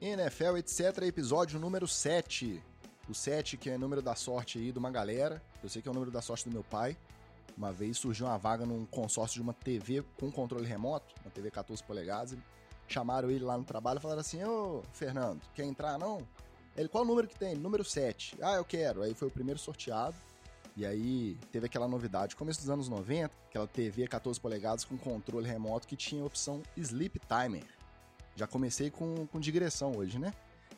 NFL, 0.00 0.58
etc., 0.58 1.04
episódio 1.04 1.58
número 1.58 1.88
7. 1.88 2.62
O 3.08 3.14
7, 3.14 3.56
que 3.56 3.70
é 3.70 3.78
número 3.78 4.02
da 4.02 4.14
sorte 4.14 4.58
aí 4.58 4.70
de 4.70 4.78
uma 4.78 4.90
galera. 4.90 5.42
Eu 5.62 5.70
sei 5.70 5.80
que 5.80 5.88
é 5.88 5.90
o 5.90 5.94
número 5.94 6.10
da 6.10 6.20
sorte 6.20 6.44
do 6.44 6.52
meu 6.52 6.62
pai. 6.62 6.96
Uma 7.56 7.72
vez 7.72 7.96
surgiu 7.96 8.26
uma 8.26 8.36
vaga 8.36 8.66
num 8.66 8.84
consórcio 8.84 9.36
de 9.36 9.42
uma 9.42 9.54
TV 9.54 10.04
com 10.20 10.30
controle 10.30 10.66
remoto, 10.66 11.14
uma 11.22 11.30
TV 11.30 11.50
14 11.50 11.82
polegadas. 11.82 12.36
Chamaram 12.86 13.30
ele 13.30 13.42
lá 13.42 13.56
no 13.56 13.64
trabalho 13.64 13.98
e 13.98 14.02
falaram 14.02 14.20
assim: 14.20 14.44
Ô, 14.44 14.82
Fernando, 14.92 15.40
quer 15.54 15.64
entrar 15.64 15.98
não? 15.98 16.18
Ele, 16.76 16.88
qual 16.88 17.04
número 17.04 17.26
que 17.26 17.38
tem? 17.38 17.54
Número 17.54 17.82
7. 17.82 18.36
Ah, 18.42 18.56
eu 18.56 18.64
quero. 18.66 19.02
Aí 19.02 19.14
foi 19.14 19.28
o 19.28 19.30
primeiro 19.30 19.58
sorteado. 19.58 20.14
E 20.76 20.84
aí 20.84 21.38
teve 21.50 21.64
aquela 21.64 21.88
novidade, 21.88 22.36
começo 22.36 22.60
dos 22.60 22.68
anos 22.68 22.86
90, 22.86 23.34
aquela 23.48 23.66
TV 23.66 24.06
14 24.06 24.38
polegadas 24.38 24.84
com 24.84 24.98
controle 24.98 25.48
remoto 25.48 25.88
que 25.88 25.96
tinha 25.96 26.22
a 26.22 26.26
opção 26.26 26.62
Sleep 26.76 27.18
Timer. 27.20 27.64
Já 28.36 28.46
comecei 28.46 28.90
com, 28.90 29.26
com 29.26 29.40
digressão 29.40 29.96
hoje, 29.96 30.18
né? 30.18 30.32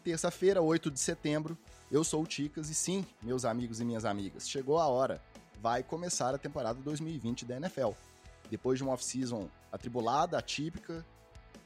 Terça-feira, 0.04 0.62
8 0.62 0.90
de 0.90 1.00
setembro, 1.00 1.58
eu 1.90 2.04
sou 2.04 2.22
o 2.22 2.26
Ticas 2.26 2.70
e 2.70 2.74
sim, 2.74 3.04
meus 3.20 3.44
amigos 3.44 3.80
e 3.80 3.84
minhas 3.84 4.04
amigas, 4.04 4.48
chegou 4.48 4.78
a 4.78 4.86
hora. 4.86 5.20
Vai 5.60 5.82
começar 5.82 6.32
a 6.34 6.38
temporada 6.38 6.80
2020 6.80 7.44
da 7.44 7.56
NFL. 7.56 7.90
Depois 8.48 8.78
de 8.78 8.84
uma 8.84 8.92
off-season 8.92 9.48
atribulada, 9.72 10.38
atípica, 10.38 11.04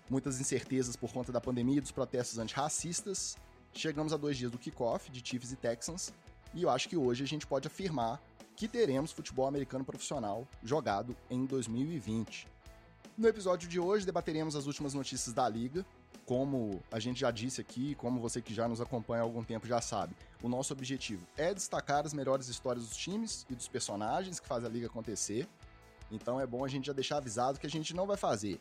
muitas 0.08 0.40
incertezas 0.40 0.96
por 0.96 1.12
conta 1.12 1.30
da 1.30 1.40
pandemia 1.40 1.76
e 1.76 1.80
dos 1.80 1.92
protestos 1.92 2.38
antirracistas, 2.38 3.36
chegamos 3.74 4.12
a 4.12 4.16
dois 4.16 4.36
dias 4.36 4.50
do 4.50 4.58
kickoff 4.58 5.10
de 5.10 5.22
Chiefs 5.24 5.52
e 5.52 5.56
Texans 5.56 6.12
e 6.54 6.62
eu 6.62 6.70
acho 6.70 6.88
que 6.88 6.96
hoje 6.96 7.22
a 7.22 7.26
gente 7.26 7.46
pode 7.46 7.66
afirmar 7.66 8.20
que 8.56 8.68
teremos 8.68 9.12
futebol 9.12 9.46
americano 9.46 9.84
profissional 9.84 10.46
jogado 10.62 11.16
em 11.30 11.44
2020. 11.44 12.51
No 13.16 13.28
episódio 13.28 13.68
de 13.68 13.78
hoje 13.78 14.06
debateremos 14.06 14.56
as 14.56 14.66
últimas 14.66 14.94
notícias 14.94 15.34
da 15.34 15.46
liga. 15.46 15.84
Como 16.24 16.82
a 16.90 16.98
gente 16.98 17.20
já 17.20 17.30
disse 17.30 17.60
aqui, 17.60 17.94
como 17.96 18.18
você 18.18 18.40
que 18.40 18.54
já 18.54 18.66
nos 18.66 18.80
acompanha 18.80 19.22
há 19.22 19.24
algum 19.24 19.44
tempo 19.44 19.66
já 19.66 19.82
sabe, 19.82 20.14
o 20.42 20.48
nosso 20.48 20.72
objetivo 20.72 21.26
é 21.36 21.52
destacar 21.52 22.06
as 22.06 22.14
melhores 22.14 22.48
histórias 22.48 22.86
dos 22.88 22.96
times 22.96 23.44
e 23.50 23.54
dos 23.54 23.68
personagens 23.68 24.40
que 24.40 24.48
fazem 24.48 24.68
a 24.68 24.72
liga 24.72 24.86
acontecer. 24.86 25.46
Então 26.10 26.40
é 26.40 26.46
bom 26.46 26.64
a 26.64 26.68
gente 26.68 26.86
já 26.86 26.92
deixar 26.92 27.18
avisado 27.18 27.60
que 27.60 27.66
a 27.66 27.70
gente 27.70 27.94
não 27.94 28.06
vai 28.06 28.16
fazer 28.16 28.58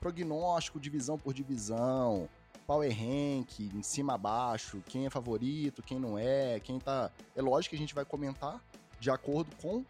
prognóstico 0.00 0.78
divisão 0.78 1.18
por 1.18 1.32
divisão, 1.32 2.28
power 2.66 2.90
rank, 2.90 3.60
em 3.60 3.82
cima 3.82 4.14
a 4.14 4.18
baixo, 4.18 4.82
quem 4.86 5.06
é 5.06 5.10
favorito, 5.10 5.82
quem 5.82 5.98
não 5.98 6.18
é, 6.18 6.60
quem 6.60 6.78
tá. 6.78 7.10
É 7.34 7.40
lógico 7.40 7.70
que 7.70 7.76
a 7.76 7.78
gente 7.78 7.94
vai 7.94 8.04
comentar 8.04 8.62
de 9.00 9.10
acordo 9.10 9.56
com 9.56 9.82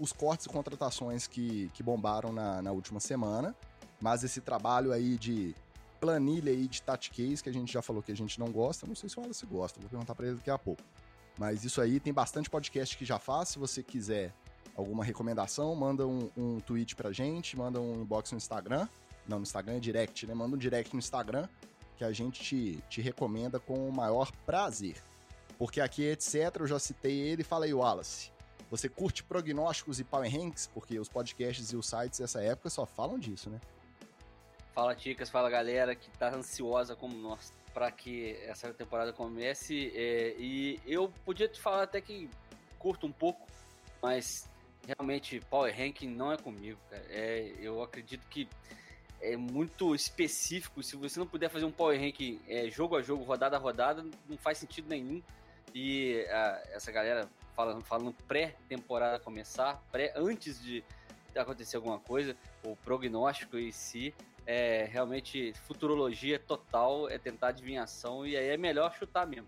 os 0.00 0.12
cortes 0.12 0.46
e 0.46 0.48
contratações 0.48 1.26
que, 1.26 1.70
que 1.74 1.82
bombaram 1.82 2.32
na, 2.32 2.62
na 2.62 2.72
última 2.72 2.98
semana. 2.98 3.54
Mas 4.00 4.24
esse 4.24 4.40
trabalho 4.40 4.92
aí 4.92 5.18
de 5.18 5.54
planilha 6.00 6.50
aí 6.50 6.66
de 6.66 6.80
tactics, 6.80 7.42
que 7.42 7.50
a 7.50 7.52
gente 7.52 7.70
já 7.70 7.82
falou 7.82 8.02
que 8.02 8.10
a 8.10 8.16
gente 8.16 8.40
não 8.40 8.50
gosta, 8.50 8.86
não 8.86 8.94
sei 8.94 9.10
se 9.10 9.18
o 9.18 9.20
Wallace 9.20 9.44
gosta, 9.44 9.78
vou 9.78 9.90
perguntar 9.90 10.14
para 10.14 10.26
ele 10.26 10.36
daqui 10.36 10.50
a 10.50 10.58
pouco. 10.58 10.82
Mas 11.38 11.62
isso 11.62 11.80
aí 11.80 12.00
tem 12.00 12.12
bastante 12.12 12.48
podcast 12.48 12.96
que 12.96 13.04
já 13.04 13.18
faz, 13.18 13.50
se 13.50 13.58
você 13.58 13.82
quiser 13.82 14.32
alguma 14.74 15.04
recomendação, 15.04 15.74
manda 15.76 16.06
um, 16.06 16.30
um 16.36 16.58
tweet 16.60 16.96
pra 16.96 17.12
gente, 17.12 17.56
manda 17.56 17.78
um 17.78 18.00
inbox 18.00 18.32
no 18.32 18.38
Instagram. 18.38 18.88
Não, 19.28 19.38
no 19.38 19.42
Instagram 19.42 19.74
é 19.74 19.80
direct, 19.80 20.26
né? 20.26 20.34
Manda 20.34 20.56
um 20.56 20.58
direct 20.58 20.92
no 20.94 20.98
Instagram 20.98 21.46
que 21.96 22.04
a 22.04 22.12
gente 22.12 22.42
te, 22.42 22.84
te 22.88 23.00
recomenda 23.02 23.60
com 23.60 23.88
o 23.88 23.92
maior 23.92 24.32
prazer. 24.46 24.96
Porque 25.58 25.80
aqui, 25.80 26.04
etc., 26.04 26.56
eu 26.60 26.66
já 26.66 26.78
citei 26.78 27.18
ele. 27.18 27.44
Fala 27.44 27.66
aí, 27.66 27.74
Wallace. 27.74 28.32
Você 28.70 28.88
curte 28.88 29.24
prognósticos 29.24 29.98
e 29.98 30.04
power 30.04 30.30
ranks? 30.30 30.68
Porque 30.72 30.98
os 30.98 31.08
podcasts 31.08 31.72
e 31.72 31.76
os 31.76 31.86
sites 31.86 32.20
dessa 32.20 32.42
época 32.42 32.70
só 32.70 32.86
falam 32.86 33.18
disso, 33.18 33.50
né? 33.50 33.60
Fala, 34.72 34.94
Ticas, 34.94 35.28
fala 35.28 35.50
galera 35.50 35.94
que 35.94 36.08
tá 36.12 36.34
ansiosa 36.34 36.94
como 36.94 37.16
nós 37.16 37.52
para 37.74 37.90
que 37.90 38.36
essa 38.46 38.72
temporada 38.72 39.12
comece. 39.12 39.92
É, 39.94 40.34
e 40.38 40.80
eu 40.86 41.12
podia 41.24 41.48
te 41.48 41.60
falar 41.60 41.82
até 41.82 42.00
que 42.00 42.28
curto 42.78 43.06
um 43.06 43.12
pouco, 43.12 43.46
mas 44.00 44.48
realmente 44.86 45.40
Power 45.50 45.76
Ranking 45.76 46.08
não 46.08 46.32
é 46.32 46.36
comigo, 46.36 46.78
cara. 46.88 47.04
É, 47.08 47.52
eu 47.60 47.82
acredito 47.82 48.26
que 48.28 48.48
é 49.20 49.36
muito 49.36 49.94
específico. 49.94 50.82
Se 50.82 50.96
você 50.96 51.18
não 51.18 51.26
puder 51.26 51.50
fazer 51.50 51.64
um 51.64 51.70
power 51.70 51.98
ranking 52.00 52.40
é, 52.48 52.70
jogo 52.70 52.96
a 52.96 53.02
jogo, 53.02 53.22
rodada 53.22 53.56
a 53.56 53.58
rodada, 53.58 54.04
não 54.28 54.38
faz 54.38 54.58
sentido 54.58 54.88
nenhum. 54.88 55.22
E 55.74 56.26
a, 56.30 56.62
essa 56.72 56.90
galera 56.90 57.28
falando, 57.60 57.82
falando 57.82 58.14
pré-temporada 58.26 59.18
começar, 59.18 59.82
pré 59.92 60.12
antes 60.16 60.62
de 60.62 60.82
acontecer 61.36 61.76
alguma 61.76 61.98
coisa, 61.98 62.34
o 62.64 62.74
prognóstico 62.74 63.58
em 63.58 63.70
si 63.70 64.14
é 64.46 64.88
realmente 64.90 65.52
futurologia 65.66 66.38
total, 66.38 67.08
é 67.08 67.18
tentar 67.18 67.48
adivinhação 67.48 68.26
e 68.26 68.36
aí 68.36 68.48
é 68.48 68.56
melhor 68.56 68.94
chutar 68.94 69.26
mesmo. 69.26 69.46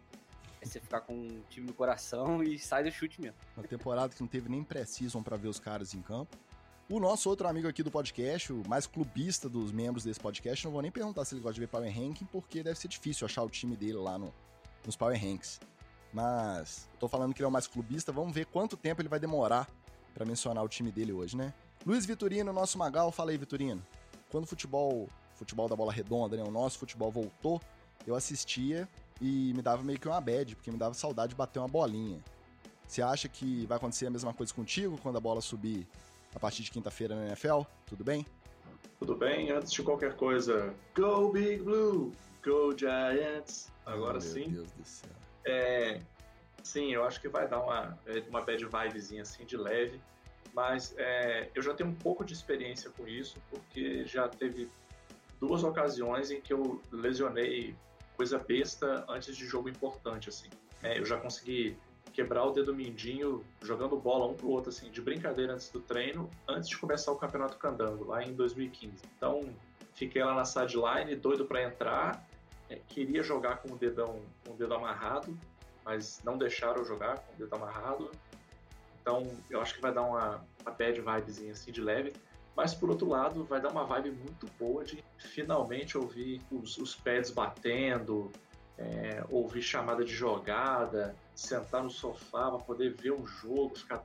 É 0.60 0.66
você 0.66 0.78
ficar 0.78 1.00
com 1.00 1.14
um 1.14 1.42
time 1.48 1.66
no 1.66 1.72
coração 1.72 2.42
e 2.44 2.58
sai 2.58 2.84
do 2.84 2.90
chute 2.90 3.20
mesmo. 3.20 3.36
Uma 3.56 3.66
temporada 3.66 4.14
que 4.14 4.20
não 4.20 4.28
teve 4.28 4.48
nem 4.48 4.62
pré-season 4.62 5.22
para 5.22 5.36
ver 5.36 5.48
os 5.48 5.58
caras 5.58 5.94
em 5.94 6.02
campo. 6.02 6.36
O 6.88 7.00
nosso 7.00 7.30
outro 7.30 7.48
amigo 7.48 7.66
aqui 7.66 7.82
do 7.82 7.90
podcast, 7.90 8.52
o 8.52 8.62
mais 8.68 8.86
clubista 8.86 9.48
dos 9.48 9.72
membros 9.72 10.04
desse 10.04 10.20
podcast, 10.20 10.64
não 10.64 10.72
vou 10.72 10.82
nem 10.82 10.90
perguntar 10.90 11.24
se 11.24 11.34
ele 11.34 11.40
gosta 11.40 11.54
de 11.54 11.60
ver 11.60 11.68
Power 11.68 11.90
Ranking, 11.90 12.26
porque 12.26 12.62
deve 12.62 12.78
ser 12.78 12.88
difícil 12.88 13.24
achar 13.24 13.42
o 13.42 13.48
time 13.48 13.74
dele 13.74 13.94
lá 13.94 14.18
no, 14.18 14.32
nos 14.84 14.94
Power 14.94 15.18
Ranks. 15.18 15.58
Mas, 16.12 16.88
tô 16.98 17.08
falando 17.08 17.32
que 17.32 17.40
ele 17.40 17.46
é 17.46 17.48
o 17.48 17.52
mais 17.52 17.66
clubista, 17.66 18.12
vamos 18.12 18.34
ver 18.34 18.46
quanto 18.46 18.76
tempo 18.76 19.00
ele 19.00 19.08
vai 19.08 19.18
demorar 19.18 19.68
para 20.12 20.24
mencionar 20.26 20.62
o 20.62 20.68
time 20.68 20.90
dele 20.90 21.12
hoje, 21.12 21.36
né? 21.36 21.54
Luiz 21.86 22.04
Vitorino, 22.04 22.52
nosso 22.52 22.76
Magal, 22.78 23.10
fala 23.10 23.30
aí, 23.30 23.38
Vitorino. 23.38 23.82
Quando 24.30 24.44
o 24.44 24.46
futebol, 24.46 25.08
futebol 25.34 25.68
da 25.68 25.74
bola 25.74 25.92
redonda, 25.92 26.36
né, 26.36 26.42
o 26.42 26.50
nosso 26.50 26.78
futebol 26.78 27.10
voltou, 27.10 27.60
eu 28.06 28.14
assistia 28.14 28.88
e 29.20 29.52
me 29.54 29.62
dava 29.62 29.82
meio 29.82 29.98
que 29.98 30.06
uma 30.06 30.20
bad, 30.20 30.54
porque 30.54 30.70
me 30.70 30.76
dava 30.76 30.94
saudade 30.94 31.30
de 31.30 31.34
bater 31.36 31.58
uma 31.58 31.68
bolinha. 31.68 32.22
Você 32.86 33.00
acha 33.00 33.28
que 33.28 33.64
vai 33.66 33.78
acontecer 33.78 34.06
a 34.06 34.10
mesma 34.10 34.34
coisa 34.34 34.52
contigo 34.52 34.98
quando 35.02 35.16
a 35.16 35.20
bola 35.20 35.40
subir 35.40 35.86
a 36.34 36.38
partir 36.38 36.62
de 36.62 36.70
quinta-feira 36.70 37.14
na 37.14 37.26
NFL. 37.28 37.62
Tudo 37.86 38.04
bem? 38.04 38.26
Tudo 38.98 39.14
bem. 39.14 39.50
Antes 39.50 39.72
de 39.72 39.82
qualquer 39.82 40.14
coisa, 40.14 40.74
Go 40.94 41.32
Big 41.32 41.62
Blue! 41.62 42.12
Go 42.44 42.76
Giants! 42.76 43.72
Agora 43.86 44.18
oh, 44.18 44.20
sim. 44.20 44.48
Meu 44.48 44.62
Deus 44.62 44.72
do 44.72 44.84
céu. 44.84 45.21
É, 45.44 46.00
sim, 46.62 46.92
eu 46.92 47.04
acho 47.04 47.20
que 47.20 47.28
vai 47.28 47.48
dar 47.48 47.60
uma, 47.60 47.98
é, 48.06 48.22
uma 48.28 48.40
bad 48.40 48.64
vibezinha 48.64 49.22
assim 49.22 49.44
de 49.44 49.56
leve. 49.56 50.00
Mas 50.54 50.94
é, 50.98 51.48
eu 51.54 51.62
já 51.62 51.72
tenho 51.72 51.88
um 51.88 51.94
pouco 51.94 52.24
de 52.24 52.34
experiência 52.34 52.90
com 52.90 53.08
isso, 53.08 53.40
porque 53.50 54.04
já 54.04 54.28
teve 54.28 54.68
duas 55.40 55.64
ocasiões 55.64 56.30
em 56.30 56.40
que 56.40 56.52
eu 56.52 56.80
lesionei 56.90 57.74
coisa 58.16 58.38
besta 58.38 59.04
antes 59.08 59.36
de 59.36 59.46
jogo 59.46 59.68
importante, 59.68 60.28
assim. 60.28 60.48
É, 60.82 60.98
eu 60.98 61.04
já 61.04 61.16
consegui 61.16 61.76
quebrar 62.12 62.44
o 62.44 62.50
dedo 62.50 62.74
mindinho 62.74 63.42
jogando 63.62 63.96
bola 63.96 64.26
um 64.26 64.34
pro 64.34 64.48
outro, 64.48 64.68
assim, 64.70 64.90
de 64.90 65.00
brincadeira 65.00 65.54
antes 65.54 65.70
do 65.70 65.80
treino, 65.80 66.30
antes 66.46 66.68
de 66.68 66.76
começar 66.76 67.10
o 67.10 67.16
Campeonato 67.16 67.56
Candango, 67.56 68.04
lá 68.04 68.22
em 68.22 68.34
2015. 68.34 68.94
Então, 69.16 69.48
fiquei 69.94 70.22
lá 70.22 70.34
na 70.34 70.44
sideline, 70.44 71.16
doido 71.16 71.46
para 71.46 71.62
entrar, 71.62 72.28
é, 72.72 72.80
queria 72.88 73.22
jogar 73.22 73.56
com 73.58 73.72
o 73.72 73.76
dedão, 73.76 74.20
com 74.44 74.54
o 74.54 74.56
dedo 74.56 74.74
amarrado, 74.74 75.36
mas 75.84 76.20
não 76.24 76.38
deixaram 76.38 76.84
jogar 76.84 77.18
com 77.18 77.34
o 77.34 77.36
dedo 77.36 77.54
amarrado. 77.54 78.10
Então, 79.00 79.30
eu 79.50 79.60
acho 79.60 79.74
que 79.74 79.80
vai 79.80 79.92
dar 79.92 80.02
uma, 80.02 80.44
uma 80.62 80.70
bad 80.70 81.00
vibezinha 81.00 81.52
assim 81.52 81.70
de 81.70 81.80
leve. 81.80 82.12
Mas 82.56 82.74
por 82.74 82.90
outro 82.90 83.08
lado, 83.08 83.44
vai 83.44 83.60
dar 83.60 83.70
uma 83.70 83.84
vibe 83.84 84.10
muito 84.10 84.46
boa 84.58 84.84
de 84.84 85.02
finalmente 85.18 85.96
ouvir 85.96 86.40
os, 86.50 86.76
os 86.76 86.94
pads 86.94 87.30
batendo, 87.30 88.30
é, 88.78 89.24
ouvir 89.30 89.62
chamada 89.62 90.04
de 90.04 90.14
jogada, 90.14 91.14
sentar 91.34 91.82
no 91.82 91.90
sofá 91.90 92.50
para 92.50 92.58
poder 92.58 92.94
ver 92.94 93.12
um 93.12 93.26
jogo, 93.26 93.74
ficar 93.74 94.04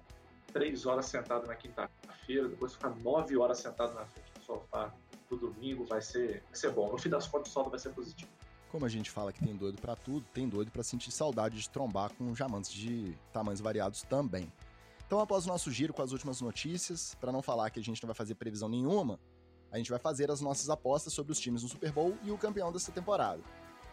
três 0.54 0.86
horas 0.86 1.08
sentado 1.08 1.46
na 1.46 1.56
quinta-feira, 1.56 2.48
depois 2.48 2.74
ficar 2.74 2.96
nove 3.02 3.38
horas 3.38 3.60
sentado 3.60 3.94
na 3.94 4.06
frente 4.06 4.32
do 4.40 4.46
sofá 4.46 4.94
no 5.30 5.38
domingo, 5.38 5.84
vai 5.84 6.02
ser, 6.02 6.42
vai 6.46 6.56
ser 6.56 6.72
bom. 6.72 6.90
No 6.90 6.98
fim 6.98 7.10
das 7.10 7.28
contas, 7.28 7.50
o 7.50 7.54
saldo 7.54 7.70
vai 7.70 7.80
ser 7.80 7.90
positivo. 7.90 8.32
Como 8.72 8.86
a 8.86 8.90
gente 8.90 9.10
fala 9.10 9.32
que 9.32 9.44
tem 9.44 9.56
doido 9.56 9.82
para 9.82 9.96
tudo, 9.96 10.26
tem 10.34 10.48
doido 10.48 10.72
para 10.72 10.84
sentir 10.84 11.12
saudade 11.12 11.60
de 11.60 11.70
trombar 11.70 12.14
com 12.14 12.36
jamantes 12.36 12.72
de 12.72 13.18
tamanhos 13.32 13.62
variados 13.62 14.04
também. 14.04 14.52
Então, 15.06 15.20
após 15.20 15.46
o 15.46 15.48
nosso 15.48 15.72
giro 15.72 15.94
com 15.94 16.02
as 16.02 16.12
últimas 16.12 16.42
notícias, 16.42 17.16
para 17.16 17.32
não 17.32 17.42
falar 17.42 17.70
que 17.70 17.80
a 17.80 17.84
gente 17.84 18.04
não 18.04 18.08
vai 18.08 18.16
fazer 18.16 18.36
previsão 18.36 18.68
nenhuma, 18.68 19.20
a 19.72 19.78
gente 19.78 19.90
vai 19.90 20.00
fazer 20.00 20.30
as 20.30 20.42
nossas 20.42 20.70
apostas 20.70 21.14
sobre 21.14 21.32
os 21.32 21.40
times 21.40 21.64
no 21.64 21.70
Super 21.70 21.92
Bowl 21.92 22.18
e 22.24 22.32
o 22.32 22.38
campeão 22.38 22.72
dessa 22.72 22.92
temporada 22.92 23.42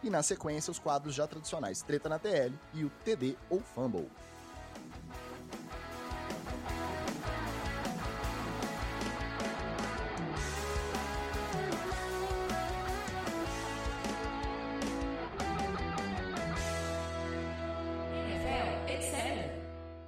e 0.05 0.09
na 0.09 0.21
sequência 0.21 0.71
os 0.71 0.79
quadros 0.79 1.15
já 1.15 1.27
tradicionais 1.27 1.81
Treta 1.81 2.07
na 2.07 2.19
TL 2.19 2.53
e 2.73 2.85
o 2.85 2.91
TD 3.03 3.35
ou 3.49 3.59
Fumble. 3.59 4.09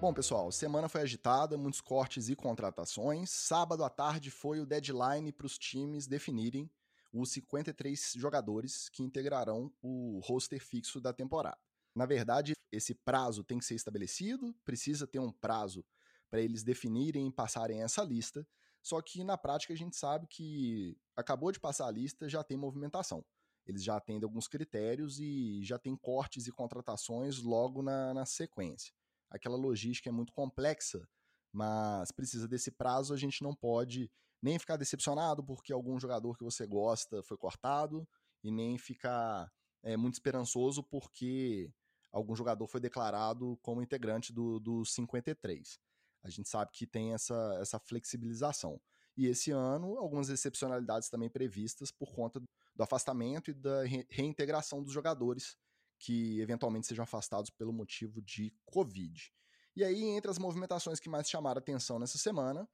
Bom, 0.07 0.13
pessoal, 0.13 0.49
semana 0.53 0.87
foi 0.87 1.01
agitada, 1.01 1.57
muitos 1.57 1.81
cortes 1.81 2.29
e 2.29 2.35
contratações. 2.35 3.29
Sábado 3.29 3.83
à 3.83 3.89
tarde 3.89 4.31
foi 4.31 4.61
o 4.61 4.65
deadline 4.65 5.33
para 5.33 5.45
os 5.45 5.57
times 5.57 6.07
definirem 6.07 6.71
os 7.11 7.29
53 7.33 8.13
jogadores 8.15 8.87
que 8.87 9.03
integrarão 9.03 9.69
o 9.81 10.21
roster 10.23 10.63
fixo 10.63 11.01
da 11.01 11.11
temporada. 11.11 11.59
Na 11.93 12.05
verdade, 12.05 12.53
esse 12.71 12.95
prazo 12.95 13.43
tem 13.43 13.57
que 13.57 13.65
ser 13.65 13.75
estabelecido, 13.75 14.55
precisa 14.63 15.05
ter 15.05 15.19
um 15.19 15.29
prazo 15.29 15.83
para 16.29 16.39
eles 16.39 16.63
definirem 16.63 17.27
e 17.27 17.33
passarem 17.33 17.83
essa 17.83 18.01
lista, 18.01 18.47
só 18.81 19.01
que 19.01 19.25
na 19.25 19.37
prática 19.37 19.73
a 19.73 19.77
gente 19.77 19.97
sabe 19.97 20.25
que 20.25 20.97
acabou 21.17 21.51
de 21.51 21.59
passar 21.59 21.85
a 21.85 21.91
lista, 21.91 22.29
já 22.29 22.41
tem 22.45 22.55
movimentação. 22.55 23.25
Eles 23.65 23.83
já 23.83 23.97
atendem 23.97 24.23
alguns 24.23 24.47
critérios 24.47 25.19
e 25.19 25.61
já 25.65 25.77
tem 25.77 25.97
cortes 25.97 26.47
e 26.47 26.51
contratações 26.53 27.39
logo 27.39 27.81
na, 27.81 28.13
na 28.13 28.25
sequência. 28.25 28.93
Aquela 29.29 29.57
logística 29.57 30.09
é 30.09 30.11
muito 30.11 30.33
complexa, 30.33 31.07
mas 31.51 32.11
precisa 32.11 32.47
desse 32.47 32.71
prazo, 32.71 33.13
a 33.13 33.17
gente 33.17 33.41
não 33.43 33.53
pode 33.53 34.09
nem 34.41 34.59
ficar 34.59 34.77
decepcionado 34.77 35.43
porque 35.43 35.73
algum 35.73 35.99
jogador 35.99 36.37
que 36.37 36.43
você 36.43 36.65
gosta 36.65 37.23
foi 37.23 37.37
cortado, 37.37 38.07
e 38.43 38.51
nem 38.51 38.77
ficar 38.77 39.51
é, 39.83 39.97
muito 39.97 40.15
esperançoso 40.15 40.83
porque 40.83 41.71
algum 42.11 42.35
jogador 42.35 42.67
foi 42.67 42.79
declarado 42.79 43.57
como 43.61 43.81
integrante 43.81 44.31
do, 44.33 44.59
do 44.59 44.85
53. 44.85 45.79
A 46.23 46.29
gente 46.29 46.49
sabe 46.49 46.71
que 46.71 46.87
tem 46.87 47.13
essa, 47.13 47.57
essa 47.61 47.79
flexibilização. 47.79 48.79
E 49.15 49.25
esse 49.27 49.51
ano, 49.51 49.97
algumas 49.97 50.29
excepcionalidades 50.29 51.09
também 51.09 51.29
previstas 51.29 51.91
por 51.91 52.13
conta 52.13 52.39
do 52.39 52.83
afastamento 52.83 53.49
e 53.49 53.53
da 53.53 53.83
reintegração 54.09 54.83
dos 54.83 54.93
jogadores 54.93 55.57
que 55.99 56.39
eventualmente 56.39 56.87
sejam 56.87 57.03
afastados 57.03 57.49
pelo 57.49 57.73
motivo 57.73 58.21
de 58.21 58.53
Covid. 58.65 59.33
E 59.75 59.83
aí, 59.83 60.03
entre 60.03 60.31
as 60.31 60.39
movimentações 60.39 60.99
que 60.99 61.09
mais 61.09 61.29
chamaram 61.29 61.59
atenção 61.59 61.99
nessa 61.99 62.17
semana, 62.17 62.67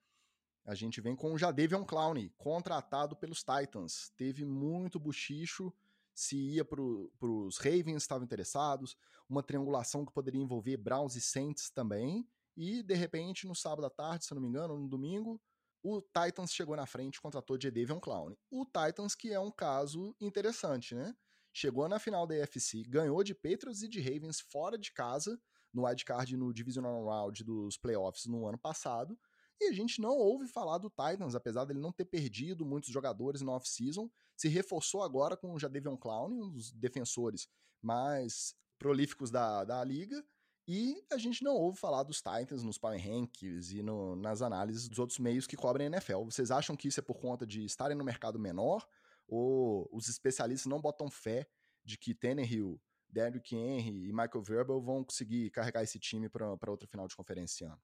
a 0.65 0.73
gente 0.73 1.01
vem 1.01 1.15
com 1.15 1.33
o 1.33 1.37
Jadavion 1.37 1.83
Clowney, 1.83 2.29
contratado 2.37 3.15
pelos 3.15 3.43
Titans. 3.43 4.11
Teve 4.15 4.45
muito 4.45 4.99
buchicho, 4.99 5.73
se 6.13 6.37
ia 6.37 6.63
para 6.63 6.81
os 6.81 7.57
Ravens, 7.57 8.03
estavam 8.03 8.23
interessados, 8.23 8.95
uma 9.27 9.43
triangulação 9.43 10.05
que 10.05 10.13
poderia 10.13 10.41
envolver 10.41 10.77
Browns 10.77 11.15
e 11.15 11.21
Saints 11.21 11.69
também, 11.69 12.27
e 12.55 12.83
de 12.83 12.93
repente, 12.93 13.47
no 13.47 13.55
sábado 13.55 13.85
à 13.85 13.89
tarde, 13.89 14.25
se 14.25 14.33
não 14.33 14.41
me 14.41 14.47
engano, 14.47 14.77
no 14.77 14.87
domingo, 14.87 15.41
o 15.81 16.01
Titans 16.01 16.53
chegou 16.53 16.75
na 16.75 16.85
frente 16.85 17.15
e 17.15 17.21
contratou 17.21 17.59
Jadavion 17.59 17.99
Clown. 17.99 18.35
O 18.49 18.65
Titans 18.65 19.15
que 19.15 19.33
é 19.33 19.39
um 19.39 19.51
caso 19.51 20.15
interessante, 20.21 20.95
né? 20.95 21.13
Chegou 21.53 21.87
na 21.87 21.99
final 21.99 22.25
da 22.25 22.35
AFC, 22.43 22.83
ganhou 22.87 23.23
de 23.23 23.35
Patriots 23.35 23.83
e 23.83 23.87
de 23.87 24.01
Ravens 24.01 24.39
fora 24.39 24.77
de 24.77 24.91
casa, 24.91 25.39
no 25.71 25.85
wildcard 25.85 26.35
no 26.35 26.53
Divisional 26.53 27.05
Round 27.05 27.43
dos 27.43 27.77
playoffs 27.77 28.25
no 28.25 28.47
ano 28.47 28.57
passado, 28.57 29.17
e 29.61 29.69
a 29.69 29.71
gente 29.71 30.01
não 30.01 30.17
ouve 30.17 30.47
falar 30.47 30.77
do 30.79 30.89
Titans, 30.89 31.35
apesar 31.35 31.65
dele 31.65 31.79
não 31.79 31.91
ter 31.91 32.05
perdido 32.05 32.65
muitos 32.65 32.89
jogadores 32.89 33.41
no 33.41 33.51
off-season, 33.51 34.09
se 34.35 34.47
reforçou 34.49 35.03
agora 35.03 35.37
com 35.37 35.53
o 35.53 35.59
Jadavion 35.59 35.95
Clown, 35.95 36.31
um 36.31 36.49
dos 36.49 36.71
defensores 36.71 37.47
mais 37.81 38.55
prolíficos 38.79 39.29
da, 39.29 39.63
da 39.63 39.83
liga, 39.83 40.25
e 40.67 41.03
a 41.11 41.17
gente 41.17 41.43
não 41.43 41.55
ouve 41.55 41.77
falar 41.77 42.03
dos 42.03 42.17
Titans 42.17 42.63
nos 42.63 42.77
Power 42.77 42.99
Rankings 42.99 43.77
e 43.77 43.83
no, 43.83 44.15
nas 44.15 44.41
análises 44.41 44.87
dos 44.87 44.97
outros 44.97 45.19
meios 45.19 45.45
que 45.45 45.57
cobrem 45.57 45.87
a 45.87 45.89
NFL. 45.89 46.23
Vocês 46.23 46.51
acham 46.51 46.75
que 46.75 46.87
isso 46.87 46.99
é 46.99 47.03
por 47.03 47.19
conta 47.19 47.45
de 47.45 47.65
estarem 47.65 47.97
no 47.97 48.03
mercado 48.03 48.39
menor? 48.39 48.87
Ou 49.27 49.89
os 49.91 50.07
especialistas 50.07 50.69
não 50.69 50.81
botam 50.81 51.09
fé 51.09 51.47
de 51.83 51.97
que 51.97 52.13
Tannehill, 52.13 52.81
Derrick 53.09 53.55
Henry 53.55 54.07
e 54.07 54.11
Michael 54.11 54.41
Verbal 54.41 54.81
vão 54.81 55.03
conseguir 55.03 55.51
carregar 55.51 55.83
esse 55.83 55.99
time 55.99 56.29
para 56.29 56.71
outra 56.71 56.87
final 56.87 57.07
de 57.07 57.15
conferência 57.15 57.65
esse 57.65 57.71
ano? 57.71 57.81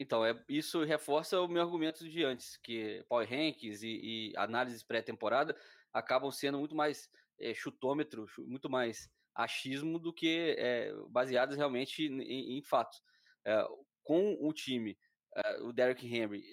Então, 0.00 0.24
é, 0.24 0.40
isso 0.48 0.84
reforça 0.84 1.40
o 1.40 1.48
meu 1.48 1.62
argumento 1.62 2.08
de 2.08 2.22
antes, 2.22 2.56
que 2.58 3.04
Power 3.08 3.28
Rankings 3.28 3.84
e, 3.84 4.30
e 4.30 4.36
análises 4.36 4.82
pré-temporada 4.82 5.56
acabam 5.92 6.30
sendo 6.30 6.58
muito 6.58 6.74
mais 6.74 7.10
é, 7.40 7.52
chutômetro, 7.52 8.26
muito 8.38 8.70
mais 8.70 9.08
achismo 9.34 9.98
do 9.98 10.12
que 10.12 10.54
é, 10.56 10.92
baseadas 11.08 11.56
realmente 11.56 12.04
em, 12.04 12.58
em 12.58 12.62
fatos. 12.62 13.02
É, 13.44 13.66
com 14.04 14.36
o 14.40 14.52
time, 14.52 14.96
é, 15.34 15.62
o 15.62 15.72
Derrick 15.72 16.06
Henry 16.06 16.48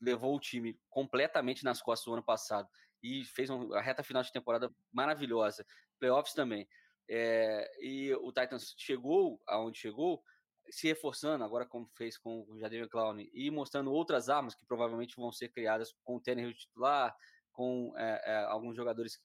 levou 0.00 0.34
o 0.34 0.40
time 0.40 0.78
completamente 0.88 1.64
nas 1.64 1.82
costas 1.82 2.06
do 2.06 2.12
ano 2.14 2.24
passado 2.24 2.68
e 3.02 3.24
fez 3.24 3.50
uma 3.50 3.80
reta 3.80 4.02
final 4.02 4.22
de 4.22 4.32
temporada 4.32 4.70
maravilhosa, 4.92 5.64
playoffs 5.98 6.34
também. 6.34 6.68
e 7.80 8.12
o 8.20 8.32
Titans 8.32 8.74
chegou 8.76 9.40
aonde 9.46 9.78
chegou, 9.78 10.22
se 10.70 10.86
reforçando, 10.86 11.44
agora 11.44 11.66
como 11.66 11.90
fez 11.96 12.16
com 12.16 12.44
o 12.48 12.58
Jadier 12.58 12.88
Clown, 12.88 13.20
e 13.32 13.50
mostrando 13.50 13.92
outras 13.92 14.28
armas 14.28 14.54
que 14.54 14.64
provavelmente 14.66 15.16
vão 15.16 15.32
ser 15.32 15.48
criadas 15.48 15.92
com 16.04 16.16
o 16.16 16.20
Tannehill 16.20 16.54
titular, 16.54 17.14
com 17.52 17.92
é, 17.96 18.22
é, 18.24 18.36
alguns 18.44 18.76
jogadores 18.76 19.20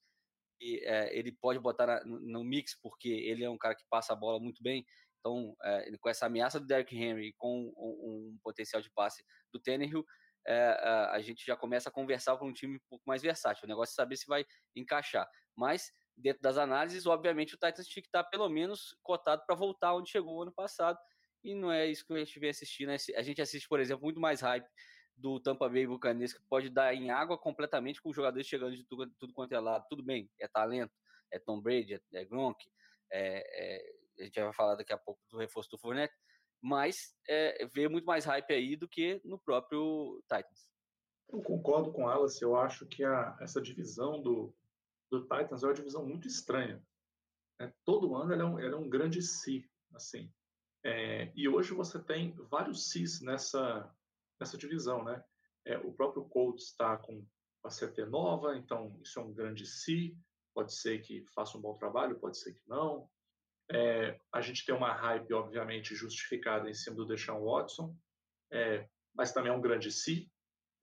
que 0.58 0.82
é, 0.84 1.18
ele 1.18 1.32
pode 1.32 1.60
botar 1.60 1.86
na, 1.86 2.04
no 2.06 2.44
mix, 2.44 2.78
porque 2.82 3.10
ele 3.10 3.44
é 3.44 3.50
um 3.50 3.58
cara 3.58 3.76
que 3.76 3.86
passa 3.90 4.14
a 4.14 4.16
bola 4.16 4.40
muito 4.40 4.62
bem. 4.64 4.86
Então, 5.20 5.56
é, 5.64 5.92
com 6.00 6.10
essa 6.10 6.26
ameaça 6.26 6.60
do 6.60 6.66
Derrick 6.66 6.96
Henry, 6.96 7.34
com 7.38 7.74
um, 7.78 8.34
um 8.34 8.40
potencial 8.44 8.82
de 8.82 8.92
passe 8.92 9.24
do 9.52 9.60
Tannehill, 9.60 10.06
é, 10.48 11.10
a 11.12 11.20
gente 11.22 11.46
já 11.46 11.56
começa 11.56 11.90
a 11.90 11.92
conversar 11.92 12.38
com 12.38 12.48
um 12.48 12.54
time 12.54 12.78
um 12.78 12.90
pouco 12.90 13.04
mais 13.08 13.22
versátil. 13.22 13.66
O 13.66 13.68
negócio 13.68 13.94
é 13.94 13.96
saber 13.96 14.16
se 14.18 14.28
vai 14.28 14.46
encaixar. 14.76 15.28
Mas, 15.56 15.92
dentro 16.16 16.42
das 16.42 16.58
análises, 16.58 17.06
obviamente 17.06 17.56
o 17.56 17.58
Titans 17.58 17.88
tinha 17.88 18.02
que 18.02 18.10
estar 18.10 18.24
pelo 18.26 18.50
menos 18.50 18.96
cotado 19.02 19.44
para 19.46 19.56
voltar 19.56 19.96
onde 19.96 20.10
chegou 20.10 20.42
ano 20.42 20.54
passado. 20.54 21.00
E 21.44 21.54
não 21.54 21.72
é 21.72 21.86
isso 21.86 22.06
que 22.06 22.14
a 22.14 22.18
gente 22.18 22.40
vem 22.40 22.50
assistindo. 22.50 22.90
Né? 22.90 22.98
A 23.16 23.22
gente 23.22 23.42
assiste, 23.42 23.68
por 23.68 23.80
exemplo, 23.80 24.04
muito 24.04 24.20
mais 24.20 24.42
hype 24.42 24.68
do 25.16 25.40
Tampa 25.40 25.70
Bay 25.70 25.88
Buccaneers 25.88 26.34
que 26.34 26.42
pode 26.50 26.70
dar 26.70 26.94
em 26.94 27.10
água 27.10 27.38
completamente 27.38 28.02
com 28.02 28.10
os 28.10 28.16
jogadores 28.16 28.48
chegando 28.48 28.76
de 28.76 28.84
tudo, 28.84 29.34
quanto 29.34 29.54
é 29.54 29.60
lado. 29.60 29.86
Tudo 29.90 30.04
bem, 30.04 30.30
é 30.40 30.48
talento, 30.48 30.94
é 31.32 31.40
Tom 31.40 31.62
Brady, 31.62 31.96
é, 31.96 32.02
é 32.14 32.26
Gronk, 32.26 32.58
é, 33.12 33.78
é, 33.78 33.96
a 34.20 34.24
gente 34.26 34.40
vai 34.40 34.54
falar 34.54 34.76
daqui 34.76 34.94
a 34.94 34.98
pouco 34.98 35.22
do 35.30 35.38
reforço 35.38 35.70
do 35.70 35.78
Fournette, 35.78 36.14
mas 36.62 37.16
é, 37.28 37.68
vê 37.68 37.88
muito 37.88 38.06
mais 38.06 38.26
hype 38.26 38.52
aí 38.52 38.76
do 38.76 38.88
que 38.88 39.22
no 39.24 39.40
próprio 39.40 40.22
Titans. 40.24 40.70
Eu 41.30 41.42
concordo 41.42 41.92
com 41.92 42.08
Alice, 42.08 42.42
eu 42.42 42.56
acho 42.56 42.86
que 42.86 43.04
a, 43.04 43.36
essa 43.42 43.62
divisão 43.62 44.22
do, 44.22 44.54
do 45.12 45.22
Titans 45.22 45.64
é 45.64 45.68
uma 45.68 45.74
divisão 45.74 46.06
muito 46.06 46.28
estranha. 46.28 46.82
É, 47.60 47.72
todo 47.84 48.16
ano 48.16 48.34
ela 48.34 48.44
é, 48.44 48.46
um, 48.46 48.60
ela 48.60 48.76
é 48.76 48.78
um 48.78 48.90
grande 48.90 49.22
si, 49.22 49.70
assim. 49.94 50.32
É, 50.84 51.32
e 51.36 51.48
hoje 51.48 51.74
você 51.74 52.00
tem 52.00 52.36
vários 52.50 52.90
cis 52.90 53.22
nessa, 53.22 53.92
nessa 54.40 54.58
divisão, 54.58 55.04
né? 55.04 55.24
É, 55.66 55.78
o 55.80 55.92
próprio 55.92 56.26
Colts 56.26 56.66
está 56.66 56.96
com 56.98 57.26
a 57.64 57.70
CT 57.70 58.06
nova, 58.06 58.56
então 58.56 58.96
isso 59.02 59.20
é 59.20 59.24
um 59.24 59.34
grande 59.34 59.66
si. 59.66 60.16
Pode 60.54 60.76
ser 60.76 61.02
que 61.02 61.26
faça 61.34 61.58
um 61.58 61.62
bom 61.62 61.74
trabalho, 61.74 62.20
pode 62.20 62.38
ser 62.38 62.54
que 62.54 62.62
não. 62.68 63.10
É, 63.72 64.20
a 64.34 64.42
gente 64.42 64.66
tem 64.66 64.76
uma 64.76 64.94
hype, 64.94 65.34
obviamente, 65.34 65.96
justificada 65.96 66.70
em 66.70 66.74
cima 66.74 66.96
do 66.96 67.06
Deshaun 67.06 67.44
Watson, 67.44 67.96
é, 68.52 68.88
mas 69.14 69.32
também 69.32 69.52
é 69.52 69.56
um 69.56 69.62
grande 69.62 69.92
si, 69.92 70.32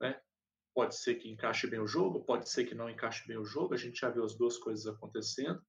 né? 0.00 0.20
Pode 0.74 0.96
ser 0.96 1.16
que 1.16 1.30
encaixe 1.30 1.66
bem 1.66 1.80
o 1.80 1.86
jogo, 1.86 2.24
pode 2.24 2.48
ser 2.48 2.64
que 2.64 2.74
não 2.74 2.90
encaixe 2.90 3.26
bem 3.28 3.36
o 3.36 3.44
jogo. 3.44 3.74
A 3.74 3.76
gente 3.76 4.00
já 4.00 4.08
viu 4.08 4.24
as 4.24 4.34
duas 4.34 4.56
coisas 4.58 4.86
acontecendo. 4.86 5.62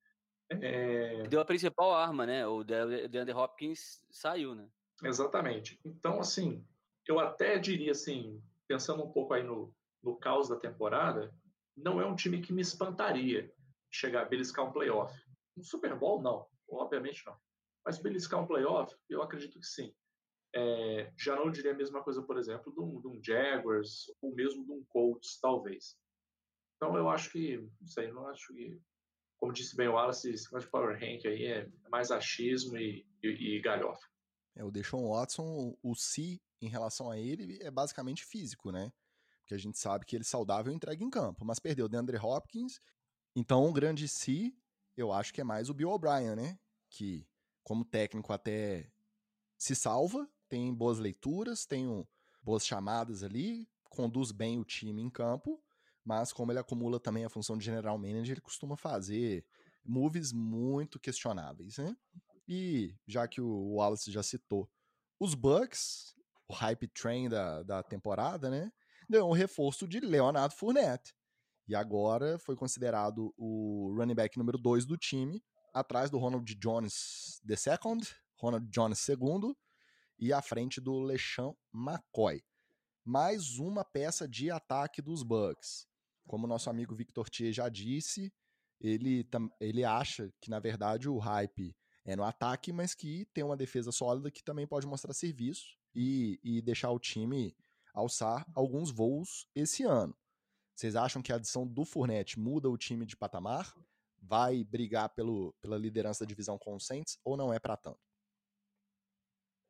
É... 0.50 1.24
Deu 1.28 1.42
a 1.42 1.46
principal 1.46 1.94
arma, 1.94 2.26
né? 2.26 2.48
O 2.48 2.64
DeAndre 2.64 3.34
Hopkins 3.34 4.02
saiu, 4.10 4.56
né? 4.56 4.68
Exatamente. 5.04 5.80
Então, 5.84 6.20
assim, 6.20 6.66
eu 7.08 7.20
até 7.20 7.60
diria 7.60 7.92
assim, 7.92 8.42
pensando 8.68 9.04
um 9.04 9.12
pouco 9.12 9.34
aí 9.34 9.44
no, 9.44 9.74
no 10.02 10.16
caos 10.16 10.48
da 10.48 10.56
temporada, 10.56 11.34
não 11.76 12.00
é 12.00 12.06
um 12.06 12.16
time 12.16 12.42
que 12.42 12.54
me 12.54 12.62
espantaria 12.62 13.52
chegar 13.92 14.22
a 14.22 14.26
beliscar 14.26 14.66
um 14.66 14.72
playoff. 14.72 15.14
Um 15.58 15.64
Super 15.64 15.96
Bowl, 15.96 16.22
não. 16.22 16.48
Obviamente 16.76 17.24
não. 17.26 17.38
Mas 17.86 18.02
beliscar 18.02 18.42
um 18.42 18.48
playoff, 18.48 18.96
eu 19.10 19.22
acredito 19.22 19.60
que 19.60 19.66
sim. 19.66 19.94
É, 20.56 21.12
já 21.18 21.36
não 21.36 21.52
diria 21.52 21.72
a 21.72 21.76
mesma 21.76 22.04
coisa, 22.04 22.22
por 22.22 22.38
exemplo, 22.38 22.72
de 22.72 22.80
um, 22.80 23.02
de 23.02 23.08
um, 23.08 23.24
Jaguars 23.24 24.06
ou 24.22 24.34
mesmo 24.36 24.64
de 24.66 24.72
um 24.72 24.84
Colts, 24.86 25.40
talvez. 25.40 25.98
Então 26.76 26.96
eu 26.96 27.10
acho 27.10 27.32
que, 27.32 27.58
não 27.58 27.88
sei, 27.88 28.12
não 28.12 28.28
acho 28.28 28.54
que, 28.54 28.80
como 29.38 29.52
disse 29.52 29.76
bem 29.76 29.88
o 29.88 29.94
Wallace, 29.94 30.32
esse 30.32 30.48
de 30.58 30.68
Power 30.68 30.94
Rank 30.94 31.26
aí 31.26 31.46
é 31.46 31.70
mais 31.90 32.12
achismo 32.12 32.78
e, 32.78 33.06
e, 33.24 33.56
e 33.56 33.62
galhofa. 33.62 34.08
É, 34.56 34.64
o 34.64 34.70
Deshaun 34.70 35.10
Watson, 35.10 35.76
o 35.82 35.96
si 35.96 36.42
em 36.62 36.68
relação 36.68 37.10
a 37.10 37.18
ele 37.18 37.58
é 37.62 37.72
basicamente 37.72 38.24
físico, 38.24 38.72
né? 38.72 38.92
Porque 39.40 39.56
a 39.56 39.58
gente 39.58 39.78
sabe 39.78 40.06
que 40.06 40.16
ele 40.16 40.24
saudável 40.24 40.72
entrega 40.72 41.04
em 41.04 41.10
campo, 41.10 41.44
mas 41.44 41.60
perdeu 41.60 41.86
o 41.86 41.90
DeAndre 41.90 42.18
Hopkins. 42.18 42.80
Então, 43.36 43.66
o 43.66 43.74
grande 43.74 44.08
si, 44.08 44.56
eu 44.96 45.12
acho 45.12 45.34
que 45.34 45.42
é 45.42 45.44
mais 45.44 45.70
o 45.70 45.74
Bill 45.74 45.90
O'Brien, 45.90 46.36
né? 46.36 46.60
Que, 46.94 47.28
como 47.64 47.84
técnico, 47.84 48.32
até 48.32 48.92
se 49.58 49.76
salva, 49.76 50.30
tem 50.48 50.72
boas 50.72 51.00
leituras, 51.00 51.66
tem 51.66 51.88
um, 51.88 52.06
boas 52.44 52.66
chamadas 52.66 53.24
ali, 53.24 53.68
conduz 53.90 54.32
bem 54.32 54.60
o 54.60 54.64
time 54.64 55.02
em 55.02 55.10
campo, 55.10 55.60
mas 56.06 56.32
como 56.32 56.52
ele 56.52 56.60
acumula 56.60 57.00
também 57.00 57.26
a 57.26 57.30
função 57.30 57.58
de 57.58 57.66
general 57.66 57.98
manager, 57.98 58.34
ele 58.34 58.42
costuma 58.42 58.78
fazer 58.78 59.44
moves 59.84 60.32
muito 60.32 61.00
questionáveis, 61.00 61.78
né? 61.78 61.96
E 62.48 62.96
já 63.08 63.28
que 63.28 63.42
o 63.42 63.76
Wallace 63.76 64.12
já 64.12 64.22
citou, 64.22 64.70
os 65.20 65.34
Bucks, 65.34 66.14
o 66.48 66.54
hype 66.54 66.88
train 66.90 67.30
da, 67.30 67.64
da 67.64 67.82
temporada, 67.82 68.50
né? 68.50 68.72
Ganhou 69.10 69.30
um 69.30 69.34
reforço 69.34 69.88
de 69.88 70.00
Leonardo 70.00 70.56
Fournette. 70.56 71.14
E 71.68 71.76
agora 71.76 72.38
foi 72.38 72.56
considerado 72.56 73.34
o 73.38 73.96
running 73.98 74.16
back 74.16 74.38
número 74.38 74.58
2 74.58 74.86
do 74.86 74.98
time, 74.98 75.42
atrás 75.74 76.10
do 76.10 76.18
Ronald 76.18 76.56
Jones 76.56 77.42
II, 77.48 78.08
Ronald 78.38 78.70
Jones 78.70 79.08
II 79.08 79.56
e 80.20 80.32
à 80.32 80.42
frente 80.42 80.80
do 80.80 81.00
LeSean 81.00 81.54
McCoy. 81.74 82.44
Mais 83.04 83.58
uma 83.58 83.84
peça 83.84 84.28
de 84.28 84.52
ataque 84.52 85.02
dos 85.02 85.24
Bucks. 85.24 85.88
Como 86.28 86.48
nosso 86.48 86.70
amigo 86.70 86.96
Victor 86.96 87.30
Thier 87.30 87.52
já 87.52 87.68
disse, 87.68 88.32
ele, 88.80 89.28
ele 89.60 89.84
acha 89.84 90.32
que, 90.40 90.50
na 90.50 90.60
verdade, 90.60 91.10
o 91.10 91.18
hype 91.18 91.76
é 92.06 92.16
no 92.16 92.24
ataque, 92.24 92.72
mas 92.72 92.94
que 92.94 93.26
tem 93.34 93.44
uma 93.44 93.58
defesa 93.58 93.92
sólida 93.92 94.32
que 94.32 94.44
também 94.44 94.68
pode 94.68 94.86
mostrar 94.86 95.14
serviço 95.14 95.78
e, 95.96 96.40
e 96.44 96.62
deixar 96.62 96.92
o 96.92 97.00
time 97.00 97.56
alçar 97.94 98.46
alguns 98.54 98.92
voos 98.92 99.48
esse 99.56 99.84
ano. 99.84 100.16
Vocês 100.76 100.96
acham 100.96 101.22
que 101.22 101.32
a 101.32 101.36
adição 101.36 101.68
do 101.68 101.86
Fournette 101.86 102.40
muda 102.40 102.70
o 102.70 102.78
time 102.78 103.06
de 103.06 103.16
patamar? 103.16 103.74
Vai 104.26 104.64
brigar 104.64 105.10
pelo, 105.10 105.54
pela 105.62 105.78
liderança 105.78 106.24
da 106.24 106.30
divisão 106.30 106.58
com 106.58 106.76
o 106.76 106.80
Saints 106.80 107.20
ou 107.26 107.36
não 107.36 107.54
é 107.54 107.60
para 107.60 107.76
tanto? 107.76 108.00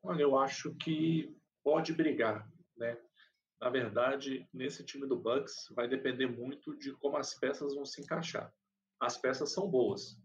Olha, 0.03 0.21
eu 0.21 0.37
acho 0.37 0.75
que 0.75 1.35
pode 1.63 1.93
brigar, 1.93 2.47
né? 2.77 3.01
Na 3.59 3.69
verdade, 3.69 4.47
nesse 4.53 4.83
time 4.83 5.07
do 5.07 5.17
Bucks 5.17 5.67
vai 5.71 5.87
depender 5.87 6.27
muito 6.27 6.77
de 6.77 6.93
como 6.97 7.17
as 7.17 7.33
peças 7.33 7.73
vão 7.73 7.85
se 7.85 8.01
encaixar. 8.01 8.53
As 8.99 9.17
peças 9.17 9.53
são 9.53 9.69
boas, 9.69 10.21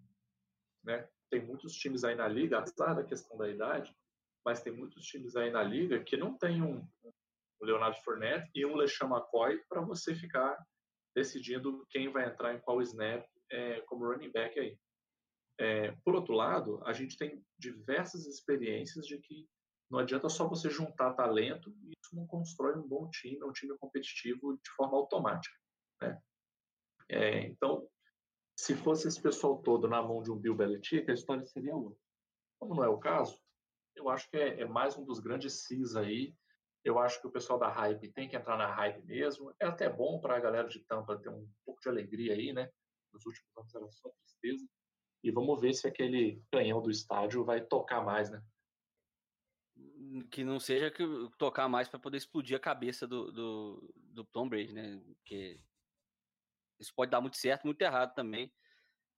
né? 0.84 1.08
Tem 1.30 1.44
muitos 1.44 1.74
times 1.74 2.04
aí 2.04 2.14
na 2.14 2.26
liga, 2.26 2.58
apesar 2.58 2.94
da 2.94 3.04
questão 3.04 3.36
da 3.38 3.48
idade, 3.48 3.96
mas 4.44 4.62
tem 4.62 4.72
muitos 4.72 5.06
times 5.06 5.36
aí 5.36 5.50
na 5.50 5.62
liga 5.62 6.02
que 6.02 6.16
não 6.16 6.36
tem 6.36 6.62
um, 6.62 6.86
Leonardo 7.60 7.96
Fournette 8.02 8.50
e 8.54 8.64
um 8.64 8.76
LeSean 8.76 9.08
McCoy 9.08 9.62
para 9.68 9.80
você 9.80 10.14
ficar 10.14 10.56
decidindo 11.14 11.86
quem 11.90 12.10
vai 12.10 12.28
entrar 12.28 12.54
em 12.54 12.60
qual 12.60 12.80
snap 12.82 13.24
é, 13.50 13.80
como 13.82 14.06
running 14.06 14.30
back 14.30 14.58
aí. 14.58 14.78
É, 15.60 15.92
por 16.04 16.14
outro 16.14 16.34
lado, 16.34 16.80
a 16.84 16.92
gente 16.92 17.16
tem 17.16 17.44
diversas 17.58 18.26
experiências 18.26 19.06
de 19.06 19.18
que 19.18 19.48
não 19.90 19.98
adianta 19.98 20.28
só 20.28 20.46
você 20.46 20.68
juntar 20.70 21.14
talento 21.14 21.74
e 21.82 21.92
isso 21.92 22.14
não 22.14 22.26
constrói 22.26 22.76
um 22.76 22.86
bom 22.86 23.08
time, 23.10 23.42
um 23.42 23.52
time 23.52 23.76
competitivo 23.78 24.56
de 24.56 24.70
forma 24.76 24.96
automática. 24.96 25.56
Né? 26.00 26.22
É, 27.08 27.40
então, 27.46 27.88
se 28.56 28.74
fosse 28.76 29.08
esse 29.08 29.20
pessoal 29.20 29.62
todo 29.62 29.88
na 29.88 30.02
mão 30.02 30.22
de 30.22 30.30
um 30.30 30.38
Bill 30.38 30.54
Belichick, 30.54 31.10
a 31.10 31.14
história 31.14 31.44
seria 31.46 31.74
outra. 31.74 31.98
Como 32.60 32.74
não 32.74 32.84
é 32.84 32.88
o 32.88 32.98
caso, 32.98 33.40
eu 33.96 34.08
acho 34.08 34.28
que 34.30 34.36
é, 34.36 34.60
é 34.60 34.64
mais 34.64 34.96
um 34.96 35.04
dos 35.04 35.18
grandes 35.18 35.64
cis 35.64 35.96
aí. 35.96 36.34
Eu 36.84 36.98
acho 36.98 37.20
que 37.20 37.26
o 37.26 37.30
pessoal 37.30 37.58
da 37.58 37.68
hype 37.68 38.12
tem 38.12 38.28
que 38.28 38.36
entrar 38.36 38.56
na 38.56 38.66
hype 38.66 39.04
mesmo. 39.04 39.54
É 39.60 39.66
até 39.66 39.88
bom 39.88 40.20
para 40.20 40.36
a 40.36 40.40
galera 40.40 40.68
de 40.68 40.80
Tampa 40.80 41.18
ter 41.18 41.28
um 41.28 41.48
pouco 41.64 41.80
de 41.80 41.88
alegria 41.88 42.34
aí, 42.34 42.52
né? 42.52 42.70
Nos 43.18 43.26
últimos 43.26 43.56
anos 43.56 43.74
era 43.74 43.90
só 43.90 44.10
tristeza. 44.10 44.66
E 45.22 45.30
vamos 45.30 45.60
ver 45.60 45.74
se 45.74 45.86
aquele 45.86 46.42
canhão 46.50 46.80
do 46.80 46.90
estádio 46.90 47.44
vai 47.44 47.60
tocar 47.60 48.02
mais, 48.02 48.30
né? 48.30 48.42
Que 50.30 50.44
não 50.44 50.60
seja 50.60 50.90
que 50.90 51.04
tocar 51.38 51.68
mais 51.68 51.88
para 51.88 51.98
poder 51.98 52.16
explodir 52.16 52.56
a 52.56 52.60
cabeça 52.60 53.06
do, 53.06 53.32
do, 53.32 53.94
do 53.96 54.24
Tom 54.24 54.48
Brady, 54.48 54.72
né? 54.72 55.02
Porque 55.16 55.60
isso 56.78 56.94
pode 56.94 57.10
dar 57.10 57.20
muito 57.20 57.36
certo, 57.36 57.64
muito 57.64 57.82
errado 57.82 58.14
também. 58.14 58.52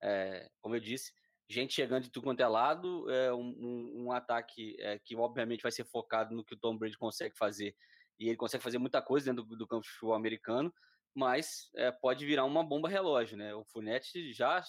É, 0.03 0.51
como 0.61 0.75
eu 0.75 0.81
disse, 0.81 1.13
gente 1.49 1.75
chegando 1.75 2.05
de 2.05 2.11
tudo 2.11 2.25
quanto 2.25 2.41
é 2.41 2.49
lado, 2.49 3.11
é 3.11 3.33
um, 3.35 3.55
um, 3.59 4.05
um 4.05 4.13
ataque 4.13 4.77
é, 4.81 4.99
que 4.99 5.15
obviamente 5.15 5.63
vai 5.63 5.73
ser 5.73 5.85
focado 5.85 6.35
no 6.35 6.45
que 6.45 6.55
o 6.55 6.59
Tom 6.59 6.79
Brady 6.79 6.97
consegue 6.97 7.37
fazer, 7.37 7.77
e 8.19 8.29
ele 8.29 8.37
consegue 8.37 8.65
fazer 8.65 8.79
muita 8.79 9.03
coisa 9.03 9.27
dentro 9.27 9.45
do, 9.45 9.57
do 9.57 9.67
campo 9.67 9.83
de 9.83 9.91
futebol 9.91 10.15
americano, 10.15 10.73
mas 11.15 11.69
é, 11.75 11.91
pode 11.91 12.25
virar 12.25 12.45
uma 12.45 12.63
bomba 12.63 12.89
relógio, 12.89 13.37
né? 13.37 13.55
O 13.55 13.65
Fournette 13.65 14.33
já, 14.33 14.63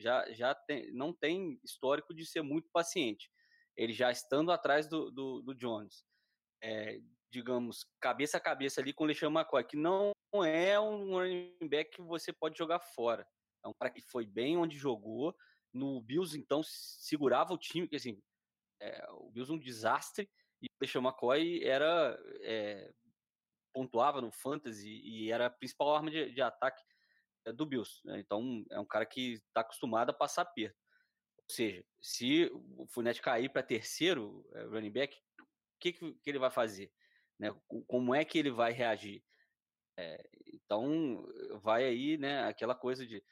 já, 0.00 0.32
já 0.32 0.54
tem, 0.54 0.92
não 0.92 1.12
tem 1.12 1.58
histórico 1.62 2.14
de 2.14 2.26
ser 2.26 2.42
muito 2.42 2.68
paciente. 2.72 3.30
Ele 3.76 3.92
já 3.92 4.10
estando 4.10 4.52
atrás 4.52 4.88
do, 4.88 5.10
do, 5.10 5.42
do 5.42 5.54
Jones, 5.54 6.04
é, 6.62 6.98
digamos, 7.30 7.86
cabeça 8.00 8.36
a 8.36 8.40
cabeça 8.40 8.80
ali 8.80 8.92
com 8.92 9.04
o 9.04 9.06
LeSean 9.06 9.30
McCoy, 9.30 9.64
que 9.64 9.76
não 9.76 10.12
é 10.44 10.78
um 10.78 11.12
running 11.12 11.68
back 11.68 11.90
que 11.90 12.02
você 12.02 12.32
pode 12.32 12.56
jogar 12.56 12.80
fora. 12.80 13.26
É 13.64 13.68
um 13.68 13.74
cara 13.74 13.92
que 13.92 14.00
foi 14.00 14.26
bem 14.26 14.56
onde 14.56 14.76
jogou, 14.76 15.34
no 15.72 16.00
Bills, 16.00 16.38
então, 16.38 16.62
segurava 16.62 17.52
o 17.52 17.58
time, 17.58 17.88
que 17.88 17.96
assim, 17.96 18.22
é, 18.80 19.04
o 19.12 19.30
Bills 19.30 19.52
um 19.52 19.58
desastre, 19.58 20.30
e 20.62 20.66
o 20.66 20.84
LeSean 20.84 21.02
McCoy 21.02 21.64
era, 21.64 22.18
pontuava 23.74 24.20
no 24.20 24.30
fantasy 24.30 25.00
e 25.04 25.30
era 25.30 25.46
a 25.46 25.50
principal 25.50 25.94
arma 25.94 26.10
de, 26.10 26.32
de 26.32 26.40
ataque 26.40 26.82
é, 27.44 27.52
do 27.52 27.66
Bills. 27.66 28.00
Né? 28.04 28.20
Então, 28.20 28.64
é 28.70 28.78
um 28.78 28.86
cara 28.86 29.04
que 29.04 29.34
está 29.34 29.60
acostumado 29.60 30.10
a 30.10 30.14
passar 30.14 30.44
perto. 30.44 30.78
Ou 31.36 31.54
seja, 31.54 31.84
se 32.00 32.50
o 32.54 32.86
Fournette 32.86 33.20
cair 33.20 33.50
para 33.50 33.62
terceiro 33.62 34.48
é, 34.54 34.62
running 34.62 34.92
back, 34.92 35.16
o 35.40 35.44
que, 35.80 35.92
que, 35.92 36.16
ele 36.24 36.38
vai 36.38 36.50
fazer? 36.50 36.90
Né? 37.38 37.54
Como 37.86 38.14
é 38.14 38.24
que 38.24 38.38
ele 38.38 38.50
vai 38.50 38.72
reagir? 38.72 39.22
É, 39.98 40.24
então, 40.46 41.26
vai 41.62 41.84
aí 41.84 42.16
né, 42.16 42.44
aquela 42.44 42.74
coisa 42.74 43.06
de 43.06 43.22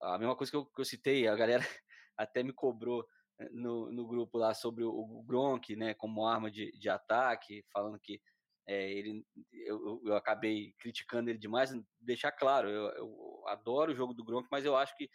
a 0.00 0.18
mesma 0.18 0.36
coisa 0.36 0.50
que 0.50 0.56
eu, 0.56 0.66
que 0.66 0.80
eu 0.80 0.84
citei, 0.84 1.26
a 1.26 1.34
galera 1.34 1.62
até 2.16 2.42
me 2.42 2.52
cobrou 2.52 3.06
eh, 3.38 3.48
no, 3.50 3.90
no 3.90 4.06
grupo 4.06 4.38
lá 4.38 4.54
sobre 4.54 4.84
o, 4.84 4.90
o 4.90 5.22
Gronk, 5.22 5.74
né, 5.76 5.94
como 5.94 6.26
arma 6.26 6.50
de, 6.50 6.72
de 6.72 6.88
ataque, 6.88 7.64
falando 7.72 7.98
que 7.98 8.20
é, 8.66 8.90
ele, 8.90 9.26
eu, 9.52 10.00
eu, 10.04 10.16
acabei 10.16 10.72
criticando 10.78 11.28
ele 11.28 11.38
demais. 11.38 11.70
Deixar 12.00 12.32
claro, 12.32 12.68
eu, 12.68 12.88
eu, 12.92 13.44
adoro 13.48 13.92
o 13.92 13.94
jogo 13.94 14.14
do 14.14 14.24
Gronk, 14.24 14.48
mas 14.50 14.64
eu 14.64 14.76
acho 14.76 14.96
que 14.96 15.10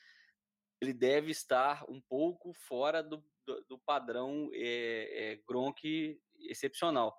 ele 0.82 0.94
deve 0.94 1.32
estar 1.32 1.84
um 1.90 2.00
pouco 2.00 2.54
fora 2.54 3.02
do, 3.02 3.24
do, 3.46 3.66
do 3.66 3.80
padrão 3.80 4.50
é, 4.54 5.34
é, 5.34 5.42
Gronk 5.48 6.20
excepcional. 6.42 7.18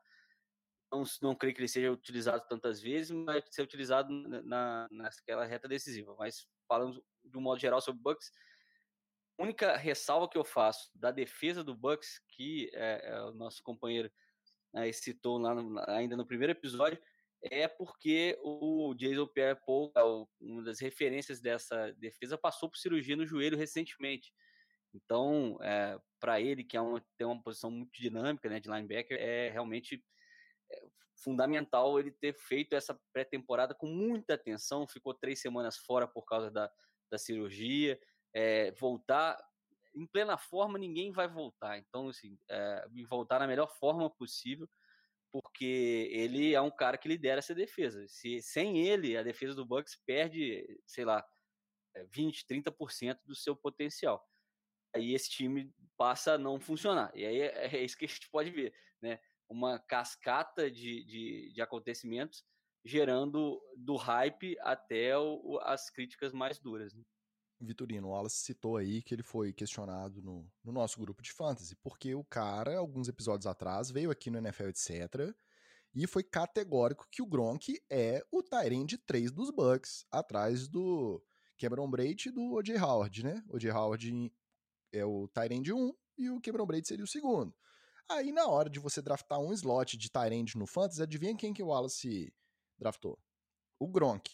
Não, 0.92 1.04
não 1.22 1.34
creio 1.34 1.54
que 1.54 1.60
ele 1.60 1.68
seja 1.68 1.90
utilizado 1.90 2.46
tantas 2.49 2.80
vezes, 2.80 3.10
mas 3.10 3.44
ser 3.50 3.62
utilizado 3.62 4.12
na, 4.12 4.88
naquela 4.90 5.44
reta 5.44 5.68
decisiva. 5.68 6.14
Mas 6.18 6.46
falando 6.68 7.04
de 7.25 7.37
um 7.37 7.40
modo 7.40 7.60
geral 7.60 7.80
sobre 7.80 8.00
Bucks, 8.02 8.30
a 9.38 9.42
única 9.42 9.76
ressalva 9.76 10.28
que 10.28 10.38
eu 10.38 10.44
faço 10.44 10.90
da 10.94 11.10
defesa 11.10 11.62
do 11.64 11.76
Bucks, 11.76 12.20
que 12.28 12.70
é, 12.72 13.08
é 13.08 13.22
o 13.22 13.32
nosso 13.32 13.62
companheiro 13.62 14.10
né, 14.73 14.91
citou 14.93 15.39
lá 15.39 15.55
no, 15.55 15.79
ainda 15.89 16.17
no 16.17 16.27
primeiro 16.27 16.53
episódio, 16.53 17.00
é 17.43 17.67
porque 17.67 18.39
o 18.43 18.95
Jason 18.95 19.27
Pierre-Paul, 19.27 19.93
é 19.97 20.03
uma 20.41 20.62
das 20.62 20.79
referências 20.81 21.41
dessa 21.41 21.93
defesa, 21.93 22.37
passou 22.37 22.69
por 22.69 22.77
cirurgia 22.77 23.17
no 23.17 23.27
joelho 23.27 23.57
recentemente. 23.57 24.33
Então, 24.93 25.59
é, 25.62 25.99
para 26.21 26.41
ele, 26.41 26.65
que 26.65 26.77
é 26.77 26.81
uma, 26.81 27.03
tem 27.17 27.27
uma 27.27 27.43
posição 27.43 27.71
muito 27.71 27.93
dinâmica 27.99 28.49
né, 28.49 28.61
de 28.61 28.69
linebacker, 28.69 29.17
é 29.19 29.49
realmente 29.49 30.05
é, 30.71 30.83
fundamental 31.23 31.99
ele 31.99 32.11
ter 32.11 32.35
feito 32.35 32.75
essa 32.75 32.99
pré-temporada 33.12 33.75
com 33.75 33.87
muita 33.87 34.35
atenção. 34.35 34.87
Ficou 34.87 35.15
três 35.15 35.41
semanas 35.41 35.79
fora 35.79 36.07
por 36.07 36.25
causa 36.25 36.50
da, 36.50 36.71
da 37.11 37.19
cirurgia 37.19 37.99
é, 38.35 38.73
voltar 38.73 39.39
em 39.94 40.06
plena 40.06 40.37
forma, 40.37 40.78
ninguém 40.78 41.12
vai 41.12 41.28
voltar. 41.28 41.78
Então, 41.78 42.09
assim, 42.09 42.38
é, 42.49 42.87
voltar 43.09 43.38
na 43.38 43.47
melhor 43.47 43.68
forma 43.78 44.09
possível, 44.11 44.68
porque 45.32 46.09
ele 46.12 46.54
é 46.54 46.61
um 46.61 46.70
cara 46.70 46.99
que 46.99 47.09
lidera 47.09 47.38
essa 47.38 47.54
defesa. 47.54 48.06
Se 48.09 48.42
sem 48.42 48.87
ele, 48.87 49.16
a 49.16 49.23
defesa 49.23 49.54
do 49.54 49.66
Bucks 49.66 49.97
perde, 50.06 50.64
sei 50.87 51.04
lá, 51.04 51.25
20, 52.12 52.42
é, 52.42 52.54
30% 52.54 53.18
do 53.25 53.35
seu 53.35 53.56
potencial. 53.56 54.25
Aí 54.94 55.14
esse 55.14 55.30
time 55.30 55.73
passa 55.97 56.35
a 56.35 56.38
não 56.38 56.59
funcionar. 56.59 57.12
E 57.14 57.25
aí 57.25 57.40
é, 57.40 57.76
é 57.76 57.85
isso 57.85 57.97
que 57.97 58.04
a 58.04 58.09
gente 58.09 58.28
pode 58.30 58.50
ver, 58.50 58.75
né? 59.00 59.20
Uma 59.49 59.78
cascata 59.78 60.70
de, 60.70 61.04
de, 61.04 61.52
de 61.52 61.62
acontecimentos 61.62 62.44
gerando 62.85 63.61
do 63.76 63.97
hype 63.97 64.56
até 64.61 65.16
o, 65.18 65.59
as 65.62 65.90
críticas 65.90 66.32
mais 66.32 66.59
duras. 66.59 66.94
Né? 66.94 67.02
Vitorino, 67.61 68.09
o 68.09 68.11
Wallace 68.11 68.37
citou 68.37 68.76
aí 68.76 69.02
que 69.02 69.14
ele 69.14 69.23
foi 69.23 69.52
questionado 69.52 70.23
no, 70.23 70.50
no, 70.64 70.73
nosso 70.73 70.99
grupo 70.99 71.23
de 71.23 71.33
fantasy, 71.33 71.76
porque 71.76 72.14
o 72.14 72.25
cara, 72.25 72.79
alguns 72.79 73.09
episódios 73.09 73.47
atrás, 73.47 73.90
veio 73.90 74.11
aqui 74.11 74.31
no 74.31 74.38
NFL, 74.38 74.69
etc., 74.69 75.35
e 75.93 76.07
foi 76.07 76.23
categórico 76.23 77.09
que 77.11 77.21
o 77.21 77.26
Gronk 77.26 77.76
é 77.90 78.25
o 78.31 78.43
Tyrande 78.43 78.97
3 78.97 79.33
dos 79.33 79.50
Bucks, 79.50 80.07
atrás 80.11 80.69
do 80.69 81.21
Cameron 81.59 81.90
Brate 81.90 82.29
e 82.29 82.33
do 82.33 82.55
O.J. 82.55 82.79
Howard, 82.79 83.25
né? 83.25 83.43
O 83.49 83.57
O.J. 83.57 83.73
Howard 83.73 84.33
é 84.93 85.05
o 85.05 85.29
Tyrande 85.29 85.73
1 85.73 85.93
e 86.19 86.31
o 86.31 86.40
Cameron 86.40 86.67
Brate 86.67 86.87
seria 86.87 87.05
o 87.05 87.09
segundo. 87.09 87.52
Aí, 88.09 88.33
na 88.33 88.47
hora 88.47 88.71
de 88.71 88.79
você 88.79 89.02
draftar 89.02 89.40
um 89.40 89.52
slot 89.52 89.97
de 89.97 90.11
Tyrande 90.11 90.57
no 90.57 90.67
fantasy, 90.67 91.02
adivinha 91.02 91.37
quem 91.37 91.52
que 91.52 91.62
o 91.62 91.69
Wallace 91.69 92.33
draftou? 92.79 93.19
O 93.79 93.88
Gronk. 93.88 94.31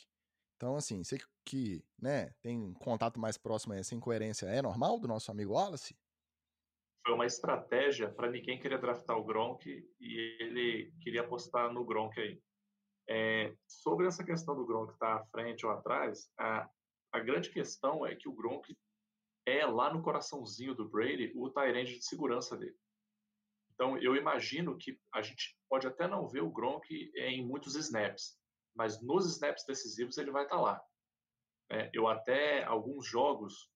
Então, 0.56 0.74
assim, 0.76 1.04
você 1.04 1.18
que 1.44 1.84
né, 2.00 2.30
tem 2.40 2.72
contato 2.74 3.20
mais 3.20 3.36
próximo 3.36 3.74
a 3.74 3.76
essa 3.76 3.94
incoerência, 3.94 4.46
é 4.46 4.62
normal 4.62 4.98
do 4.98 5.06
nosso 5.06 5.30
amigo 5.30 5.52
Wallace? 5.52 5.96
Foi 7.04 7.14
uma 7.14 7.26
estratégia 7.26 8.10
para 8.10 8.30
ninguém 8.30 8.58
querer 8.58 8.80
draftar 8.80 9.16
o 9.16 9.24
Gronk 9.24 9.68
e 10.00 10.36
ele 10.40 10.92
queria 11.00 11.20
apostar 11.20 11.72
no 11.72 11.84
Gronk 11.84 12.18
aí. 12.18 12.42
É, 13.08 13.54
sobre 13.68 14.06
essa 14.06 14.24
questão 14.24 14.56
do 14.56 14.66
Gronk 14.66 14.92
estar 14.92 15.18
tá 15.18 15.22
à 15.22 15.26
frente 15.26 15.64
ou 15.64 15.70
atrás, 15.70 16.28
a, 16.38 16.68
a 17.12 17.20
grande 17.20 17.50
questão 17.50 18.04
é 18.04 18.16
que 18.16 18.28
o 18.28 18.34
Gronk 18.34 18.76
é 19.46 19.64
lá 19.64 19.92
no 19.92 20.02
coraçãozinho 20.02 20.74
do 20.74 20.88
Brady 20.88 21.32
o 21.36 21.48
Tyrande 21.50 21.98
de 21.98 22.04
segurança 22.04 22.56
dele. 22.56 22.76
Então, 23.72 23.96
eu 23.98 24.16
imagino 24.16 24.76
que 24.76 24.98
a 25.12 25.20
gente 25.20 25.54
pode 25.68 25.86
até 25.86 26.08
não 26.08 26.26
ver 26.26 26.42
o 26.42 26.50
Gronk 26.50 26.88
em 27.14 27.46
muitos 27.46 27.76
snaps, 27.76 28.36
mas 28.76 29.00
nos 29.02 29.26
snaps 29.26 29.64
decisivos 29.64 30.18
ele 30.18 30.30
vai 30.30 30.44
estar 30.44 30.56
tá 30.56 30.62
lá. 30.62 30.84
É, 31.70 31.90
eu 31.92 32.06
até, 32.06 32.62
alguns 32.64 33.06
jogos, 33.06 33.70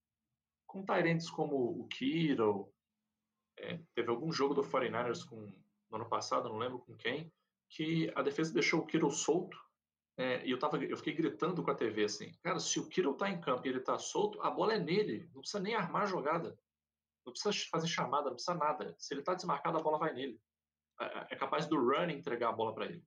com 0.66 0.84
Tyrants 0.84 1.28
como 1.28 1.56
o 1.80 1.88
Kittle, 1.88 2.72
é, 3.58 3.80
teve 3.94 4.10
algum 4.10 4.32
jogo 4.32 4.54
do 4.54 4.62
49ers 4.62 5.26
com, 5.28 5.36
no 5.90 5.96
ano 5.96 6.08
passado, 6.08 6.48
não 6.48 6.58
lembro 6.58 6.78
com 6.78 6.96
quem, 6.96 7.32
que 7.68 8.12
a 8.14 8.22
defesa 8.22 8.52
deixou 8.52 8.80
o 8.80 8.86
Kittle 8.86 9.10
solto 9.10 9.58
é, 10.16 10.44
e 10.46 10.50
eu, 10.50 10.58
tava, 10.58 10.76
eu 10.84 10.96
fiquei 10.96 11.14
gritando 11.14 11.62
com 11.62 11.70
a 11.70 11.74
TV 11.74 12.04
assim, 12.04 12.30
cara, 12.42 12.60
se 12.60 12.78
o 12.78 12.86
Kittle 12.86 13.16
tá 13.16 13.30
em 13.30 13.40
campo 13.40 13.66
e 13.66 13.70
ele 13.70 13.80
tá 13.80 13.98
solto, 13.98 14.40
a 14.42 14.50
bola 14.50 14.74
é 14.74 14.78
nele, 14.78 15.30
não 15.32 15.40
precisa 15.40 15.62
nem 15.62 15.74
armar 15.74 16.02
a 16.02 16.06
jogada. 16.06 16.58
Não 17.24 17.32
precisa 17.32 17.68
fazer 17.70 17.86
chamada, 17.86 18.26
não 18.26 18.34
precisa 18.34 18.54
nada. 18.54 18.94
Se 18.98 19.14
ele 19.14 19.22
tá 19.22 19.34
desmarcado, 19.34 19.78
a 19.78 19.82
bola 19.82 19.98
vai 19.98 20.12
nele. 20.12 20.40
É, 21.00 21.04
é, 21.04 21.26
é 21.30 21.36
capaz 21.36 21.66
do 21.66 21.76
run 21.76 22.10
entregar 22.10 22.50
a 22.50 22.52
bola 22.52 22.74
para 22.74 22.86
ele. 22.86 23.02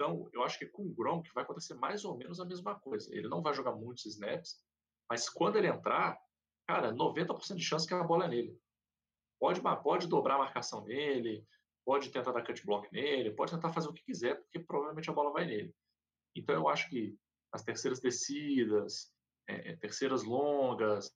Então, 0.00 0.30
eu 0.32 0.44
acho 0.44 0.56
que 0.60 0.66
com 0.66 0.84
o 0.84 0.94
Gronk 0.94 1.28
vai 1.34 1.42
acontecer 1.42 1.74
mais 1.74 2.04
ou 2.04 2.16
menos 2.16 2.38
a 2.38 2.44
mesma 2.44 2.78
coisa. 2.78 3.12
Ele 3.12 3.28
não 3.28 3.42
vai 3.42 3.52
jogar 3.52 3.72
muitos 3.72 4.06
snaps, 4.06 4.62
mas 5.10 5.28
quando 5.28 5.56
ele 5.56 5.66
entrar, 5.66 6.16
cara, 6.68 6.92
90% 6.92 7.56
de 7.56 7.64
chance 7.64 7.84
que 7.84 7.92
a 7.92 8.04
bola 8.04 8.26
é 8.26 8.28
nele. 8.28 8.60
Pode, 9.40 9.60
pode 9.82 10.06
dobrar 10.06 10.36
a 10.36 10.38
marcação 10.38 10.84
nele, 10.84 11.44
pode 11.84 12.10
tentar 12.10 12.30
dar 12.30 12.46
cut 12.46 12.64
block 12.64 12.92
nele, 12.92 13.32
pode 13.32 13.50
tentar 13.50 13.72
fazer 13.72 13.88
o 13.88 13.92
que 13.92 14.04
quiser, 14.04 14.36
porque 14.36 14.60
provavelmente 14.60 15.10
a 15.10 15.12
bola 15.12 15.32
vai 15.32 15.46
nele. 15.46 15.74
Então 16.36 16.54
eu 16.54 16.68
acho 16.68 16.88
que 16.88 17.18
as 17.52 17.64
terceiras 17.64 17.98
descidas, 17.98 19.12
é, 19.48 19.72
é, 19.72 19.76
terceiras 19.76 20.22
longas, 20.22 21.12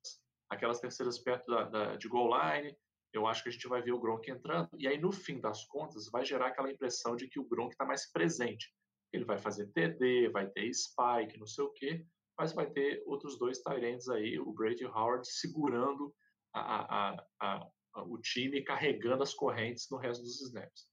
aquelas 0.50 0.80
terceiras 0.80 1.20
perto 1.20 1.48
da, 1.48 1.64
da, 1.64 1.96
de 1.96 2.08
goal 2.08 2.30
line, 2.36 2.76
eu 3.12 3.26
acho 3.26 3.42
que 3.42 3.48
a 3.48 3.52
gente 3.52 3.68
vai 3.68 3.82
ver 3.82 3.92
o 3.92 4.00
Gronk 4.00 4.30
entrando, 4.30 4.68
e 4.78 4.88
aí 4.88 4.98
no 4.98 5.12
fim 5.12 5.40
das 5.40 5.64
contas 5.66 6.08
vai 6.10 6.24
gerar 6.24 6.48
aquela 6.48 6.70
impressão 6.70 7.14
de 7.14 7.28
que 7.28 7.38
o 7.38 7.48
Gronk 7.48 7.72
está 7.72 7.84
mais 7.84 8.10
presente. 8.10 8.72
Ele 9.12 9.24
vai 9.24 9.38
fazer 9.38 9.66
TD, 9.72 10.30
vai 10.30 10.48
ter 10.48 10.72
spike, 10.72 11.38
não 11.38 11.46
sei 11.46 11.64
o 11.64 11.72
quê, 11.72 12.06
mas 12.38 12.52
vai 12.52 12.70
ter 12.70 13.02
outros 13.06 13.38
dois 13.38 13.60
Tyrants 13.60 14.08
aí, 14.08 14.38
o 14.38 14.52
Brady 14.52 14.86
Howard 14.86 15.26
segurando 15.30 16.14
a, 16.54 17.10
a, 17.10 17.26
a, 17.40 17.70
o 18.04 18.18
time 18.18 18.62
carregando 18.62 19.22
as 19.22 19.34
correntes 19.34 19.88
no 19.90 19.98
resto 19.98 20.22
dos 20.22 20.40
snaps. 20.40 20.88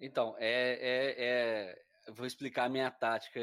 Então, 0.00 0.34
é, 0.38 0.72
é, 0.72 1.14
é, 1.18 2.12
vou 2.12 2.26
explicar 2.26 2.64
a 2.64 2.68
minha 2.68 2.90
tática. 2.90 3.40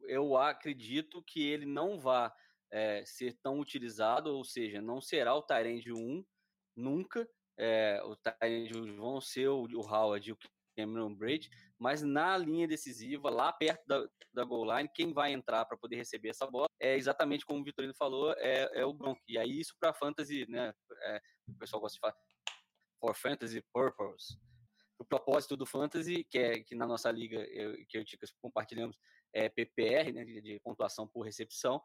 Eu 0.00 0.36
acredito 0.36 1.22
que 1.22 1.46
ele 1.46 1.66
não 1.66 1.98
vai 1.98 2.30
é, 2.70 3.04
ser 3.04 3.38
tão 3.42 3.58
utilizado, 3.58 4.34
ou 4.34 4.44
seja, 4.44 4.80
não 4.80 5.00
será 5.00 5.34
o 5.34 5.42
Tyrande 5.42 5.92
1 5.92 6.24
nunca. 6.78 7.28
É, 7.58 8.00
o 8.04 8.16
Tyrande 8.16 8.72
vão 8.96 9.20
ser 9.20 9.48
o, 9.48 9.64
o 9.64 9.80
Howard 9.80 10.30
e 10.30 10.32
o 10.32 10.38
Cameron 10.76 11.12
Braid, 11.12 11.50
mas 11.76 12.02
na 12.02 12.38
linha 12.38 12.68
decisiva, 12.68 13.28
lá 13.28 13.52
perto 13.52 13.84
da, 13.84 14.08
da 14.32 14.44
goal 14.44 14.76
line, 14.76 14.88
quem 14.94 15.12
vai 15.12 15.32
entrar 15.32 15.64
para 15.64 15.76
poder 15.76 15.96
receber 15.96 16.28
essa 16.28 16.46
bola 16.46 16.68
é 16.78 16.94
exatamente 16.94 17.44
como 17.44 17.60
o 17.60 17.64
Vitorino 17.64 17.94
falou, 17.94 18.32
é, 18.38 18.80
é 18.80 18.84
o 18.84 18.92
Gronk. 18.92 19.20
E 19.26 19.36
aí 19.36 19.58
isso 19.58 19.74
para 19.80 19.92
fantasy, 19.92 20.46
né, 20.48 20.72
é, 21.02 21.20
o 21.48 21.58
pessoal 21.58 21.80
gosta 21.80 21.96
de 21.96 22.00
falar 22.00 22.14
for 23.00 23.14
fantasy 23.14 23.60
purpose. 23.72 24.38
O 24.98 25.04
propósito 25.04 25.56
do 25.56 25.64
fantasy, 25.66 26.24
que 26.24 26.38
é 26.38 26.60
que 26.62 26.74
na 26.74 26.86
nossa 26.86 27.10
liga, 27.10 27.38
eu, 27.50 27.74
que 27.86 27.96
eu 27.96 28.02
e 28.02 28.04
Ticas 28.04 28.32
compartilhamos, 28.40 28.98
é 29.32 29.48
PPR, 29.48 30.12
né, 30.12 30.24
de, 30.24 30.40
de 30.40 30.60
pontuação 30.60 31.06
por 31.06 31.22
recepção, 31.22 31.82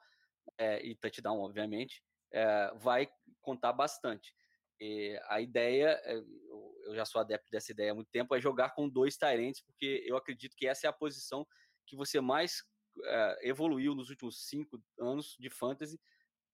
é, 0.58 0.84
e 0.86 0.96
touchdown, 0.96 1.40
obviamente, 1.40 2.04
é, 2.32 2.74
vai 2.76 3.08
contar 3.42 3.72
bastante. 3.74 4.34
E 4.80 5.20
a 5.27 5.42
ideia, 5.42 6.00
é, 6.03 6.15
eu 6.15 6.95
já 6.95 7.06
sou 7.06 7.21
adepto 7.21 7.50
dessa 7.52 7.71
ideia 7.71 7.91
há 7.91 7.95
muito 7.95 8.10
tempo, 8.12 8.36
é 8.36 8.39
jogar 8.41 8.71
com 8.74 8.89
dois 8.89 9.17
Tyrants, 9.17 9.62
porque 9.62 10.04
eu 10.06 10.17
acredito 10.17 10.56
que 10.56 10.67
essa 10.67 10.88
é 10.88 10.89
a 10.89 10.93
posição 10.93 11.45
que 11.86 11.95
você 11.95 12.19
mais 12.19 12.63
é, 13.06 13.50
evoluiu 13.50 13.95
nos 13.95 14.10
últimos 14.10 14.48
cinco 14.48 14.82
anos 15.00 15.36
de 15.39 15.50
fantasy, 15.50 16.00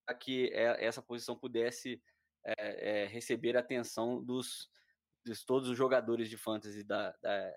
para 0.06 0.16
que 0.16 0.50
é, 0.54 0.86
essa 0.86 1.02
posição 1.02 1.38
pudesse 1.38 2.02
é, 2.46 3.04
é, 3.04 3.06
receber 3.08 3.58
a 3.58 3.60
atenção 3.60 4.24
dos, 4.24 4.70
todos 5.46 5.70
os 5.70 5.78
jogadores 5.78 6.30
de 6.30 6.38
fantasy 6.38 6.84
da, 6.84 7.12
da, 7.22 7.54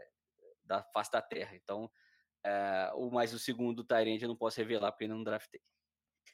da 0.65 0.83
face 0.85 1.11
da 1.11 1.23
terra. 1.23 1.55
Então, 1.57 1.91
é, 2.45 2.91
o 2.95 3.11
mais 3.11 3.33
o 3.33 3.39
segundo 3.39 3.85
Tyrant 3.85 4.21
eu 4.21 4.29
não 4.29 4.37
posso 4.37 4.59
revelar 4.59 4.91
porque 4.93 5.05
ainda 5.05 5.15
não 5.17 5.25
draftei. 5.25 5.61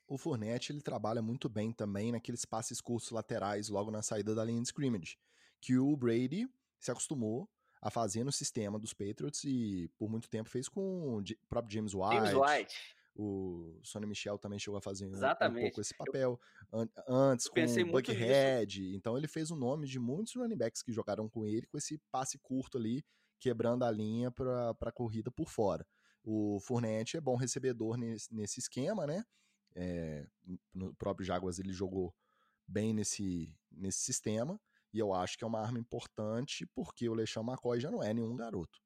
O 0.06 0.16
Fournette 0.16 0.72
ele 0.72 0.80
trabalha 0.80 1.20
muito 1.20 1.48
bem 1.48 1.72
também 1.72 2.12
naqueles 2.12 2.44
passes 2.44 2.80
curtos 2.80 3.10
laterais 3.10 3.68
logo 3.68 3.90
na 3.90 4.02
saída 4.02 4.34
da 4.34 4.44
linha 4.44 4.60
de 4.60 4.68
scrimmage, 4.68 5.18
que 5.60 5.76
o 5.76 5.96
Brady 5.96 6.48
se 6.78 6.90
acostumou 6.90 7.48
a 7.80 7.90
fazer 7.90 8.24
no 8.24 8.32
sistema 8.32 8.78
dos 8.78 8.92
Patriots 8.92 9.44
e 9.44 9.90
por 9.98 10.08
muito 10.08 10.28
tempo 10.28 10.48
fez 10.48 10.68
com 10.68 11.18
o 11.18 11.22
próprio 11.48 11.72
James 11.72 11.94
White. 11.94 12.14
James 12.14 12.34
White. 12.34 12.74
O 13.14 13.80
Sonny 13.82 14.06
Michel 14.06 14.38
também 14.38 14.60
chegou 14.60 14.78
a 14.78 14.80
fazer 14.80 15.04
um, 15.04 15.10
um 15.10 15.60
pouco 15.60 15.80
esse 15.80 15.92
papel. 15.96 16.40
Eu, 16.72 16.88
antes 17.08 17.48
com 17.48 17.60
o 17.60 17.90
Buckhead. 17.90 18.94
Então 18.94 19.18
ele 19.18 19.26
fez 19.26 19.50
o 19.50 19.56
nome 19.56 19.88
de 19.88 19.98
muitos 19.98 20.36
running 20.36 20.56
backs 20.56 20.82
que 20.82 20.92
jogaram 20.92 21.28
com 21.28 21.44
ele, 21.44 21.66
com 21.66 21.76
esse 21.76 21.98
passe 22.12 22.38
curto 22.38 22.78
ali, 22.78 23.04
quebrando 23.40 23.84
a 23.84 23.90
linha 23.90 24.30
para 24.30 24.70
a 24.70 24.92
corrida 24.92 25.32
por 25.32 25.48
fora. 25.48 25.84
O 26.22 26.60
Fournette 26.60 27.16
é 27.16 27.20
bom 27.20 27.34
recebedor 27.34 27.96
nesse, 27.96 28.32
nesse 28.32 28.60
esquema, 28.60 29.04
né? 29.04 29.24
É, 29.80 30.26
no 30.74 30.92
próprio 30.94 31.24
Jaguars 31.24 31.60
ele 31.60 31.72
jogou 31.72 32.12
bem 32.66 32.92
nesse, 32.92 33.54
nesse 33.70 34.00
sistema. 34.00 34.60
E 34.92 34.98
eu 34.98 35.14
acho 35.14 35.38
que 35.38 35.44
é 35.44 35.46
uma 35.46 35.60
arma 35.60 35.78
importante 35.78 36.66
porque 36.74 37.08
o 37.08 37.14
Lechão 37.14 37.44
McCoy 37.44 37.78
já 37.78 37.90
não 37.90 38.02
é 38.02 38.12
nenhum 38.12 38.34
garoto. 38.34 38.80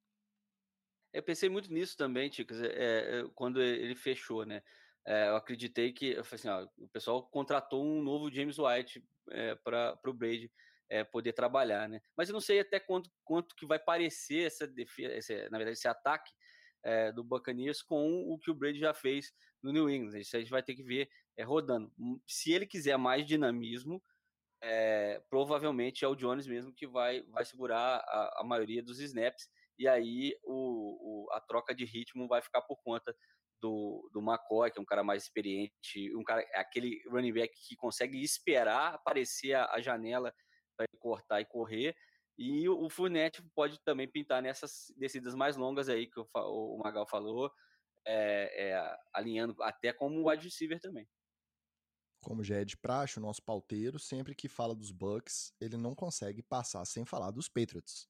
Eu 1.12 1.22
pensei 1.22 1.48
muito 1.48 1.72
nisso 1.72 1.96
também, 1.96 2.30
Ticas, 2.30 2.60
é, 2.62 3.20
é, 3.20 3.24
quando 3.34 3.60
ele 3.60 3.94
fechou, 3.94 4.44
né? 4.44 4.62
É, 5.04 5.28
eu 5.28 5.36
acreditei 5.36 5.92
que 5.92 6.12
eu 6.12 6.20
assim, 6.20 6.48
ó, 6.48 6.66
o 6.78 6.88
pessoal 6.88 7.26
contratou 7.28 7.84
um 7.84 8.02
novo 8.02 8.32
James 8.32 8.58
White 8.58 9.04
é, 9.30 9.54
para 9.56 9.98
o 10.06 10.12
Brady 10.12 10.50
é, 10.88 11.04
poder 11.04 11.32
trabalhar, 11.32 11.88
né? 11.88 12.00
Mas 12.16 12.28
eu 12.28 12.32
não 12.32 12.40
sei 12.40 12.60
até 12.60 12.78
quanto, 12.78 13.10
quanto 13.24 13.54
que 13.56 13.66
vai 13.66 13.78
parecer 13.78 14.46
essa 14.46 14.66
defesa, 14.66 15.48
na 15.50 15.58
verdade, 15.58 15.76
esse 15.76 15.88
ataque 15.88 16.32
é, 16.84 17.12
do 17.12 17.24
Buccaneers 17.24 17.82
com 17.82 18.22
o 18.28 18.38
que 18.38 18.50
o 18.50 18.54
Brady 18.54 18.78
já 18.78 18.94
fez 18.94 19.32
no 19.62 19.72
New 19.72 19.88
England. 19.88 20.18
Isso 20.18 20.36
a 20.36 20.40
gente 20.40 20.50
vai 20.50 20.62
ter 20.62 20.74
que 20.74 20.82
ver 20.82 21.08
é, 21.36 21.42
rodando. 21.42 21.92
Hum, 21.98 22.20
se 22.26 22.52
ele 22.52 22.66
quiser 22.66 22.96
mais 22.96 23.26
dinamismo, 23.26 24.02
é, 24.62 25.20
provavelmente 25.28 26.04
é 26.04 26.08
o 26.08 26.14
Jones 26.14 26.46
mesmo 26.46 26.72
que 26.72 26.86
vai, 26.86 27.22
vai 27.22 27.44
segurar 27.44 27.96
a, 28.06 28.40
a 28.40 28.44
maioria 28.44 28.82
dos 28.82 29.00
snaps 29.00 29.48
e 29.78 29.88
aí 29.88 30.36
o, 30.44 31.26
o, 31.26 31.32
a 31.32 31.40
troca 31.40 31.74
de 31.74 31.84
ritmo 31.84 32.28
vai 32.28 32.40
ficar 32.40 32.62
por 32.62 32.76
conta 32.82 33.14
do, 33.60 34.08
do 34.12 34.20
McCoy, 34.20 34.70
que 34.70 34.78
é 34.78 34.82
um 34.82 34.86
cara 34.86 35.04
mais 35.04 35.22
experiente, 35.22 36.14
um 36.16 36.24
cara, 36.24 36.44
aquele 36.54 37.00
running 37.08 37.32
back 37.32 37.52
que 37.66 37.76
consegue 37.76 38.22
esperar 38.22 38.94
aparecer 38.94 39.54
a, 39.54 39.66
a 39.72 39.80
janela 39.80 40.34
para 40.76 40.86
cortar 40.98 41.40
e 41.40 41.44
correr, 41.44 41.94
e 42.38 42.68
o, 42.68 42.84
o 42.84 42.90
Fournette 42.90 43.42
pode 43.54 43.78
também 43.84 44.08
pintar 44.10 44.42
nessas 44.42 44.92
descidas 44.96 45.34
mais 45.34 45.56
longas 45.56 45.88
aí 45.88 46.06
que 46.06 46.18
o, 46.20 46.26
o 46.34 46.78
Magal 46.82 47.06
falou, 47.06 47.50
é, 48.06 48.70
é, 48.70 48.96
alinhando 49.12 49.54
até 49.62 49.92
como 49.92 50.28
wide 50.28 50.44
receiver 50.44 50.80
também. 50.80 51.06
Como 52.22 52.44
já 52.44 52.56
é 52.56 52.64
de 52.64 52.76
praxe, 52.76 53.18
o 53.18 53.22
nosso 53.22 53.42
pauteiro, 53.42 53.98
sempre 53.98 54.34
que 54.34 54.48
fala 54.48 54.74
dos 54.74 54.92
Bucks, 54.92 55.52
ele 55.60 55.76
não 55.76 55.94
consegue 55.94 56.42
passar 56.42 56.84
sem 56.84 57.04
falar 57.04 57.32
dos 57.32 57.48
Patriots. 57.48 58.08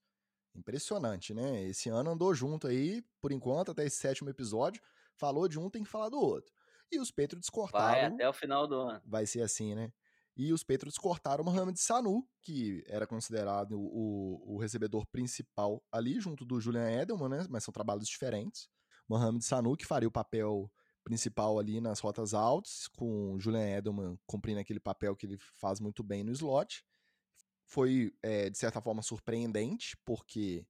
Impressionante, 0.55 1.33
né? 1.33 1.63
Esse 1.65 1.89
ano 1.89 2.11
andou 2.11 2.35
junto 2.35 2.67
aí, 2.67 3.03
por 3.23 3.33
enquanto, 3.33 3.71
até 3.71 3.87
esse 3.87 3.97
sétimo 3.97 4.29
episódio. 4.29 4.83
Falou 5.17 5.49
de 5.49 5.59
um, 5.59 5.71
tem 5.71 5.83
que 5.83 5.89
falar 5.89 6.11
do 6.11 6.19
outro. 6.19 6.53
E 6.91 7.01
os 7.01 7.11
Patriots 7.11 7.49
cortaram. 7.49 7.87
Vai 7.87 8.05
até 8.05 8.29
o 8.29 8.33
final 8.35 8.67
do 8.69 8.75
ano. 8.75 9.01
Vai 9.07 9.25
ser 9.25 9.41
assim, 9.41 9.75
né? 9.75 9.91
E 10.37 10.53
os 10.53 10.65
Patriots 10.65 10.99
cortaram 10.99 11.45
Mohamed 11.45 11.79
Sanu, 11.79 12.27
que 12.41 12.83
era 12.87 13.07
considerado 13.07 13.79
o, 13.79 14.55
o 14.55 14.59
recebedor 14.59 15.07
principal 15.07 15.83
ali, 15.93 16.19
junto 16.21 16.45
do 16.45 16.61
Julian 16.61 16.91
Edelman, 16.91 17.29
né? 17.29 17.47
Mas 17.51 17.65
são 17.65 17.73
trabalhos 17.73 18.09
diferentes. 18.09 18.69
Mohamed 19.09 19.45
Sanu, 19.45 19.77
que 19.77 19.85
faria 19.85 20.09
o 20.09 20.13
papel 20.13 20.73
principal 21.05 21.59
ali 21.59 21.81
nas 21.81 22.01
rotas 22.01 22.33
altas, 22.33 22.89
com 22.97 23.35
o 23.35 23.41
Julian 23.41 23.77
Edelman 23.77 24.17
cumprindo 24.27 24.61
aquele 24.61 24.81
papel 24.81 25.15
que 25.15 25.27
ele 25.27 25.37
faz 25.39 25.81
muito 25.81 26.03
bem 26.03 26.23
no 26.25 26.33
slot 26.33 26.83
foi, 27.73 28.15
é, 28.23 28.51
de 28.51 28.59
certa 28.59 28.83
forma, 28.83 29.03
surpreendente, 29.03 29.97
porque 30.05 30.67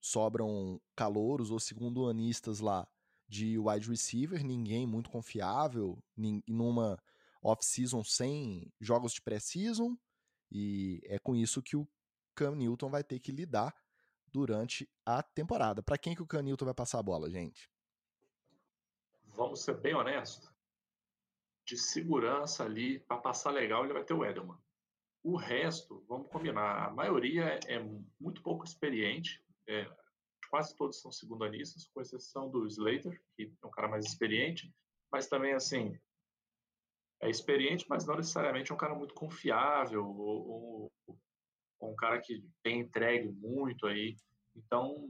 sobram 0.00 0.80
calouros 0.96 1.50
ou 1.50 1.60
segundo-anistas 1.60 2.60
lá 2.60 2.88
de 3.28 3.58
wide 3.58 3.88
receiver, 3.88 4.42
ninguém 4.42 4.86
muito 4.86 5.10
confiável, 5.10 6.02
numa 6.48 6.98
off-season 7.44 8.02
sem 8.02 8.72
jogos 8.80 9.12
de 9.12 9.20
pré-season, 9.20 9.96
e 10.50 11.00
é 11.04 11.18
com 11.18 11.36
isso 11.36 11.62
que 11.62 11.76
o 11.76 11.86
Cam 12.34 12.56
Newton 12.56 12.88
vai 12.90 13.04
ter 13.04 13.20
que 13.20 13.30
lidar 13.30 13.74
durante 14.32 14.90
a 15.06 15.22
temporada. 15.22 15.82
Para 15.82 15.98
quem 15.98 16.14
que 16.14 16.22
o 16.22 16.26
Cam 16.26 16.42
Newton 16.42 16.64
vai 16.64 16.74
passar 16.74 16.98
a 16.98 17.02
bola, 17.02 17.30
gente? 17.30 17.70
Vamos 19.26 19.62
ser 19.62 19.80
bem 19.80 19.94
honestos. 19.94 20.48
de 21.66 21.78
segurança 21.78 22.64
ali, 22.64 22.98
para 23.00 23.16
passar 23.16 23.50
legal, 23.50 23.84
ele 23.84 23.94
vai 23.94 24.04
ter 24.04 24.14
o 24.14 24.24
Edelman. 24.24 24.58
O 25.22 25.36
resto, 25.36 26.04
vamos 26.06 26.28
combinar, 26.30 26.86
a 26.86 26.90
maioria 26.90 27.58
é 27.66 27.78
muito 28.20 28.42
pouco 28.42 28.64
experiente, 28.64 29.42
é, 29.66 29.90
quase 30.50 30.76
todos 30.76 31.00
são 31.00 31.10
segundanistas, 31.10 31.86
com 31.86 32.02
exceção 32.02 32.50
do 32.50 32.66
Slater, 32.66 33.18
que 33.34 33.50
é 33.62 33.66
um 33.66 33.70
cara 33.70 33.88
mais 33.88 34.04
experiente, 34.04 34.74
mas 35.10 35.26
também, 35.26 35.54
assim, 35.54 35.98
é 37.24 37.30
experiente, 37.30 37.86
mas 37.88 38.06
não 38.06 38.16
necessariamente 38.16 38.70
é 38.70 38.74
um 38.74 38.78
cara 38.78 38.94
muito 38.94 39.14
confiável, 39.14 40.06
ou, 40.06 40.46
ou, 40.46 40.92
ou 41.80 41.90
um 41.90 41.96
cara 41.96 42.20
que 42.20 42.44
tem 42.62 42.80
entregue 42.80 43.28
muito 43.28 43.86
aí. 43.86 44.14
Então, 44.54 45.08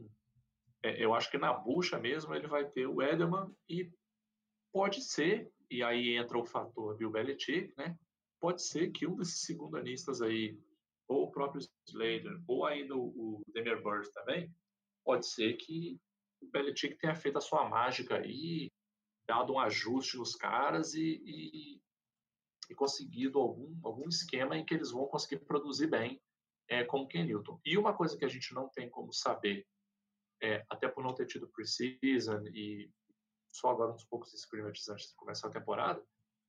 é, 0.83 1.05
eu 1.05 1.13
acho 1.13 1.29
que 1.29 1.39
na 1.39 1.53
bucha 1.53 1.99
mesmo 1.99 2.33
ele 2.33 2.47
vai 2.47 2.65
ter 2.71 2.87
o 2.87 3.03
Edelman 3.03 3.53
e 3.69 3.91
pode 4.73 5.03
ser, 5.03 5.51
e 5.69 5.83
aí 5.83 6.17
entra 6.17 6.39
o 6.39 6.47
fator 6.47 6.97
Bill 6.97 7.11
Belichick, 7.11 7.75
né? 7.77 7.99
Pode 8.41 8.63
ser 8.63 8.93
que 8.93 9.07
um 9.07 9.17
desses 9.17 9.41
segundanistas 9.41 10.23
aí, 10.23 10.57
ou 11.09 11.25
o 11.25 11.31
próprio 11.33 11.67
Slater, 11.89 12.41
ou 12.47 12.65
ainda 12.65 12.97
o, 12.97 13.43
Demir 13.49 13.83
Burst 13.83 14.13
também, 14.13 14.53
pode 15.05 15.27
ser 15.27 15.55
que 15.55 15.99
o 16.41 16.47
Belichick 16.47 16.97
tenha 16.97 17.15
feito 17.17 17.39
a 17.39 17.41
sua 17.41 17.69
mágica 17.69 18.19
aí, 18.19 18.71
dado 19.27 19.55
um 19.55 19.59
ajuste 19.59 20.17
nos 20.17 20.37
caras 20.37 20.95
e, 20.95 21.21
e, 21.25 21.81
e 22.71 22.75
conseguido 22.75 23.39
algum, 23.39 23.79
algum 23.83 24.09
esquema 24.09 24.57
em 24.57 24.65
que 24.65 24.75
eles 24.75 24.91
vão 24.91 25.07
conseguir 25.07 25.45
produzir 25.45 25.87
bem 25.89 26.21
é, 26.69 26.85
como 26.85 27.07
Ken 27.09 27.25
Newton. 27.25 27.61
E 27.65 27.77
uma 27.77 27.95
coisa 27.95 28.17
que 28.17 28.25
a 28.25 28.29
gente 28.29 28.55
não 28.55 28.69
tem 28.69 28.89
como 28.89 29.13
saber 29.13 29.67
é, 30.43 30.65
até 30.69 30.89
por 30.89 31.03
não 31.03 31.15
ter 31.15 31.27
tido 31.27 31.49
preseason 31.49 32.47
e 32.49 32.91
só 33.53 33.71
agora 33.71 33.93
uns 33.93 34.05
poucos 34.05 34.33
scrimmages 34.33 34.89
antes 34.89 35.09
de 35.09 35.15
começar 35.15 35.49
a 35.49 35.53
temporada, 35.53 36.05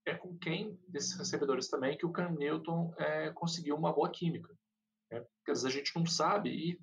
é 0.05 0.15
com 0.15 0.37
quem 0.37 0.79
desses 0.87 1.17
recebedores 1.17 1.67
também 1.67 1.97
que 1.97 2.05
o 2.05 2.11
Cam 2.11 2.31
Newton 2.31 2.93
é, 2.97 3.31
conseguiu 3.31 3.75
uma 3.75 3.93
boa 3.93 4.09
química. 4.09 4.53
Né? 5.11 5.19
Porque 5.19 5.51
às 5.51 5.63
vezes 5.63 5.75
a 5.75 5.77
gente 5.77 5.95
não 5.95 6.05
sabe 6.05 6.49
e, 6.49 6.79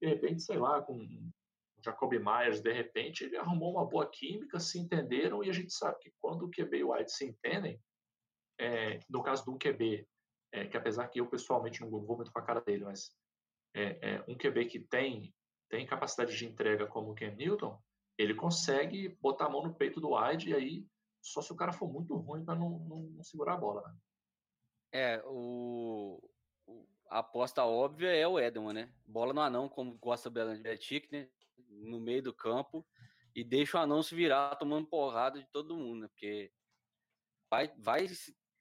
de 0.00 0.08
repente, 0.08 0.42
sei 0.42 0.58
lá, 0.58 0.80
com 0.82 0.96
o 0.96 1.32
Jacoby 1.82 2.18
Myers, 2.18 2.60
de 2.60 2.72
repente, 2.72 3.24
ele 3.24 3.36
arrumou 3.36 3.72
uma 3.72 3.86
boa 3.86 4.08
química, 4.10 4.58
se 4.58 4.78
entenderam 4.78 5.44
e 5.44 5.50
a 5.50 5.52
gente 5.52 5.72
sabe 5.72 5.98
que 6.00 6.12
quando 6.20 6.44
o 6.44 6.50
QB 6.50 6.78
e 6.78 6.84
o 6.84 6.92
White 6.92 7.12
se 7.12 7.26
entendem, 7.26 7.80
é, 8.58 9.00
no 9.08 9.22
caso 9.22 9.44
do 9.44 9.58
QB, 9.58 10.06
é, 10.52 10.66
que 10.66 10.76
apesar 10.76 11.08
que 11.08 11.20
eu 11.20 11.26
pessoalmente 11.26 11.80
não 11.80 11.90
vou 11.90 12.16
muito 12.16 12.32
com 12.32 12.38
a 12.38 12.42
cara 12.42 12.60
dele, 12.60 12.84
mas 12.84 13.14
é, 13.74 13.98
é 14.14 14.24
um 14.28 14.36
QB 14.36 14.66
que 14.66 14.80
tem 14.80 15.34
tem 15.68 15.84
capacidade 15.84 16.36
de 16.36 16.46
entrega 16.46 16.86
como 16.86 17.10
o 17.10 17.14
Ken 17.14 17.34
Newton, 17.34 17.76
ele 18.16 18.34
consegue 18.34 19.08
botar 19.20 19.46
a 19.46 19.48
mão 19.48 19.64
no 19.64 19.74
peito 19.74 20.00
do 20.00 20.14
wide 20.14 20.50
e 20.50 20.54
aí 20.54 20.86
só 21.20 21.42
se 21.42 21.52
o 21.52 21.56
cara 21.56 21.72
for 21.72 21.92
muito 21.92 22.14
ruim 22.14 22.44
para 22.44 22.54
não, 22.54 22.78
não, 22.78 23.00
não, 23.00 23.24
segurar 23.24 23.54
a 23.54 23.56
bola, 23.56 23.82
né? 23.82 23.96
É, 24.92 25.22
o, 25.26 26.22
a 27.10 27.18
aposta 27.18 27.64
óbvia 27.64 28.14
é 28.14 28.26
o 28.26 28.38
Edelman, 28.38 28.72
né? 28.72 28.94
Bola 29.04 29.32
no 29.32 29.40
anão, 29.40 29.68
como 29.68 29.98
gosta 29.98 30.28
o 30.28 30.32
Belichick, 30.32 31.10
né? 31.10 31.28
No 31.68 31.98
meio 31.98 32.22
do 32.22 32.32
campo 32.32 32.86
e 33.34 33.42
deixa 33.44 33.76
o 33.76 33.80
anão 33.80 34.02
se 34.02 34.14
virar 34.14 34.56
tomando 34.56 34.86
porrada 34.86 35.38
de 35.38 35.46
todo 35.50 35.76
mundo, 35.76 36.02
né? 36.02 36.08
Porque 36.08 36.50
vai, 37.50 37.68
vai 37.76 38.06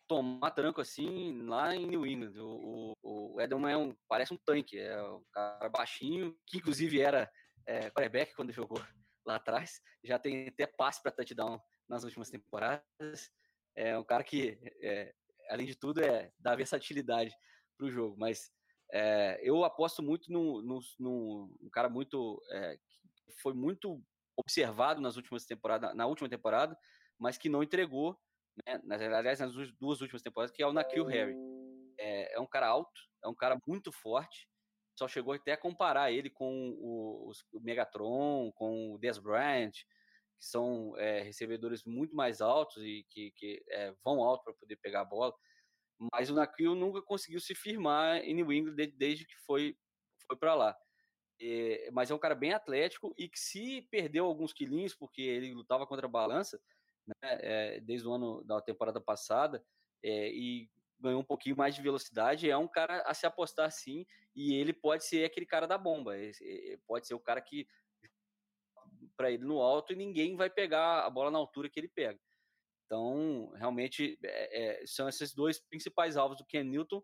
tomar 0.07 0.51
tranco 0.51 0.81
assim 0.81 1.41
lá 1.43 1.75
em 1.75 1.85
New 1.85 2.05
England. 2.05 2.39
O, 2.39 2.93
o, 3.01 3.35
o 3.35 3.41
Edelman 3.41 3.71
é 3.71 3.77
um, 3.77 3.95
parece 4.07 4.33
um 4.33 4.37
tanque, 4.37 4.77
é 4.77 5.01
um 5.01 5.23
cara 5.31 5.69
baixinho, 5.69 6.35
que 6.45 6.57
inclusive 6.57 6.99
era 7.01 7.31
é, 7.65 7.89
quarterback 7.89 8.33
quando 8.35 8.51
jogou 8.51 8.79
lá 9.25 9.35
atrás, 9.35 9.81
já 10.03 10.19
tem 10.19 10.47
até 10.47 10.67
passe 10.67 11.01
para 11.01 11.11
touchdown 11.11 11.59
nas 11.89 12.03
últimas 12.03 12.29
temporadas. 12.29 13.31
É 13.75 13.97
um 13.97 14.03
cara 14.03 14.23
que, 14.23 14.59
é, 14.81 15.13
além 15.49 15.65
de 15.65 15.75
tudo, 15.75 16.01
é 16.01 16.31
dá 16.39 16.55
versatilidade 16.55 17.35
para 17.77 17.87
o 17.87 17.91
jogo, 17.91 18.15
mas 18.17 18.51
é, 18.91 19.39
eu 19.41 19.63
aposto 19.63 20.01
muito 20.03 20.31
no, 20.31 20.61
no, 20.61 20.79
no 20.99 21.57
um 21.61 21.69
cara 21.69 21.89
muito 21.89 22.41
é, 22.51 22.77
que 22.77 23.41
foi 23.41 23.53
muito 23.53 24.01
observado 24.37 25.01
nas 25.01 25.17
últimas 25.17 25.45
temporadas, 25.45 25.95
na 25.95 26.05
última 26.05 26.29
temporada, 26.29 26.77
mas 27.19 27.37
que 27.37 27.49
não 27.49 27.63
entregou 27.63 28.17
né, 28.65 28.79
nas, 28.83 29.01
aliás, 29.01 29.39
nas 29.39 29.53
duas 29.79 30.01
últimas 30.01 30.21
temporadas, 30.21 30.55
que 30.55 30.63
é 30.63 30.67
o 30.67 30.73
Nakil 30.73 31.05
Harry. 31.05 31.35
É, 31.97 32.35
é, 32.35 32.39
um 32.39 32.47
cara 32.47 32.67
alto, 32.67 33.01
é 33.23 33.27
um 33.27 33.35
cara 33.35 33.57
muito 33.67 33.91
forte, 33.91 34.47
só 34.97 35.07
chegou 35.07 35.33
até 35.33 35.53
a 35.53 35.57
comparar 35.57 36.11
ele 36.11 36.29
com 36.29 36.69
o, 36.79 37.31
o 37.51 37.59
Megatron, 37.59 38.51
com 38.53 38.93
o 38.93 38.97
Des 38.97 39.17
Bryant, 39.17 39.71
que 39.71 40.45
são 40.45 40.95
é, 40.97 41.21
recebedores 41.21 41.83
muito 41.85 42.15
mais 42.15 42.41
altos 42.41 42.83
e 42.83 43.05
que, 43.09 43.31
que 43.35 43.63
é, 43.69 43.93
vão 44.03 44.21
alto 44.23 44.43
para 44.43 44.53
poder 44.53 44.77
pegar 44.77 45.01
a 45.01 45.05
bola. 45.05 45.33
Mas 46.13 46.29
o 46.29 46.35
Nakil 46.35 46.75
nunca 46.75 47.01
conseguiu 47.01 47.39
se 47.39 47.55
firmar 47.55 48.17
em 48.17 48.33
New 48.33 48.51
England 48.51 48.75
desde, 48.75 48.97
desde 48.97 49.25
que 49.25 49.35
foi, 49.45 49.77
foi 50.27 50.37
para 50.37 50.53
lá. 50.53 50.77
É, 51.41 51.89
mas 51.91 52.11
é 52.11 52.15
um 52.15 52.19
cara 52.19 52.35
bem 52.35 52.53
atlético 52.53 53.13
e 53.17 53.27
que 53.27 53.39
se 53.39 53.81
perdeu 53.91 54.25
alguns 54.25 54.53
quilinhos, 54.53 54.95
porque 54.95 55.21
ele 55.21 55.53
lutava 55.53 55.85
contra 55.85 56.05
a 56.05 56.09
balança, 56.09 56.59
né, 57.07 57.15
é, 57.23 57.79
desde 57.81 58.07
o 58.07 58.13
ano 58.13 58.43
da 58.43 58.61
temporada 58.61 58.99
passada, 58.99 59.63
é, 60.03 60.29
e 60.29 60.69
ganhou 60.99 61.21
um 61.21 61.25
pouquinho 61.25 61.57
mais 61.57 61.75
de 61.75 61.81
velocidade. 61.81 62.49
É 62.49 62.57
um 62.57 62.67
cara 62.67 63.01
a 63.01 63.13
se 63.13 63.25
apostar 63.25 63.71
sim, 63.71 64.05
e 64.35 64.55
ele 64.55 64.73
pode 64.73 65.05
ser 65.05 65.25
aquele 65.25 65.45
cara 65.45 65.67
da 65.67 65.77
bomba, 65.77 66.13
pode 66.87 67.07
ser 67.07 67.13
o 67.13 67.19
cara 67.19 67.41
que 67.41 67.67
para 69.17 69.31
ele 69.31 69.43
no 69.43 69.61
alto 69.61 69.93
e 69.93 69.95
ninguém 69.95 70.35
vai 70.35 70.49
pegar 70.49 71.05
a 71.05 71.09
bola 71.09 71.31
na 71.31 71.37
altura 71.37 71.69
que 71.69 71.79
ele 71.79 71.87
pega. 71.87 72.19
Então, 72.85 73.51
realmente, 73.55 74.17
é, 74.23 74.81
é, 74.81 74.85
são 74.85 75.09
esses 75.09 75.33
dois 75.33 75.59
principais 75.59 76.17
alvos 76.17 76.37
do 76.37 76.45
Ken 76.45 76.63
Newton, 76.63 77.01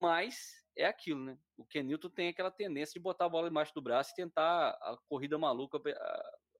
mas 0.00 0.52
é 0.76 0.86
aquilo, 0.86 1.24
né? 1.24 1.36
O 1.56 1.64
Ken 1.64 1.82
Newton 1.82 2.08
tem 2.08 2.28
aquela 2.28 2.50
tendência 2.50 2.94
de 2.94 3.00
botar 3.00 3.26
a 3.26 3.28
bola 3.28 3.48
embaixo 3.48 3.74
do 3.74 3.82
braço 3.82 4.12
e 4.12 4.14
tentar 4.14 4.70
a 4.70 4.96
corrida 5.08 5.36
maluca 5.36 5.80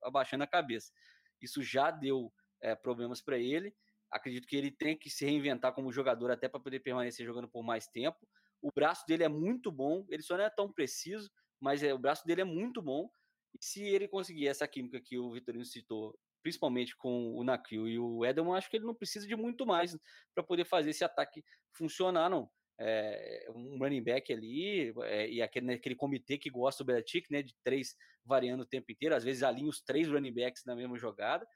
abaixando 0.03 0.45
a 0.45 0.47
cabeça. 0.47 0.93
Isso 1.41 1.63
já 1.63 1.91
deu 1.91 2.33
é, 2.63 2.75
problemas 2.75 3.21
para 3.21 3.39
ele. 3.39 3.75
Acredito 4.11 4.47
que 4.47 4.57
ele 4.57 4.71
tem 4.71 4.97
que 4.97 5.11
se 5.11 5.25
reinventar 5.25 5.75
como 5.75 5.93
jogador 5.93 6.31
até 6.31 6.49
para 6.49 6.61
poder 6.61 6.81
permanecer 6.81 7.27
jogando 7.27 7.49
por 7.49 7.63
mais 7.63 7.87
tempo. 7.87 8.19
O 8.61 8.71
braço 8.71 9.05
dele 9.07 9.25
é 9.25 9.29
muito 9.29 9.73
bom, 9.73 10.07
ele 10.09 10.23
só 10.23 10.37
não 10.37 10.45
é 10.45 10.51
tão 10.51 10.73
preciso, 10.73 11.31
mas 11.61 11.83
é, 11.83 11.93
o 11.93 11.99
braço 11.99 12.25
dele 12.27 12.43
é 12.43 12.45
muito 12.45 12.81
bom. 12.81 13.11
E 13.55 13.65
se 13.65 13.83
ele 13.83 14.09
conseguir 14.09 14.49
essa 14.49 14.69
química 14.69 15.01
que 15.01 15.19
o 15.19 15.33
Vitorino 15.33 15.65
citou, 15.65 16.17
principalmente 16.43 16.97
com 16.97 17.35
o 17.35 17.45
Nakil 17.45 17.89
e 17.89 17.99
o 17.99 18.25
Edelman, 18.25 18.57
acho 18.57 18.71
que 18.71 18.77
ele 18.77 18.87
não 18.87 18.95
precisa 18.95 19.27
de 19.27 19.37
muito 19.37 19.67
mais 19.67 19.97
para 20.35 20.45
poder 20.45 20.65
fazer 20.65 20.91
esse 20.91 21.05
ataque 21.05 21.45
funcionar, 21.73 22.31
não. 22.31 22.51
É, 22.79 23.47
um 23.55 23.79
running 23.79 24.03
back 24.03 24.33
ali, 24.33 24.93
é, 25.05 25.29
e 25.31 25.41
aquele, 25.43 25.75
aquele 25.75 25.95
comitê 25.95 26.37
que 26.37 26.51
gosta 26.51 26.83
do 26.83 26.87
Belichick, 26.87 27.31
né, 27.31 27.43
de 27.43 27.55
três 27.63 27.95
variando 28.25 28.63
o 28.63 28.67
tempo 28.67 28.91
inteiro, 28.91 29.15
às 29.15 29.23
vezes 29.23 29.43
alinha 29.43 29.69
os 29.69 29.81
três 29.81 30.09
running 30.09 30.33
backs 30.33 30.65
na 30.65 30.75
mesma 30.75 30.97
jogada, 30.97 31.47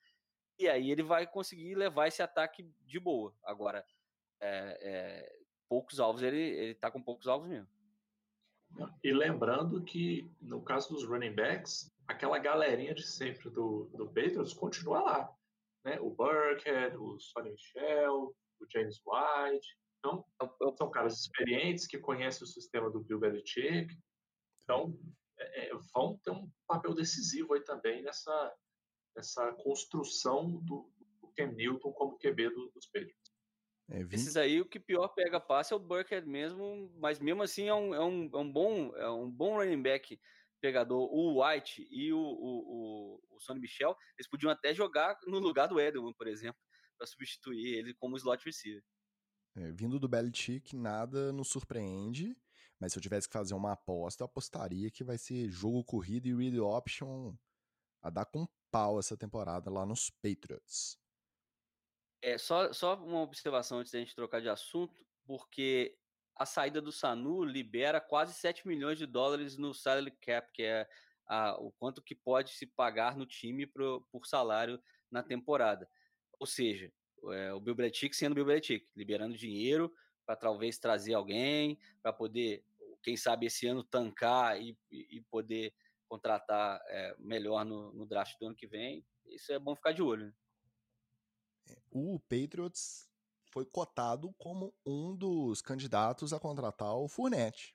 e 0.59 0.69
aí 0.69 0.91
ele 0.91 1.03
vai 1.03 1.27
conseguir 1.27 1.75
levar 1.75 2.07
esse 2.07 2.23
ataque 2.23 2.63
de 2.85 2.99
boa. 2.99 3.35
Agora, 3.43 3.85
é, 4.41 4.79
é, 4.81 5.39
poucos 5.69 6.01
alvos, 6.01 6.23
ele, 6.23 6.39
ele 6.39 6.75
tá 6.75 6.91
com 6.91 7.03
poucos 7.03 7.27
alvos 7.27 7.49
mesmo. 7.49 7.69
E 9.03 9.13
lembrando 9.13 9.83
que, 9.85 10.31
no 10.41 10.63
caso 10.63 10.89
dos 10.89 11.05
running 11.05 11.35
backs, 11.35 11.91
aquela 12.07 12.39
galerinha 12.39 12.95
de 12.95 13.07
sempre 13.07 13.49
do, 13.51 13.85
do 13.95 14.07
Patriots 14.07 14.53
continua 14.53 15.01
lá. 15.01 15.37
Né? 15.85 15.99
O 16.01 16.11
Burkhead, 16.11 16.97
o 16.97 17.19
Sonny 17.19 17.51
Michel, 17.51 18.35
o 18.61 18.67
James 18.73 19.01
White. 19.07 19.79
Então, 19.99 20.25
são 20.77 20.91
caras 20.91 21.21
experientes 21.21 21.87
que 21.87 21.99
conhecem 21.99 22.45
o 22.45 22.47
sistema 22.47 22.91
do 22.91 23.01
Bill 23.01 23.19
Belichick. 23.19 23.95
Então, 24.63 24.99
é, 25.39 25.69
é 25.69 25.77
vão 25.95 26.19
ter 26.19 26.31
um 26.31 26.51
papel 26.67 26.95
decisivo 26.95 27.55
aí 27.55 27.63
também 27.63 28.03
nessa, 28.03 28.55
essa 29.17 29.53
construção 29.55 30.51
do, 30.61 30.91
do 31.21 31.29
Ken 31.35 31.53
Newton 31.53 31.93
como 31.93 32.19
QB 32.19 32.51
do, 32.51 32.71
dos 32.71 32.87
Patriots. 32.87 33.27
É, 33.89 34.01
Esses 34.13 34.37
aí, 34.37 34.61
o 34.61 34.69
que 34.69 34.81
pior 34.81 35.09
pega 35.09 35.41
passe 35.41 35.73
é 35.73 35.77
o 35.77 35.81
Burkhead 35.81 36.27
mesmo, 36.27 36.93
mas 36.99 37.21
mesmo 37.21 37.43
assim 37.43 37.69
é 37.69 37.75
um, 37.75 37.95
é 37.95 38.05
um, 38.05 38.31
é 38.33 38.39
um, 38.39 38.53
bom, 38.53 38.97
é 38.97 39.11
um 39.11 39.31
bom 39.31 39.57
running 39.57 39.81
back 39.81 40.19
pegador. 40.61 41.09
O 41.13 41.43
White 41.43 41.87
e 41.91 42.13
o, 42.13 42.19
o, 42.19 43.21
o, 43.21 43.37
o 43.37 43.41
Sonny 43.41 43.61
Michel, 43.61 43.97
eles 44.19 44.29
podiam 44.29 44.51
até 44.51 44.75
jogar 44.75 45.17
no 45.27 45.39
lugar 45.39 45.69
do 45.69 45.79
Edelman, 45.81 46.13
por 46.15 46.27
exemplo, 46.27 46.61
para 46.99 47.07
substituir 47.07 47.79
ele 47.79 47.95
como 47.95 48.17
slot 48.17 48.45
receiver. 48.45 48.83
É, 49.55 49.73
vindo 49.73 50.01
do 50.01 50.09
Belichick, 50.09 50.77
nada 50.77 51.33
nos 51.33 51.49
surpreende, 51.49 52.37
mas 52.79 52.93
se 52.93 52.99
eu 52.99 53.03
tivesse 53.03 53.29
que 53.29 53.33
fazer 53.33 53.55
uma 53.55 53.73
aposta, 53.73 54.23
eu 54.23 54.27
apostaria 54.27 54.91
que 54.91 55.05
vai 55.05 55.17
ser 55.17 55.49
jogo 55.49 55.83
corrido 55.85 56.27
e 56.27 56.35
read 56.35 56.59
option 56.61 57.35
a 58.03 58.11
dar 58.11 58.27
com 58.27 58.47
pau 58.77 58.99
essa 58.99 59.17
temporada 59.17 59.71
lá 59.71 59.87
nos 59.87 60.11
Patriots. 60.11 60.99
É, 62.21 62.37
só, 62.37 62.73
só 62.75 62.95
uma 62.97 63.23
observação 63.23 63.79
antes 63.79 63.91
da 63.91 63.99
gente 63.99 64.15
trocar 64.15 64.43
de 64.43 64.51
assunto, 64.51 64.95
porque 65.25 65.97
a 66.35 66.45
saída 66.45 66.83
do 66.83 66.93
Sanu 66.93 67.43
libera 67.43 68.03
quase 68.03 68.35
7 68.35 68.69
milhões 68.69 68.99
de 68.99 69.07
dólares 69.07 69.57
no 69.57 69.73
salary 69.73 70.11
cap, 70.11 70.53
que 70.53 70.63
é 70.63 70.87
a, 71.27 71.57
o 71.59 71.73
quanto 71.73 72.03
que 72.03 72.15
pode 72.15 72.51
se 72.51 72.67
pagar 72.67 73.17
no 73.17 73.25
time 73.25 73.67
pro, 73.67 74.07
por 74.13 74.27
salário 74.27 74.79
na 75.11 75.23
temporada. 75.23 75.89
Ou 76.39 76.47
seja, 76.47 76.93
é, 77.33 77.55
o 77.55 77.61
Belichick 77.61 78.15
sendo 78.15 78.35
Belichick, 78.35 78.87
liberando 78.95 79.39
dinheiro 79.39 79.91
para 80.27 80.37
talvez 80.37 80.79
trazer 80.79 81.15
alguém, 81.15 81.79
para 82.03 82.13
poder, 82.13 82.63
quem 83.03 83.17
sabe 83.17 83.47
esse 83.47 83.67
ano 83.67 83.83
tancar 83.83 84.61
e, 84.61 84.77
e 84.91 85.23
poder 85.31 85.73
contratar 86.09 86.81
é, 86.89 87.17
melhor 87.19 87.65
no, 87.65 87.93
no, 87.93 88.07
draft 88.07 88.39
do 88.39 88.47
ano 88.47 88.57
que 88.57 88.67
vem. 88.67 89.07
Isso 89.27 89.53
é 89.53 89.59
bom 89.59 89.75
ficar 89.75 89.93
de 89.93 90.03
olho. 90.03 90.27
Né? 90.27 90.33
É, 91.71 91.79
o 91.91 92.19
Patriots 92.21 93.11
foi 93.51 93.65
cotado 93.65 94.33
como 94.39 94.75
um 94.85 95.17
dos 95.17 95.63
candidatos 95.63 96.33
a 96.33 96.41
contratar 96.41 96.95
o 96.95 97.09
Fournette, 97.09 97.75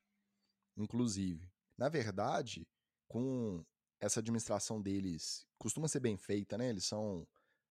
inclusive. 0.78 1.52
Na 1.78 1.90
verdade, 1.90 2.68
com 3.08 3.66
essa 4.00 4.20
administração 4.20 4.82
deles 4.82 5.46
costuma 5.58 5.88
ser 5.88 6.00
bem 6.00 6.18
feita, 6.18 6.58
né? 6.58 6.70
Eles 6.70 6.86
são 6.86 7.28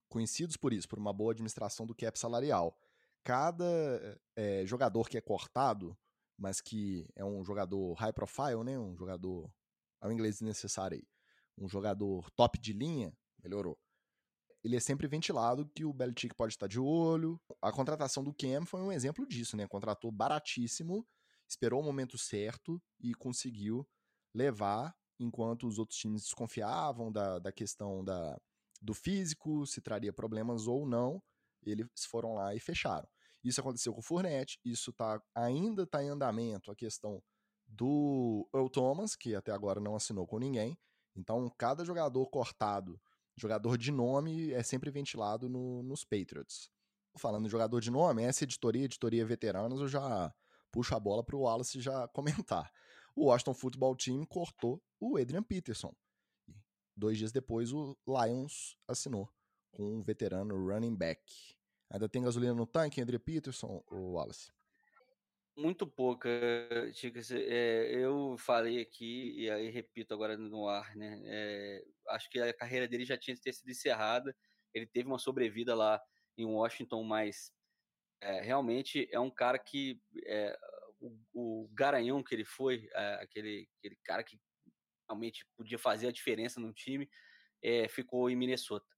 conhecidos 0.09 0.57
por 0.57 0.73
isso, 0.73 0.87
por 0.87 0.99
uma 0.99 1.13
boa 1.13 1.31
administração 1.31 1.85
do 1.85 1.95
cap 1.95 2.17
salarial. 2.17 2.77
Cada 3.23 4.19
é, 4.35 4.65
jogador 4.65 5.07
que 5.07 5.17
é 5.17 5.21
cortado, 5.21 5.97
mas 6.37 6.59
que 6.59 7.07
é 7.15 7.23
um 7.23 7.43
jogador 7.43 7.93
high 7.93 8.13
profile, 8.13 8.63
né? 8.63 8.77
Um 8.77 8.95
jogador, 8.95 9.51
ao 10.01 10.11
inglês 10.11 10.35
desnecessário 10.35 10.97
aí, 10.97 11.07
um 11.57 11.69
jogador 11.69 12.29
top 12.31 12.59
de 12.59 12.73
linha, 12.73 13.15
melhorou. 13.41 13.77
Ele 14.63 14.75
é 14.75 14.79
sempre 14.79 15.07
ventilado 15.07 15.67
que 15.73 15.85
o 15.85 15.93
Belichick 15.93 16.35
pode 16.35 16.53
estar 16.53 16.67
de 16.67 16.79
olho. 16.79 17.39
A 17.61 17.71
contratação 17.71 18.23
do 18.23 18.33
Cam 18.33 18.65
foi 18.65 18.81
um 18.81 18.91
exemplo 18.91 19.25
disso, 19.27 19.57
né? 19.57 19.67
Contratou 19.67 20.11
baratíssimo, 20.11 21.07
esperou 21.47 21.81
o 21.81 21.83
momento 21.83 22.17
certo 22.17 22.81
e 22.99 23.13
conseguiu 23.15 23.87
levar 24.33 24.95
enquanto 25.19 25.67
os 25.67 25.77
outros 25.77 25.97
times 25.97 26.23
desconfiavam 26.23 27.11
da, 27.11 27.39
da 27.39 27.51
questão 27.51 28.03
da, 28.03 28.39
do 28.81 28.93
físico, 28.93 29.65
se 29.65 29.81
traria 29.81 30.11
problemas 30.11 30.67
ou 30.67 30.85
não, 30.85 31.21
eles 31.63 31.87
foram 32.07 32.33
lá 32.33 32.55
e 32.55 32.59
fecharam. 32.59 33.07
Isso 33.43 33.59
aconteceu 33.59 33.93
com 33.93 33.99
o 33.99 34.03
Fournette, 34.03 34.59
isso 34.63 34.91
tá, 34.93 35.21
ainda 35.33 35.83
está 35.83 36.03
em 36.03 36.09
andamento 36.09 36.71
a 36.71 36.75
questão 36.75 37.21
do 37.71 38.47
Earl 38.53 38.67
Thomas, 38.67 39.15
que 39.15 39.35
até 39.35 39.51
agora 39.51 39.79
não 39.79 39.95
assinou 39.95 40.27
com 40.27 40.37
ninguém. 40.37 40.77
Então, 41.15 41.49
cada 41.57 41.83
jogador 41.83 42.25
cortado, 42.27 42.99
jogador 43.35 43.77
de 43.77 43.91
nome, 43.91 44.51
é 44.51 44.63
sempre 44.63 44.91
ventilado 44.91 45.49
no, 45.49 45.81
nos 45.83 46.03
Patriots. 46.03 46.69
Falando 47.17 47.45
em 47.45 47.49
jogador 47.49 47.79
de 47.81 47.91
nome, 47.91 48.23
essa 48.23 48.43
editoria, 48.43 48.85
editoria 48.85 49.25
veteranos, 49.25 49.81
eu 49.81 49.87
já 49.87 50.33
puxo 50.71 50.95
a 50.95 50.99
bola 50.99 51.23
para 51.23 51.35
o 51.35 51.41
Wallace 51.41 51.81
já 51.81 52.07
comentar. 52.09 52.71
O 53.15 53.25
Washington 53.25 53.53
Football 53.53 53.95
Team 53.95 54.25
cortou 54.25 54.81
o 54.99 55.17
Adrian 55.17 55.43
Peterson. 55.43 55.93
Dois 56.95 57.17
dias 57.17 57.31
depois, 57.31 57.73
o 57.73 57.97
Lions 58.07 58.77
assinou 58.87 59.29
com 59.71 59.83
um 59.83 60.01
veterano 60.01 60.55
running 60.55 60.95
back. 60.95 61.21
Ainda 61.89 62.07
tem 62.07 62.21
gasolina 62.21 62.53
no 62.53 62.65
tanque, 62.65 63.01
Adrian 63.01 63.19
Peterson 63.19 63.83
ou 63.87 64.13
Wallace? 64.13 64.51
Muito 65.55 65.85
pouca. 65.85 66.29
É, 66.29 67.91
eu 67.93 68.35
falei 68.37 68.79
aqui, 68.81 69.33
e 69.37 69.49
aí 69.49 69.69
repito 69.69 70.13
agora 70.13 70.37
no 70.37 70.67
ar, 70.67 70.95
né? 70.95 71.21
É, 71.25 71.83
acho 72.09 72.29
que 72.29 72.39
a 72.39 72.53
carreira 72.53 72.87
dele 72.87 73.05
já 73.05 73.17
tinha 73.17 73.35
sido 73.35 73.69
encerrada. 73.69 74.35
Ele 74.73 74.87
teve 74.87 75.07
uma 75.07 75.19
sobrevida 75.19 75.75
lá 75.75 76.01
em 76.37 76.45
Washington, 76.45 77.03
mas 77.03 77.51
é, 78.21 78.41
realmente 78.41 79.07
é 79.11 79.19
um 79.19 79.29
cara 79.29 79.59
que 79.59 79.99
o, 80.99 81.17
o, 81.33 81.69
garanhão 81.73 82.23
que 82.23 82.33
ele 82.33 82.45
foi, 82.45 82.89
aquele, 83.19 83.67
aquele 83.77 83.97
cara 84.03 84.23
que 84.23 84.39
realmente 85.09 85.45
podia 85.57 85.77
fazer 85.77 86.07
a 86.07 86.11
diferença 86.11 86.59
no 86.61 86.73
time, 86.73 87.09
ficou 87.89 88.29
em 88.29 88.35
Minnesota. 88.35 88.90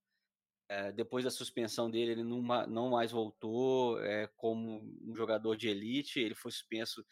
É, 0.70 0.92
depois 0.92 1.24
da 1.24 1.32
suspensão 1.32 1.90
dele, 1.90 2.14
ele 2.14 2.24
não, 2.24 2.42
não 2.68 2.90
mais 2.90 3.12
voltou 3.12 4.02
é, 4.02 4.28
como 4.38 4.82
um 5.02 5.16
jogador 5.16 5.56
de 5.56 5.68
elite. 5.68 6.20
Ele 6.20 6.36
foi 6.36 6.52
suspenso 6.52 7.06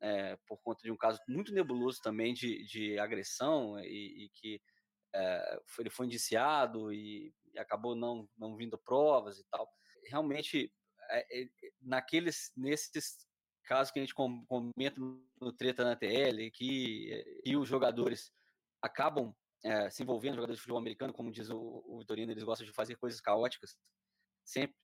é, 0.00 0.36
por 0.46 0.58
conta 0.58 0.82
de 0.82 0.90
um 0.90 0.96
caso 0.96 1.20
muito 1.28 1.52
nebuloso 1.52 2.00
também 2.02 2.34
de, 2.34 2.64
de 2.64 2.98
agressão 2.98 3.78
e, 3.78 4.24
e 4.24 4.30
que 4.34 4.60
é, 5.14 5.60
ele 5.78 5.90
foi 5.90 6.06
indiciado 6.06 6.92
e, 6.92 7.32
e, 7.54 7.58
acabou 7.58 7.94
não, 7.94 8.28
não 8.36 8.56
vindo 8.56 8.78
provas 8.78 9.38
e 9.38 9.44
tal. 9.50 9.68
Realmente, 10.08 10.72
naqueles, 11.80 12.52
nesses 12.56 13.26
casos 13.64 13.92
que 13.92 13.98
a 13.98 14.02
gente 14.02 14.14
comenta 14.14 15.00
no 15.40 15.52
Treta 15.52 15.84
na 15.84 15.96
TL, 15.96 16.50
que, 16.52 17.40
que 17.42 17.56
os 17.56 17.68
jogadores 17.68 18.32
acabam 18.82 19.34
é, 19.66 19.90
se 19.90 20.02
envolvendo, 20.02 20.36
jogadores 20.36 20.58
de 20.58 20.62
futebol 20.62 20.78
americano, 20.78 21.12
como 21.12 21.32
diz 21.32 21.50
o, 21.50 21.82
o 21.86 21.98
Vitorino, 21.98 22.30
eles 22.30 22.44
gostam 22.44 22.64
de 22.64 22.72
fazer 22.72 22.94
coisas 22.94 23.20
caóticas, 23.20 23.76
sempre. 24.44 24.76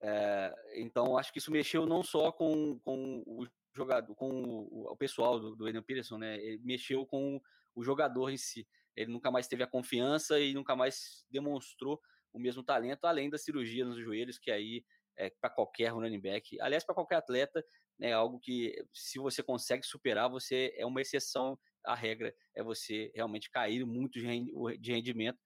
É, 0.00 0.54
então, 0.76 1.18
acho 1.18 1.30
que 1.30 1.38
isso 1.38 1.50
mexeu 1.50 1.84
não 1.84 2.02
só 2.02 2.32
com, 2.32 2.78
com 2.78 3.22
o 3.26 3.46
jogador, 3.74 4.14
com 4.14 4.30
o, 4.30 4.90
o 4.90 4.96
pessoal 4.96 5.38
do, 5.38 5.54
do 5.54 5.66
Adrian 5.66 5.82
Peterson, 5.82 6.16
né? 6.16 6.38
Ele 6.38 6.58
mexeu 6.64 7.04
com 7.04 7.38
o 7.74 7.84
jogador 7.84 8.30
em 8.30 8.38
si. 8.38 8.66
Ele 8.96 9.12
nunca 9.12 9.30
mais 9.30 9.46
teve 9.46 9.62
a 9.62 9.66
confiança 9.66 10.40
e 10.40 10.54
nunca 10.54 10.74
mais 10.74 11.26
demonstrou 11.30 12.00
o 12.32 12.38
mesmo 12.38 12.62
talento, 12.62 13.04
além 13.04 13.28
da 13.28 13.36
cirurgia 13.36 13.84
nos 13.84 13.98
joelhos, 13.98 14.38
que 14.38 14.50
aí 14.50 14.84
é 15.18 15.30
para 15.38 15.50
qualquer 15.50 15.92
running 15.92 16.20
back, 16.20 16.58
aliás, 16.60 16.84
para 16.84 16.94
qualquer 16.94 17.16
atleta, 17.16 17.62
é 18.00 18.12
algo 18.12 18.38
que 18.38 18.74
se 18.92 19.18
você 19.18 19.42
consegue 19.42 19.84
superar, 19.84 20.30
você 20.30 20.72
é 20.76 20.86
uma 20.86 21.00
exceção 21.00 21.58
a 21.84 21.94
regra 21.94 22.34
é 22.54 22.62
você 22.62 23.10
realmente 23.14 23.50
cair 23.50 23.84
muito 23.84 24.18
de 24.20 24.92
rendimento, 24.92 25.38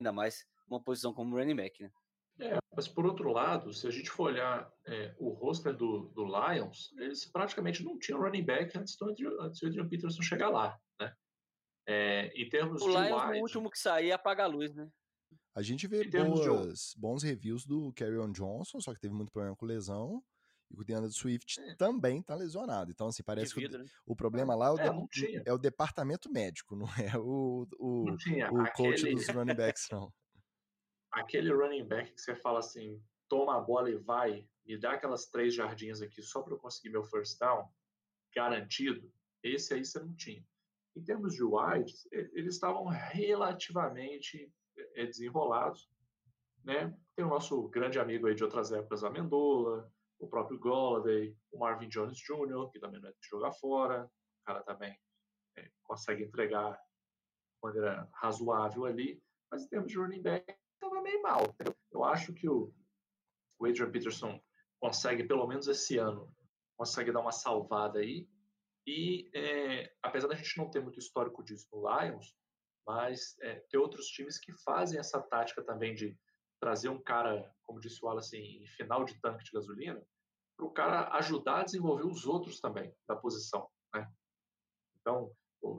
ainda 0.00 0.12
mais 0.12 0.44
uma 0.66 0.82
posição 0.82 1.12
como 1.12 1.36
running 1.36 1.56
back, 1.56 1.82
né? 1.82 1.90
É, 2.40 2.58
mas 2.74 2.88
por 2.88 3.04
outro 3.04 3.30
lado, 3.30 3.72
se 3.72 3.86
a 3.86 3.90
gente 3.90 4.10
for 4.10 4.24
olhar 4.24 4.70
é, 4.86 5.14
o 5.18 5.30
roster 5.30 5.76
do, 5.76 6.08
do 6.14 6.24
Lions, 6.24 6.92
eles 6.98 7.24
praticamente 7.26 7.84
não 7.84 7.98
tinham 7.98 8.20
running 8.20 8.44
back 8.44 8.76
antes 8.76 8.96
do, 8.96 9.10
antes 9.42 9.60
do 9.60 9.66
Adrian 9.66 9.88
Peterson 9.88 10.22
chegar 10.22 10.48
lá, 10.48 10.78
né? 11.00 11.14
É, 11.86 12.26
em 12.34 12.48
termos 12.48 12.80
o 12.80 12.86
de 12.86 12.90
Lions, 12.90 13.22
wide, 13.22 13.38
o 13.38 13.42
último 13.42 13.70
que 13.70 13.78
sair 13.78 14.12
apaga 14.12 14.44
a 14.44 14.46
luz, 14.46 14.74
né? 14.74 14.88
A 15.54 15.60
gente 15.60 15.86
vê 15.86 16.08
boas, 16.08 16.94
bons 16.96 17.22
reviews 17.22 17.66
do 17.66 17.92
Carrion 17.92 18.32
Johnson, 18.32 18.80
só 18.80 18.94
que 18.94 19.00
teve 19.00 19.12
muito 19.12 19.30
problema 19.30 19.54
com 19.54 19.66
lesão. 19.66 20.22
E 20.72 20.80
o 20.80 20.84
DeAndre 20.84 21.12
Swift 21.12 21.60
é. 21.60 21.74
também 21.76 22.22
tá 22.22 22.34
lesionado. 22.34 22.90
Então, 22.90 23.08
assim, 23.08 23.22
parece 23.22 23.54
que 23.54 23.66
o, 23.66 23.70
né? 23.70 23.84
o, 24.06 24.16
problema 24.16 24.54
lá 24.54 24.68
é 24.68 24.90
o, 24.90 25.04
é, 25.04 25.42
é 25.46 25.52
o, 25.52 25.58
departamento 25.58 26.30
médico, 26.30 26.74
não 26.74 26.86
é 26.98 27.16
o, 27.18 27.66
o, 27.78 28.10
o 28.10 28.72
coach 28.74 29.12
dos 29.12 29.28
running 29.28 29.54
backs, 29.54 29.88
não. 29.90 30.12
Aquele 31.12 31.52
running 31.52 31.86
back 31.86 32.12
que 32.12 32.20
você 32.20 32.34
fala 32.34 32.60
assim, 32.60 33.02
toma 33.28 33.58
a 33.58 33.60
bola 33.60 33.90
e 33.90 33.96
vai, 33.96 34.48
me 34.64 34.78
dá 34.78 34.92
aquelas 34.92 35.26
três 35.26 35.54
jardinhas 35.54 36.00
aqui 36.00 36.22
só 36.22 36.40
para 36.40 36.54
eu 36.54 36.58
conseguir 36.58 36.90
meu 36.90 37.04
first 37.04 37.38
down, 37.38 37.68
garantido, 38.34 39.12
esse 39.42 39.74
aí 39.74 39.84
você 39.84 39.98
não 40.00 40.14
tinha. 40.14 40.44
Em 40.96 41.02
termos 41.02 41.34
de 41.34 41.42
wide, 41.42 41.92
eles 42.10 42.54
estavam 42.54 42.86
relativamente 42.86 44.52
eh, 44.94 45.06
desenrolados, 45.06 45.90
né? 46.64 46.94
Tem 47.16 47.24
o 47.24 47.28
nosso 47.28 47.68
grande 47.68 47.98
amigo 47.98 48.26
aí 48.26 48.34
de 48.34 48.44
outras 48.44 48.72
épocas, 48.72 49.02
Amendola, 49.04 49.90
o 50.22 50.28
próprio 50.28 50.58
Golladay, 50.58 51.36
o 51.50 51.58
Marvin 51.58 51.88
Jones 51.88 52.16
Jr., 52.18 52.70
que 52.70 52.78
também 52.78 53.00
não 53.00 53.08
é 53.08 53.12
de 53.12 53.28
jogar 53.28 53.52
fora, 53.52 54.04
o 54.04 54.44
cara 54.46 54.62
também 54.62 54.96
é, 55.58 55.68
consegue 55.82 56.22
entregar 56.22 56.72
de 56.74 57.58
maneira 57.62 58.08
razoável 58.14 58.84
ali, 58.84 59.20
mas 59.50 59.64
em 59.64 59.68
termos 59.68 59.90
de 59.90 59.98
running 59.98 60.22
back, 60.22 60.56
estava 60.74 61.02
meio 61.02 61.20
mal. 61.22 61.42
Eu 61.90 62.04
acho 62.04 62.32
que 62.32 62.48
o, 62.48 62.72
o 63.58 63.66
Adrian 63.66 63.90
Peterson 63.90 64.40
consegue, 64.80 65.24
pelo 65.24 65.46
menos 65.46 65.66
esse 65.66 65.98
ano, 65.98 66.32
consegue 66.76 67.12
dar 67.12 67.20
uma 67.20 67.32
salvada 67.32 67.98
aí, 67.98 68.28
e 68.86 69.28
é, 69.34 69.92
apesar 70.02 70.28
da 70.28 70.34
gente 70.36 70.56
não 70.56 70.70
ter 70.70 70.80
muito 70.80 70.98
histórico 70.98 71.42
disso 71.42 71.66
no 71.72 71.82
Lions, 71.88 72.32
mas 72.86 73.36
é, 73.40 73.56
tem 73.70 73.78
outros 73.78 74.06
times 74.06 74.38
que 74.38 74.52
fazem 74.64 74.98
essa 74.98 75.20
tática 75.20 75.62
também 75.64 75.94
de 75.94 76.16
trazer 76.60 76.88
um 76.88 77.00
cara, 77.02 77.52
como 77.72 77.80
disse 77.80 78.04
o 78.04 78.06
Wallace, 78.06 78.36
em 78.36 78.66
final 78.66 79.02
de 79.04 79.18
tanque 79.18 79.44
de 79.44 79.50
gasolina, 79.50 80.02
para 80.56 80.66
o 80.66 80.70
cara 80.70 81.08
ajudar 81.16 81.60
a 81.60 81.64
desenvolver 81.64 82.04
os 82.04 82.26
outros 82.26 82.60
também 82.60 82.94
da 83.08 83.16
posição, 83.16 83.66
né? 83.94 84.06
Então, 85.00 85.34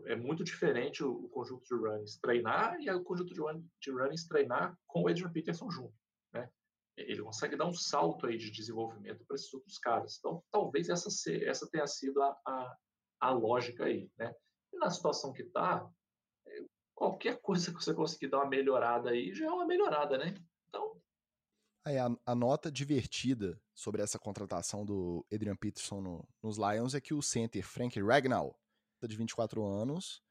é 0.06 0.16
muito 0.16 0.44
diferente 0.44 1.04
o, 1.04 1.30
conjunto 1.30 1.64
de 1.64 1.76
runnings 1.76 2.18
treinar 2.18 2.82
e 2.82 2.90
o 2.90 3.04
conjunto 3.04 3.32
de, 3.32 3.40
run, 3.40 3.64
de 3.80 3.92
runnings 3.92 4.28
treinar 4.28 4.76
com 4.88 5.04
o 5.04 5.08
Adrian 5.08 5.32
Peterson 5.32 5.70
junto, 5.70 5.94
né? 6.34 6.50
Ele 6.98 7.22
consegue 7.22 7.56
dar 7.56 7.68
um 7.68 7.74
salto 7.74 8.26
aí 8.26 8.38
de 8.38 8.50
desenvolvimento 8.50 9.24
para 9.26 9.36
esses 9.36 9.54
outros 9.54 9.78
caras. 9.78 10.18
Então, 10.18 10.44
talvez 10.52 10.90
essa, 10.90 11.10
essa 11.44 11.70
tenha 11.70 11.86
sido 11.86 12.24
a, 12.24 12.36
a, 12.46 12.78
a 13.20 13.32
lógica 13.32 13.86
aí, 13.86 14.10
né? 14.18 14.34
E 14.74 14.78
na 14.78 14.90
situação 14.90 15.32
que 15.32 15.44
está, 15.44 15.88
é, 16.48 16.66
qualquer 16.96 17.40
coisa 17.40 17.72
que 17.72 17.84
você 17.84 17.94
conseguir 17.94 18.30
dar 18.30 18.40
uma 18.40 18.50
melhorada 18.50 19.12
aí 19.12 19.32
já 19.34 19.46
é 19.46 19.52
uma 19.52 19.68
melhorada, 19.68 20.18
né? 20.18 20.34
Aí, 21.86 21.98
a, 21.98 22.10
a, 22.26 22.34
nota 22.34 22.72
divertida 22.72 23.62
sobre 23.74 24.02
essa 24.02 24.17
contratação 24.17 24.86
do 24.86 25.26
Adrian 25.34 25.56
Peterson 25.56 26.00
no, 26.00 26.28
nos 26.41 26.58
Lions 26.58 26.93
é 26.93 27.02
que 27.02 27.13
o 27.13 27.22
center 27.22 27.62
Frank 27.65 28.02
Ragnall, 28.02 28.58
de 29.06 29.17
24 29.17 29.65
anos, 29.65 30.24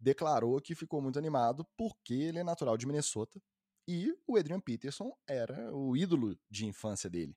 declarou 0.00 0.60
que 0.60 0.74
ficou 0.74 1.00
muito 1.00 1.18
animado 1.18 1.64
porque 1.76 2.14
ele 2.14 2.40
é 2.40 2.44
natural 2.44 2.76
de 2.76 2.86
Minnesota 2.86 3.40
E 3.86 4.12
o 4.26 4.36
Adrian 4.36 4.60
Peterson 4.60 5.16
era 5.28 5.72
o 5.72 5.96
ídolo 5.96 6.36
de 6.50 6.66
infância 6.66 7.08
dele. 7.08 7.36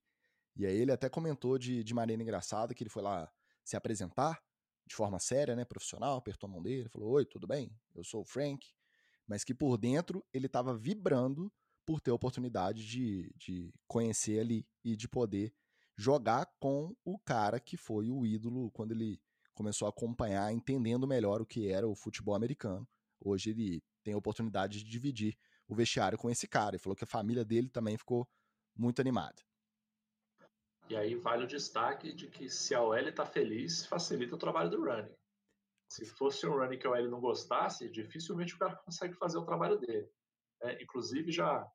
E 0.56 0.66
aí 0.66 0.76
ele 0.76 0.92
até 0.92 1.08
comentou 1.08 1.60
de, 1.60 1.84
de 1.84 1.94
maneira 1.94 2.24
engraçada 2.24 2.74
que 2.74 2.84
ele 2.84 2.90
foi 2.90 3.04
lá 3.04 3.32
se 3.64 3.78
apresentar 3.78 4.44
de 4.88 4.96
forma 4.96 5.20
séria, 5.20 5.56
né, 5.56 5.64
profissional, 5.64 6.18
apertou 6.18 6.50
a 6.50 6.52
mão 6.52 6.64
dele, 6.64 6.90
falou: 6.90 7.12
Oi, 7.12 7.24
tudo 7.24 7.46
bem? 7.46 7.72
Eu 7.94 8.04
sou 8.04 8.22
o 8.22 8.26
Frank. 8.26 8.68
Mas 9.28 9.44
que 9.44 9.54
por 9.54 9.78
dentro 9.78 10.26
ele 10.34 10.48
estava 10.48 10.76
vibrando 10.76 11.54
por 11.90 12.00
ter 12.00 12.12
a 12.12 12.14
oportunidade 12.14 12.86
de, 12.86 13.34
de 13.36 13.74
conhecer 13.88 14.40
ali 14.40 14.64
e 14.86 14.96
de 14.96 15.10
poder 15.10 15.52
jogar 15.98 16.46
com 16.60 16.96
o 17.04 17.18
cara 17.18 17.60
que 17.60 17.76
foi 17.76 18.12
o 18.12 18.24
ídolo 18.28 18.70
quando 18.70 18.92
ele 18.92 19.20
começou 19.56 19.88
a 19.88 19.90
acompanhar, 19.90 20.54
entendendo 20.54 21.08
melhor 21.08 21.42
o 21.42 21.48
que 21.48 21.68
era 21.68 21.88
o 21.88 21.96
futebol 21.96 22.36
americano. 22.36 22.88
Hoje 23.20 23.50
ele 23.50 23.84
tem 24.04 24.14
a 24.14 24.18
oportunidade 24.18 24.84
de 24.84 24.88
dividir 24.88 25.36
o 25.68 25.74
vestiário 25.74 26.16
com 26.16 26.30
esse 26.30 26.48
cara. 26.48 26.76
E 26.76 26.80
falou 26.80 26.96
que 26.96 27.06
a 27.06 27.08
família 27.08 27.44
dele 27.44 27.72
também 27.72 27.98
ficou 27.98 28.30
muito 28.78 29.02
animada. 29.02 29.42
E 30.92 30.96
aí 30.96 31.16
vale 31.16 31.46
o 31.46 31.48
destaque 31.48 32.14
de 32.14 32.28
que 32.28 32.52
se 32.52 32.76
a 32.76 32.84
OL 32.84 33.00
está 33.00 33.26
feliz, 33.26 33.84
facilita 33.88 34.36
o 34.36 34.38
trabalho 34.38 34.70
do 34.70 34.86
running. 34.86 35.16
Se 35.92 36.06
fosse 36.06 36.46
um 36.46 36.52
running 36.52 36.78
que 36.78 36.86
a 36.86 36.92
OL 36.92 37.10
não 37.10 37.20
gostasse, 37.20 37.90
dificilmente 37.90 38.54
o 38.54 38.60
cara 38.60 38.76
consegue 38.76 39.16
fazer 39.16 39.40
o 39.40 39.46
trabalho 39.46 39.80
dele. 39.80 40.08
É, 40.62 40.84
inclusive, 40.84 41.32
já, 41.32 41.66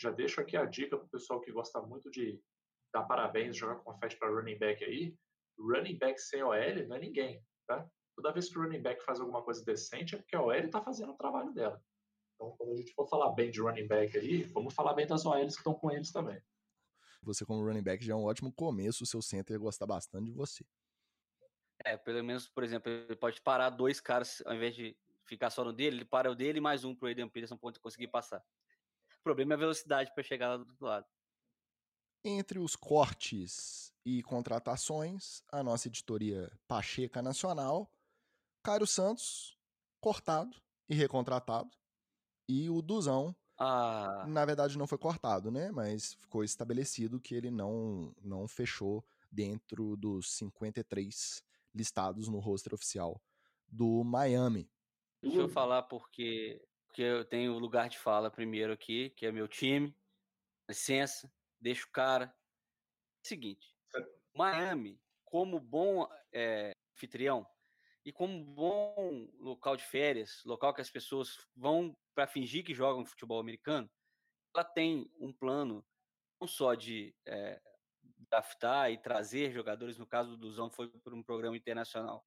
já 0.00 0.10
deixo 0.10 0.40
aqui 0.40 0.56
a 0.56 0.64
dica 0.64 0.96
para 0.96 1.06
o 1.06 1.10
pessoal 1.10 1.40
que 1.40 1.52
gosta 1.52 1.80
muito 1.80 2.10
de 2.10 2.40
dar 2.92 3.04
parabéns, 3.04 3.56
jogar 3.56 3.76
confete 3.76 4.16
para 4.16 4.30
running 4.30 4.58
back 4.58 4.84
aí. 4.84 5.16
Running 5.58 5.98
back 5.98 6.20
sem 6.20 6.42
OL 6.42 6.86
não 6.88 6.96
é 6.96 7.00
ninguém, 7.00 7.42
tá? 7.66 7.88
Toda 8.16 8.32
vez 8.32 8.48
que 8.48 8.58
o 8.58 8.62
running 8.62 8.82
back 8.82 9.04
faz 9.04 9.20
alguma 9.20 9.42
coisa 9.42 9.64
decente 9.64 10.14
é 10.14 10.18
porque 10.18 10.36
a 10.36 10.42
OL 10.42 10.54
está 10.54 10.80
fazendo 10.80 11.12
o 11.12 11.16
trabalho 11.16 11.52
dela. 11.52 11.82
Então, 12.34 12.54
quando 12.56 12.72
a 12.72 12.76
gente 12.76 12.92
for 12.92 13.08
falar 13.08 13.32
bem 13.32 13.50
de 13.50 13.60
running 13.60 13.86
back 13.86 14.16
aí, 14.16 14.42
vamos 14.42 14.74
falar 14.74 14.94
bem 14.94 15.06
das 15.06 15.24
OLs 15.24 15.54
que 15.54 15.60
estão 15.60 15.74
com 15.74 15.90
eles 15.90 16.10
também. 16.10 16.40
Você, 17.22 17.44
como 17.44 17.64
running 17.64 17.82
back, 17.82 18.04
já 18.04 18.12
é 18.12 18.16
um 18.16 18.24
ótimo 18.24 18.52
começo. 18.52 19.04
O 19.04 19.06
seu 19.06 19.22
center 19.22 19.54
ia 19.54 19.60
gostar 19.60 19.86
bastante 19.86 20.26
de 20.26 20.32
você. 20.32 20.64
É, 21.84 21.96
pelo 21.96 22.22
menos, 22.22 22.48
por 22.48 22.62
exemplo, 22.62 22.90
ele 22.90 23.16
pode 23.16 23.40
parar 23.40 23.70
dois 23.70 24.00
caras, 24.00 24.42
ao 24.46 24.54
invés 24.54 24.74
de 24.74 24.96
ficar 25.24 25.50
só 25.50 25.64
no 25.64 25.72
dele, 25.72 25.98
ele 25.98 26.04
para 26.04 26.30
o 26.30 26.34
dele 26.34 26.58
e 26.58 26.60
mais 26.60 26.84
um 26.84 26.94
pro 26.94 27.08
Aiden 27.08 27.28
Peterson 27.28 27.58
conseguir 27.58 28.08
passar. 28.08 28.44
Problema 29.24 29.54
é 29.54 29.56
a 29.56 29.58
velocidade 29.58 30.12
para 30.14 30.22
chegar 30.22 30.50
lá 30.50 30.56
do 30.58 30.68
outro 30.68 30.84
lado. 30.84 31.06
Entre 32.22 32.58
os 32.58 32.76
cortes 32.76 33.92
e 34.04 34.22
contratações, 34.22 35.42
a 35.50 35.62
nossa 35.62 35.88
editoria 35.88 36.52
Pacheca 36.68 37.20
Nacional, 37.20 37.90
Cairo 38.62 38.86
Santos, 38.86 39.58
cortado 40.00 40.56
e 40.88 40.94
recontratado, 40.94 41.70
e 42.48 42.70
o 42.70 42.80
Duzão 42.80 43.34
ah. 43.58 44.24
Na 44.26 44.44
verdade, 44.44 44.76
não 44.76 44.86
foi 44.86 44.98
cortado, 44.98 45.50
né? 45.50 45.70
Mas 45.70 46.14
ficou 46.14 46.42
estabelecido 46.42 47.20
que 47.20 47.34
ele 47.34 47.50
não, 47.50 48.14
não 48.20 48.48
fechou 48.48 49.04
dentro 49.30 49.96
dos 49.96 50.32
53 50.32 51.42
listados 51.74 52.28
no 52.28 52.38
roster 52.38 52.74
oficial 52.74 53.20
do 53.68 54.02
Miami. 54.04 54.68
Deixa 55.22 55.38
eu 55.38 55.48
falar 55.48 55.82
porque, 55.84 56.62
porque 56.94 57.02
eu 57.02 57.24
tenho 57.24 57.58
lugar 57.58 57.88
de 57.88 57.98
fala 57.98 58.30
primeiro 58.30 58.72
aqui, 58.72 59.10
que 59.10 59.26
é 59.26 59.32
meu 59.32 59.48
time. 59.48 59.92
Licença, 60.70 61.28
deixa 61.60 61.84
o 61.84 61.90
cara. 61.90 62.32
Seguinte, 63.26 63.74
Miami, 64.32 65.00
como 65.24 65.58
bom 65.58 66.08
é, 66.32 66.70
anfitrião, 66.94 67.44
e 68.04 68.12
como 68.12 68.44
bom 68.44 69.28
local 69.40 69.76
de 69.76 69.82
férias, 69.82 70.40
local 70.44 70.72
que 70.72 70.82
as 70.82 70.88
pessoas 70.88 71.36
vão 71.56 71.96
para 72.14 72.28
fingir 72.28 72.64
que 72.64 72.72
jogam 72.72 73.04
futebol 73.04 73.40
americano, 73.40 73.90
ela 74.54 74.62
tem 74.62 75.10
um 75.18 75.32
plano 75.32 75.84
não 76.40 76.46
só 76.46 76.76
de 76.76 77.12
é, 77.26 77.60
draftar 78.30 78.92
e 78.92 78.98
trazer 78.98 79.50
jogadores, 79.50 79.98
no 79.98 80.06
caso 80.06 80.30
do 80.30 80.36
Duzão 80.36 80.70
foi 80.70 80.88
por 81.00 81.12
um 81.12 81.24
programa 81.24 81.56
internacional 81.56 82.24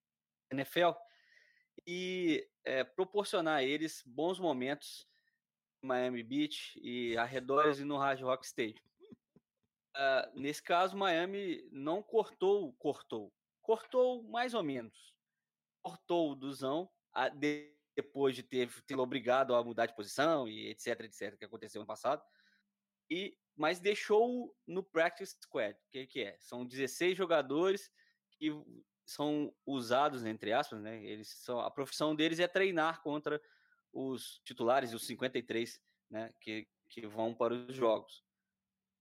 NFL, 0.51 0.91
e 1.85 2.47
é, 2.63 2.83
proporcionar 2.83 3.57
a 3.57 3.63
eles 3.63 4.03
bons 4.05 4.39
momentos 4.39 5.07
em 5.83 5.87
Miami 5.87 6.23
Beach 6.23 6.79
e 6.81 7.17
arredores 7.17 7.79
e 7.79 7.83
no 7.83 7.97
Hard 7.97 8.21
Rock 8.21 8.45
Stadium. 8.45 8.83
Uh, 9.95 10.39
nesse 10.39 10.61
caso, 10.61 10.95
Miami 10.95 11.67
não 11.71 12.03
cortou, 12.03 12.73
cortou, 12.73 13.33
cortou 13.61 14.23
mais 14.23 14.53
ou 14.53 14.63
menos 14.63 15.17
cortou 15.87 16.31
o 16.31 16.35
Duzão 16.35 16.89
a, 17.13 17.29
depois 17.95 18.35
de 18.35 18.43
ter 18.43 18.69
tê-lo 18.83 19.03
obrigado 19.03 19.55
a 19.55 19.63
mudar 19.63 19.85
de 19.85 19.95
posição 19.95 20.47
e 20.47 20.67
etc, 20.67 20.99
etc, 21.01 21.37
que 21.37 21.45
aconteceu 21.45 21.79
no 21.79 21.87
passado. 21.87 22.21
E 23.09 23.37
mas 23.55 23.79
deixou 23.79 24.55
no 24.67 24.83
practice 24.83 25.35
squad, 25.41 25.75
que 25.89 26.05
que 26.05 26.21
é? 26.21 26.37
São 26.39 26.65
16 26.65 27.17
jogadores 27.17 27.89
que 28.31 28.51
são 29.07 29.53
usados 29.65 30.25
entre 30.25 30.51
aspas, 30.51 30.81
né? 30.81 31.03
Eles 31.03 31.29
são 31.29 31.59
a 31.59 31.71
profissão 31.71 32.15
deles 32.15 32.39
é 32.39 32.47
treinar 32.47 33.01
contra 33.01 33.41
os 33.91 34.39
titulares, 34.43 34.93
os 34.93 35.07
53, 35.07 35.79
né, 36.11 36.31
que 36.41 36.67
que 36.89 37.05
vão 37.05 37.33
para 37.33 37.53
os 37.53 37.75
jogos. 37.75 38.23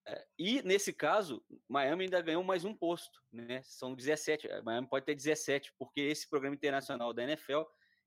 É, 0.08 0.26
e 0.38 0.62
nesse 0.62 0.92
caso, 0.92 1.44
Miami 1.68 2.04
ainda 2.04 2.20
ganhou 2.20 2.42
mais 2.42 2.64
um 2.64 2.74
posto, 2.74 3.20
né? 3.32 3.60
São 3.64 3.94
17. 3.94 4.48
Eh, 4.48 4.62
Miami 4.62 4.88
pode 4.88 5.04
ter 5.04 5.14
17, 5.14 5.72
porque 5.78 6.00
esse 6.00 6.28
programa 6.28 6.54
internacional 6.54 7.12
da 7.12 7.24
NFL 7.24 7.62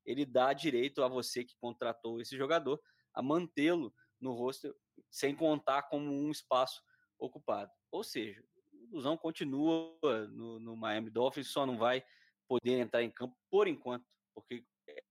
ele 0.06 0.26
dá 0.26 0.54
direito 0.54 1.04
a 1.04 1.08
você 1.08 1.44
que 1.44 1.58
contratou 1.58 2.22
esse 2.22 2.38
jogador 2.38 2.82
a 3.14 3.22
mantê-lo 3.22 3.94
no 4.20 4.34
roster 4.34 4.74
sem 5.10 5.36
contar 5.36 5.84
como 5.84 6.10
um 6.10 6.32
espaço 6.32 6.82
ocupado. 7.18 7.72
Ou 7.92 8.04
seja, 8.04 8.42
o 8.90 8.96
Luzão 8.96 9.18
continua 9.18 9.98
no, 10.32 10.60
no, 10.60 10.76
Miami 10.76 11.10
Dolphins, 11.10 11.50
só 11.50 11.66
não 11.66 11.78
vai 11.78 12.04
poder 12.48 12.80
entrar 12.80 13.04
em 13.04 13.12
campo 13.12 13.36
por 13.50 13.68
enquanto, 13.68 14.06
porque, 14.34 14.64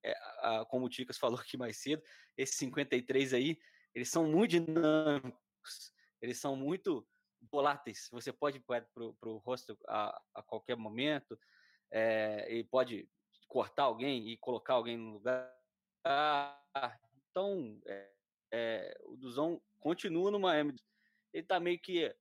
é, 0.05 0.12
a, 0.41 0.64
como 0.69 0.87
o 0.87 0.88
Ticas 0.88 1.19
falou 1.19 1.38
aqui 1.38 1.57
mais 1.57 1.77
cedo, 1.79 2.03
esses 2.37 2.57
53 2.57 3.35
aí, 3.35 3.59
eles 3.95 4.09
são 4.09 4.27
muito 4.27 4.51
dinâmicos 4.51 5.38
eles 6.21 6.38
são 6.38 6.57
muito 6.57 7.07
voláteis. 7.51 8.09
Você 8.12 8.33
pode 8.33 8.59
ir 8.59 8.61
para 8.61 8.85
o 9.05 9.38
rosto 9.38 9.79
a, 9.87 10.21
a, 10.35 10.43
qualquer 10.43 10.77
momento 10.77 11.38
é, 11.91 12.53
e 12.53 12.64
pode 12.64 13.09
cortar 13.47 13.85
alguém 13.85 14.29
e 14.29 14.37
colocar 14.37 14.75
alguém 14.75 14.97
no 14.97 15.12
lugar. 15.12 15.55
Então, 17.31 17.81
é, 17.87 18.11
é, 18.53 19.01
o 19.05 19.17
Duzão 19.17 19.61
continua 19.81 20.31
no 20.31 20.41
Miami. 20.41 20.75
Ele 21.33 21.43
está 21.43 21.61
meio 21.61 21.79
que 21.79 22.14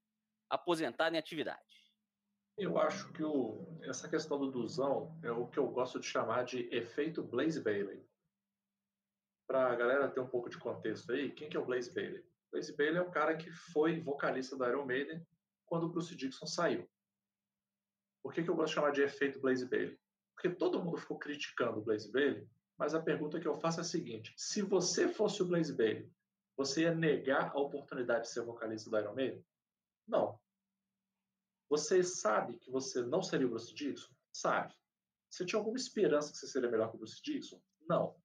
aposentado 0.49 1.15
em 1.15 1.19
atividade. 1.19 1.87
Eu 2.57 2.79
acho 2.79 3.11
que 3.13 3.23
o, 3.23 3.79
essa 3.83 4.09
questão 4.09 4.39
do 4.39 4.51
Duzão 4.51 5.15
é 5.23 5.31
o 5.31 5.47
que 5.47 5.59
eu 5.59 5.67
gosto 5.67 5.99
de 5.99 6.07
chamar 6.07 6.43
de 6.43 6.67
efeito 6.75 7.21
Blaze 7.21 7.61
Bailey. 7.61 8.03
Para 9.47 9.71
a 9.71 9.75
galera 9.75 10.09
ter 10.09 10.19
um 10.19 10.27
pouco 10.27 10.49
de 10.49 10.57
contexto 10.57 11.11
aí, 11.11 11.31
quem 11.31 11.49
que 11.49 11.55
é 11.55 11.59
o 11.59 11.65
Blaze 11.65 11.93
Bailey? 11.93 12.25
Blaze 12.51 12.75
Bailey 12.75 12.97
é 12.97 13.01
o 13.01 13.11
cara 13.11 13.37
que 13.37 13.51
foi 13.51 13.99
vocalista 13.99 14.57
do 14.57 14.65
Iron 14.65 14.85
Maiden 14.85 15.25
quando 15.67 15.83
o 15.83 15.89
Bruce 15.89 16.15
Dixon 16.15 16.47
saiu. 16.47 16.89
Por 18.23 18.33
que, 18.33 18.43
que 18.43 18.49
eu 18.49 18.55
gosto 18.55 18.69
de 18.69 18.75
chamar 18.75 18.91
de 18.91 19.01
efeito 19.03 19.39
Blaze 19.39 19.65
Bailey? 19.65 19.99
Porque 20.33 20.49
todo 20.49 20.83
mundo 20.83 20.97
ficou 20.97 21.19
criticando 21.19 21.79
o 21.79 21.83
Blaze 21.83 22.11
Bailey, 22.11 22.47
mas 22.77 22.93
a 22.93 23.01
pergunta 23.01 23.39
que 23.39 23.47
eu 23.47 23.55
faço 23.55 23.79
é 23.79 23.81
a 23.81 23.85
seguinte: 23.85 24.33
se 24.35 24.61
você 24.61 25.07
fosse 25.07 25.41
o 25.41 25.45
Blaze 25.45 25.75
Bailey, 25.75 26.11
você 26.55 26.81
ia 26.81 26.93
negar 26.93 27.51
a 27.51 27.59
oportunidade 27.59 28.23
de 28.23 28.29
ser 28.31 28.41
vocalista 28.41 28.89
do 28.89 28.97
Iron 28.97 29.13
Maiden? 29.13 29.45
Não. 30.07 30.39
Você 31.69 32.03
sabe 32.03 32.57
que 32.59 32.71
você 32.71 33.01
não 33.03 33.21
seria 33.21 33.45
o 33.45 33.49
Bruce 33.49 33.73
Dixon? 33.73 34.13
Sabe. 34.31 34.73
Você 35.29 35.45
tinha 35.45 35.59
alguma 35.59 35.77
esperança 35.77 36.31
que 36.31 36.37
você 36.37 36.47
seria 36.47 36.71
melhor 36.71 36.89
que 36.89 36.95
o 36.95 36.99
Bruce 36.99 37.21
Dixon? 37.21 37.61
Não. 37.87 38.15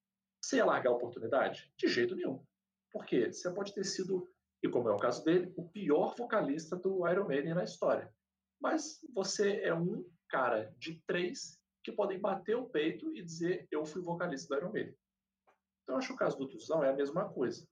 Você 0.41 0.57
ia 0.57 0.65
largar 0.65 0.91
a 0.91 0.95
oportunidade? 0.95 1.73
De 1.77 1.89
jeito 1.89 2.15
nenhum. 2.15 2.45
Porque 2.93 3.33
você 3.33 3.53
pode 3.53 3.75
ter 3.75 3.85
sido, 3.85 4.31
e 4.63 4.69
como 4.69 4.89
é 4.89 4.93
o 4.93 4.99
caso 4.99 5.25
dele, 5.25 5.53
o 5.57 5.69
pior 5.69 6.15
vocalista 6.17 6.77
do 6.77 7.09
Iron 7.09 7.27
Maiden 7.27 7.55
na 7.55 7.65
história. 7.65 8.13
Mas 8.61 9.01
você 9.13 9.61
é 9.63 9.75
um 9.75 10.09
cara 10.29 10.73
de 10.79 11.03
três 11.07 11.61
que 11.83 11.91
podem 11.91 12.21
bater 12.21 12.57
o 12.57 12.69
peito 12.69 13.15
e 13.17 13.23
dizer 13.23 13.67
eu 13.71 13.85
fui 13.85 14.01
vocalista 14.01 14.49
do 14.49 14.61
Iron 14.61 14.73
Maiden. 14.73 14.97
Então 15.83 15.97
eu 15.97 15.99
acho 15.99 16.09
que 16.09 16.15
o 16.15 16.19
caso 16.19 16.39
do 16.39 16.49
Tuzão 16.49 16.85
é 16.85 16.91
a 16.91 16.97
mesma 16.97 17.29
coisa. 17.29 17.67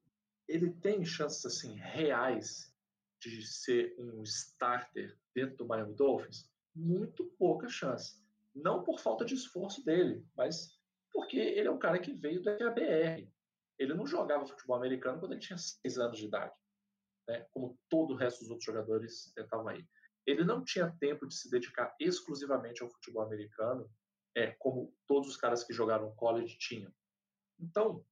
Ele 0.49 0.73
tem 0.73 1.05
chances 1.05 1.47
assim 1.47 1.77
reais 1.77 2.75
de 3.21 3.47
ser 3.47 3.95
um 3.99 4.23
starter 4.23 5.17
dentro 5.35 5.57
do 5.59 5.67
Miami 5.67 5.95
Dolphins? 5.95 6.51
Muito 6.75 7.25
pouca 7.39 7.69
chance. 7.69 8.19
Não 8.55 8.83
por 8.83 8.99
falta 8.99 9.25
de 9.25 9.35
esforço 9.35 9.85
dele, 9.85 10.25
mas 10.37 10.79
porque 11.13 11.39
ele 11.39 11.69
é 11.69 11.71
um 11.71 11.79
cara 11.79 11.99
que 11.99 12.13
veio 12.13 12.43
da 12.43 12.71
BR. 12.71 13.29
Ele 13.79 13.95
não 13.95 14.07
jogava 14.07 14.47
futebol 14.47 14.77
americano 14.77 15.19
quando 15.19 15.33
ele 15.33 15.41
tinha 15.41 15.59
seis 15.59 15.99
anos 15.99 16.19
de 16.19 16.27
idade, 16.27 16.55
né? 17.29 17.47
como 17.53 17.79
todo 17.89 18.13
o 18.13 18.17
resto 18.17 18.41
dos 18.41 18.51
outros 18.51 18.67
jogadores 18.67 19.33
estavam 19.37 19.69
aí. 19.69 19.87
Ele 20.27 20.45
não 20.45 20.63
tinha 20.63 20.95
tempo 21.01 21.27
de 21.27 21.35
se 21.35 21.51
dedicar 21.51 21.95
exclusivamente 21.99 22.83
ao 22.83 22.91
futebol 22.91 23.23
americano, 23.23 23.91
é 24.37 24.53
como 24.59 24.95
todos 25.07 25.29
os 25.29 25.37
caras 25.37 25.65
que 25.65 25.73
jogaram 25.73 26.15
college 26.15 26.57
tinham. 26.59 26.93
Então, 27.59 28.05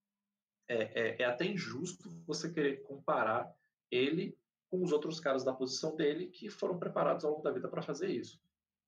é, 0.68 1.00
é, 1.00 1.22
é 1.22 1.24
até 1.24 1.44
injusto 1.44 2.10
você 2.26 2.52
querer 2.52 2.82
comparar 2.82 3.54
ele 3.90 4.36
com 4.70 4.82
os 4.82 4.92
outros 4.92 5.18
caras 5.20 5.44
da 5.44 5.52
posição 5.52 5.96
dele 5.96 6.28
que 6.28 6.48
foram 6.48 6.78
preparados 6.78 7.24
ao 7.24 7.32
longo 7.32 7.42
da 7.42 7.50
vida 7.50 7.68
para 7.68 7.82
fazer 7.82 8.08
isso. 8.08 8.40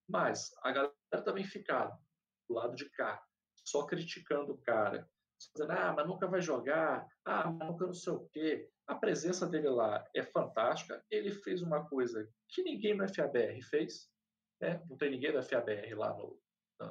Mas 0.09 0.51
a 0.63 0.73
galera 0.73 1.25
também 1.25 1.45
ficar 1.45 1.91
do 2.49 2.55
lado 2.55 2.75
de 2.75 2.89
cá, 2.91 3.23
só 3.65 3.87
criticando 3.87 4.53
o 4.53 4.59
cara, 4.59 5.09
dizendo, 5.55 5.73
ah, 5.73 5.93
mas 5.95 6.07
nunca 6.07 6.27
vai 6.27 6.41
jogar, 6.41 7.07
ah, 7.25 7.51
mas 7.51 7.69
nunca 7.69 7.87
não 7.87 7.95
sei 7.95 8.13
o 8.13 8.29
quê. 8.29 8.69
A 8.87 8.95
presença 8.95 9.47
dele 9.47 9.69
lá 9.69 10.05
é 10.15 10.23
fantástica. 10.23 11.03
Ele 11.11 11.31
fez 11.31 11.63
uma 11.63 11.89
coisa 11.89 12.29
que 12.49 12.63
ninguém 12.63 12.95
no 12.95 13.09
FABR 13.09 13.63
fez, 13.63 14.11
né? 14.61 14.83
não 14.89 14.97
tem 14.97 15.11
ninguém 15.11 15.33
do 15.33 15.43
FABR 15.43 15.97
lá 15.97 16.13
no, 16.15 16.39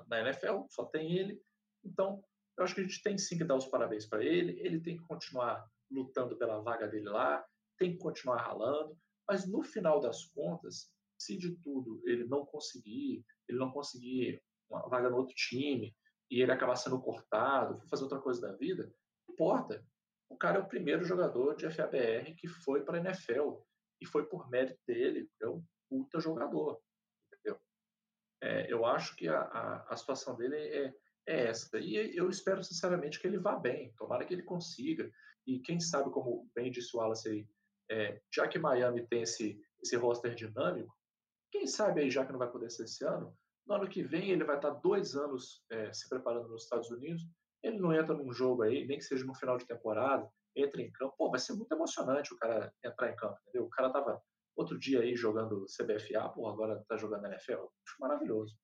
na, 0.08 0.22
NFL, 0.22 0.64
só 0.70 0.86
tem 0.86 1.18
ele. 1.18 1.42
Então, 1.84 2.24
eu 2.58 2.64
acho 2.64 2.74
que 2.74 2.82
a 2.82 2.84
gente 2.84 3.04
tem 3.04 3.18
sim 3.18 3.38
que 3.38 3.44
dar 3.44 3.56
os 3.56 3.68
parabéns 3.68 4.06
para 4.06 4.24
ele. 4.24 4.60
Ele 4.62 4.80
tem 4.80 4.98
que 4.98 5.04
continuar 5.06 5.66
lutando 5.92 6.38
pela 6.38 6.62
vaga 6.62 6.88
dele 6.88 7.10
lá, 7.10 7.46
tem 7.80 7.94
que 7.94 7.98
continuar 7.98 8.42
ralando. 8.42 8.96
Mas 9.28 9.48
no 9.48 9.64
final 9.64 10.00
das 10.00 10.26
contas, 10.26 10.92
se 11.18 11.38
de 11.38 11.56
tudo 11.58 12.02
ele 12.06 12.26
não 12.26 12.46
conseguir, 12.46 13.26
ele 13.48 13.58
não 13.58 13.72
conseguir 13.72 14.42
uma 14.70 14.88
vaga 14.88 15.10
no 15.10 15.18
outro 15.18 15.36
time 15.36 15.96
e 16.30 16.42
ele 16.42 16.52
acabar 16.52 16.76
sendo 16.76 17.02
cortado, 17.02 17.80
for 17.80 17.90
fazer 17.90 18.04
outra 18.04 18.20
coisa 18.20 18.42
da 18.42 18.54
vida, 18.56 18.84
não 19.28 19.34
importa. 19.34 19.84
O 20.30 20.38
cara 20.38 20.60
é 20.60 20.62
o 20.62 20.68
primeiro 20.68 21.04
jogador 21.04 21.56
de 21.56 21.70
FABR 21.70 22.36
que 22.38 22.48
foi 22.48 22.84
para 22.84 22.98
a 22.98 23.02
NFL 23.02 23.62
e 24.02 24.06
foi 24.06 24.26
por 24.28 24.50
mérito 24.50 24.80
dele, 24.88 25.30
é 25.42 25.48
um 25.48 25.64
puta 25.90 26.20
jogador. 26.20 26.80
Entendeu? 27.34 27.60
É, 28.42 28.72
eu 28.72 28.86
acho 28.86 29.16
que 29.16 29.28
a, 29.28 29.42
a, 29.42 29.94
a 29.94 29.98
situação 29.98 30.36
dele 30.36 30.56
é, 30.56 30.94
é 31.28 31.48
essa. 31.48 31.78
E 31.80 32.16
eu 32.16 32.30
espero 32.30 32.64
sinceramente 32.64 33.20
que 33.20 33.28
ele 33.28 33.40
vá 33.40 33.58
bem. 33.58 33.94
Tomara 33.98 34.26
que 34.26 34.34
ele 34.34 34.44
consiga. 34.44 35.12
E 35.46 35.60
quem 35.60 35.80
sabe, 35.80 36.12
como 36.12 36.50
bem 36.56 36.72
disse 36.72 36.96
o 36.96 37.00
Wallace 37.00 37.28
aí, 37.28 37.48
é, 37.90 38.22
já 38.34 38.48
que 38.48 38.60
Miami 38.60 39.06
tem 39.08 39.24
esse, 39.24 39.60
esse 39.82 39.96
roster 39.96 40.36
dinâmico, 40.36 40.94
quem 41.52 41.66
sabe 41.66 42.02
aí, 42.02 42.12
já 42.12 42.26
que 42.26 42.32
não 42.32 42.40
vai 42.40 42.52
poder 42.52 42.70
ser 42.70 42.84
esse 42.84 43.04
ano, 43.06 43.36
no 43.66 43.76
ano 43.76 43.90
que 43.90 44.04
vem 44.04 44.32
ele 44.32 44.44
vai 44.44 44.56
estar 44.56 44.72
dois 44.72 45.16
anos 45.16 45.64
é, 45.72 45.92
se 45.94 46.08
preparando 46.08 46.50
nos 46.50 46.64
Estados 46.64 46.90
Unidos, 46.90 47.24
ele 47.64 47.80
não 47.80 47.94
entra 47.94 48.16
num 48.16 48.32
jogo 48.32 48.64
aí, 48.64 48.86
nem 48.86 48.98
que 48.98 49.04
seja 49.04 49.26
no 49.26 49.36
final 49.36 49.58
de 49.58 49.66
temporada, 49.66 50.30
entra 50.56 50.82
em 50.82 50.92
campo, 50.92 51.16
pô, 51.18 51.30
vai 51.30 51.40
ser 51.40 51.54
muito 51.54 51.72
emocionante 51.72 52.34
o 52.34 52.38
cara 52.38 52.74
entrar 52.84 53.12
em 53.12 53.16
campo, 53.16 53.38
entendeu? 53.42 53.66
O 53.66 53.70
cara 53.70 53.92
tava 53.92 54.22
outro 54.56 54.78
dia 54.78 55.02
aí 55.02 55.16
jogando 55.16 55.66
CBFA, 55.66 56.30
pô, 56.30 56.48
agora 56.48 56.84
tá 56.88 56.98
jogando 56.98 57.26
NFL, 57.28 57.66
acho 57.86 58.00
maravilhoso. 58.00 58.58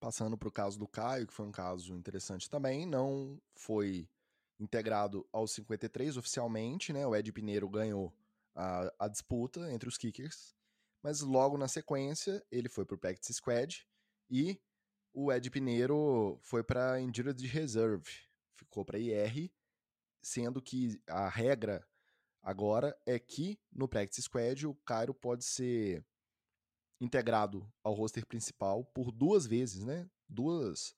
Passando 0.00 0.36
para 0.36 0.48
o 0.48 0.52
caso 0.52 0.78
do 0.78 0.86
Caio, 0.86 1.26
que 1.26 1.32
foi 1.32 1.46
um 1.46 1.52
caso 1.52 1.94
interessante 1.94 2.50
também, 2.50 2.86
não 2.86 3.40
foi 3.56 4.08
integrado 4.58 5.26
aos 5.32 5.52
53 5.52 6.16
oficialmente, 6.16 6.92
né? 6.92 7.06
O 7.06 7.14
Ed 7.14 7.30
Pineiro 7.32 7.68
ganhou 7.68 8.14
a, 8.54 8.92
a 8.98 9.08
disputa 9.08 9.70
entre 9.72 9.88
os 9.88 9.96
kickers, 9.96 10.54
mas 11.02 11.20
logo 11.20 11.58
na 11.58 11.68
sequência 11.68 12.44
ele 12.50 12.68
foi 12.68 12.84
para 12.84 12.94
o 12.94 12.98
practice 12.98 13.34
squad 13.34 13.86
e 14.30 14.60
o 15.12 15.32
Ed 15.32 15.50
Pineiro 15.50 16.38
foi 16.42 16.62
para 16.62 17.00
injured 17.00 17.46
reserve, 17.46 18.10
ficou 18.54 18.84
para 18.84 18.98
IR, 18.98 19.50
sendo 20.22 20.60
que 20.60 21.00
a 21.06 21.28
regra 21.28 21.86
agora 22.42 22.96
é 23.06 23.18
que 23.18 23.58
no 23.72 23.88
practice 23.88 24.22
squad 24.22 24.66
o 24.66 24.74
Cairo 24.74 25.14
pode 25.14 25.44
ser 25.44 26.04
integrado 27.00 27.70
ao 27.82 27.94
roster 27.94 28.26
principal 28.26 28.84
por 28.84 29.12
duas 29.12 29.46
vezes, 29.46 29.84
né? 29.84 30.08
Duas 30.28 30.94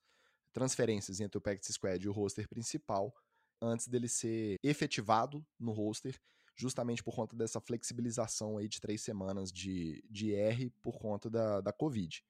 transferências 0.53 1.21
entre 1.21 1.39
o 1.39 1.41
practice 1.41 1.73
squad 1.73 2.05
e 2.05 2.09
o 2.09 2.13
roster 2.13 2.49
principal 2.49 3.15
antes 3.61 3.89
dele 3.89 4.09
ser 4.09 4.57
efetivado 4.63 5.45
no 5.59 5.73
roster, 5.73 6.19
justamente 6.55 7.03
por 7.03 7.15
conta 7.15 7.37
dessa 7.37 7.61
flexibilização 7.61 8.59
aí 8.59 8.69
de 8.69 8.81
três 8.81 9.01
semanas 9.03 9.53
de, 9.53 10.05
de 10.11 10.35
R 10.35 10.71
por 10.83 10.99
conta 10.99 11.31
da, 11.31 11.61
da 11.61 11.73
Covid. 11.73 12.25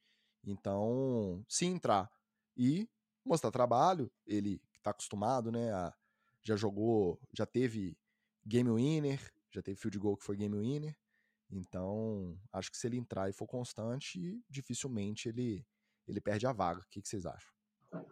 Então, 0.45 1.45
se 1.49 1.65
entrar 1.65 2.11
e 2.57 2.89
mostrar 3.25 3.51
trabalho, 3.51 4.11
ele 4.27 4.61
está 4.77 4.91
acostumado, 4.91 5.51
né? 5.51 5.73
A, 5.73 5.95
já 6.43 6.57
jogou, 6.57 7.21
já 7.33 7.45
teve 7.45 7.97
game 8.45 8.71
winner, 8.71 9.21
já 9.51 9.63
teve 9.63 9.79
field 9.79 9.99
goal 9.99 10.17
que 10.17 10.25
foi 10.25 10.37
game 10.37 10.57
winner. 10.57 10.97
Então, 11.51 12.39
acho 12.53 12.71
que 12.71 12.77
se 12.77 12.87
ele 12.87 12.99
entrar 12.99 13.29
e 13.29 13.33
for 13.33 13.47
constante, 13.47 14.43
dificilmente 14.49 15.29
ele, 15.29 15.67
ele 16.07 16.21
perde 16.21 16.47
a 16.47 16.53
vaga. 16.53 16.81
O 16.81 16.87
que, 16.91 17.01
que 17.01 17.09
vocês 17.09 17.25
acham? 17.25 17.58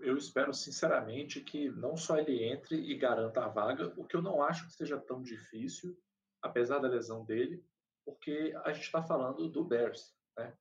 Eu 0.01 0.17
espero 0.17 0.55
sinceramente 0.55 1.41
que 1.41 1.69
não 1.71 1.97
só 1.97 2.17
ele 2.17 2.43
entre 2.45 2.77
e 2.77 2.97
garanta 2.97 3.45
a 3.45 3.49
vaga, 3.49 3.93
o 3.97 4.07
que 4.07 4.17
eu 4.17 4.23
não 4.23 4.43
acho 4.43 4.67
que 4.67 4.73
seja 4.73 4.99
tão 4.99 5.23
difícil, 5.23 5.99
apesar 6.43 6.79
da 6.79 6.89
lesão 6.89 7.25
dele, 7.25 7.63
porque 8.05 8.55
a 8.65 8.73
gente 8.73 8.85
está 8.85 9.03
falando 9.03 9.49
do 9.49 9.65
Bears, 9.65 10.15
né? 10.37 10.57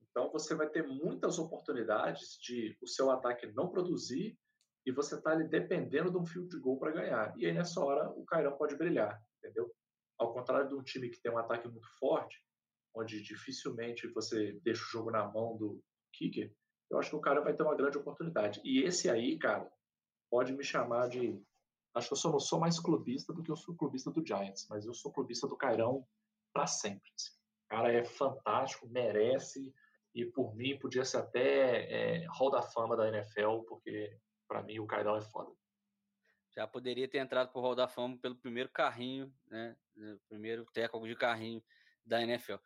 Então 0.00 0.30
você 0.30 0.54
vai 0.54 0.68
ter 0.68 0.86
muitas 0.86 1.38
oportunidades 1.38 2.38
de 2.40 2.76
o 2.80 2.86
seu 2.86 3.10
ataque 3.10 3.46
não 3.48 3.68
produzir 3.68 4.38
e 4.86 4.92
você 4.92 5.16
está 5.16 5.32
ali 5.32 5.46
dependendo 5.46 6.10
de 6.10 6.16
um 6.16 6.26
field 6.26 6.56
goal 6.58 6.78
para 6.78 6.92
ganhar. 6.92 7.34
E 7.36 7.46
aí 7.46 7.52
nessa 7.52 7.80
hora 7.84 8.10
o 8.10 8.24
Cairão 8.24 8.56
pode 8.56 8.76
brilhar, 8.76 9.22
entendeu? 9.38 9.72
Ao 10.18 10.32
contrário 10.32 10.68
de 10.68 10.74
um 10.74 10.82
time 10.82 11.10
que 11.10 11.20
tem 11.20 11.30
um 11.30 11.38
ataque 11.38 11.68
muito 11.68 11.88
forte, 11.98 12.42
onde 12.94 13.22
dificilmente 13.22 14.08
você 14.08 14.58
deixa 14.62 14.82
o 14.82 14.88
jogo 14.88 15.10
na 15.10 15.26
mão 15.26 15.56
do 15.56 15.82
kicker, 16.12 16.52
eu 16.90 16.98
acho 16.98 17.10
que 17.10 17.16
o 17.16 17.20
cara 17.20 17.40
vai 17.40 17.54
ter 17.54 17.62
uma 17.62 17.76
grande 17.76 17.96
oportunidade. 17.96 18.60
E 18.64 18.82
esse 18.82 19.08
aí, 19.08 19.38
cara, 19.38 19.70
pode 20.28 20.52
me 20.52 20.64
chamar 20.64 21.08
de. 21.08 21.40
Acho 21.94 22.08
que 22.08 22.26
eu 22.26 22.32
não 22.32 22.40
sou 22.40 22.58
mais 22.58 22.78
clubista 22.78 23.32
do 23.32 23.42
que 23.42 23.50
eu 23.50 23.56
sou 23.56 23.74
clubista 23.76 24.10
do 24.10 24.24
Giants, 24.24 24.66
mas 24.68 24.86
eu 24.86 24.94
sou 24.94 25.12
clubista 25.12 25.46
do 25.48 25.56
Cairão 25.56 26.06
para 26.52 26.66
sempre. 26.66 27.10
Assim. 27.16 27.32
O 27.66 27.68
cara 27.68 27.92
é 27.92 28.04
fantástico, 28.04 28.88
merece, 28.88 29.72
e 30.14 30.24
por 30.24 30.54
mim 30.54 30.78
podia 30.78 31.04
ser 31.04 31.18
até 31.18 32.22
é, 32.22 32.26
Hall 32.26 32.50
da 32.50 32.62
Fama 32.62 32.96
da 32.96 33.08
NFL, 33.08 33.60
porque 33.68 34.16
para 34.48 34.62
mim 34.62 34.78
o 34.78 34.86
Cairão 34.86 35.16
é 35.16 35.20
foda. 35.20 35.52
Já 36.52 36.66
poderia 36.66 37.08
ter 37.08 37.18
entrado 37.18 37.52
pro 37.52 37.60
Hall 37.60 37.76
da 37.76 37.86
Fama 37.86 38.18
pelo 38.18 38.34
primeiro 38.34 38.68
carrinho, 38.70 39.32
né? 39.46 39.76
Primeiro 40.28 40.66
teco 40.72 41.06
de 41.06 41.14
carrinho 41.14 41.62
da 42.04 42.20
NFL. 42.22 42.56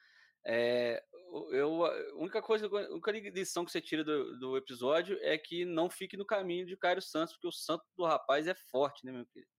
É, 0.47 1.05
eu, 1.51 1.85
a 1.85 2.15
única 2.15 2.41
coisa, 2.41 2.67
a 2.67 2.95
única 2.95 3.31
lição 3.31 3.65
que 3.65 3.73
você 3.73 3.81
tira 3.81 4.05
do, 4.05 4.39
do, 4.39 4.57
episódio 4.57 5.19
é 5.21 5.37
que 5.37 5.65
não 5.65 5.91
fique 5.91 6.17
no 6.17 6.25
caminho 6.25 6.67
de 6.67 6.77
Cairo 6.77 7.03
Santos, 7.03 7.35
porque 7.35 7.49
o 7.49 7.53
santo 7.53 7.85
do 7.97 8.05
rapaz 8.05 8.47
é 8.47 8.55
forte, 8.55 9.05
né, 9.05 9.13
meu 9.13 9.27
querido? 9.27 9.51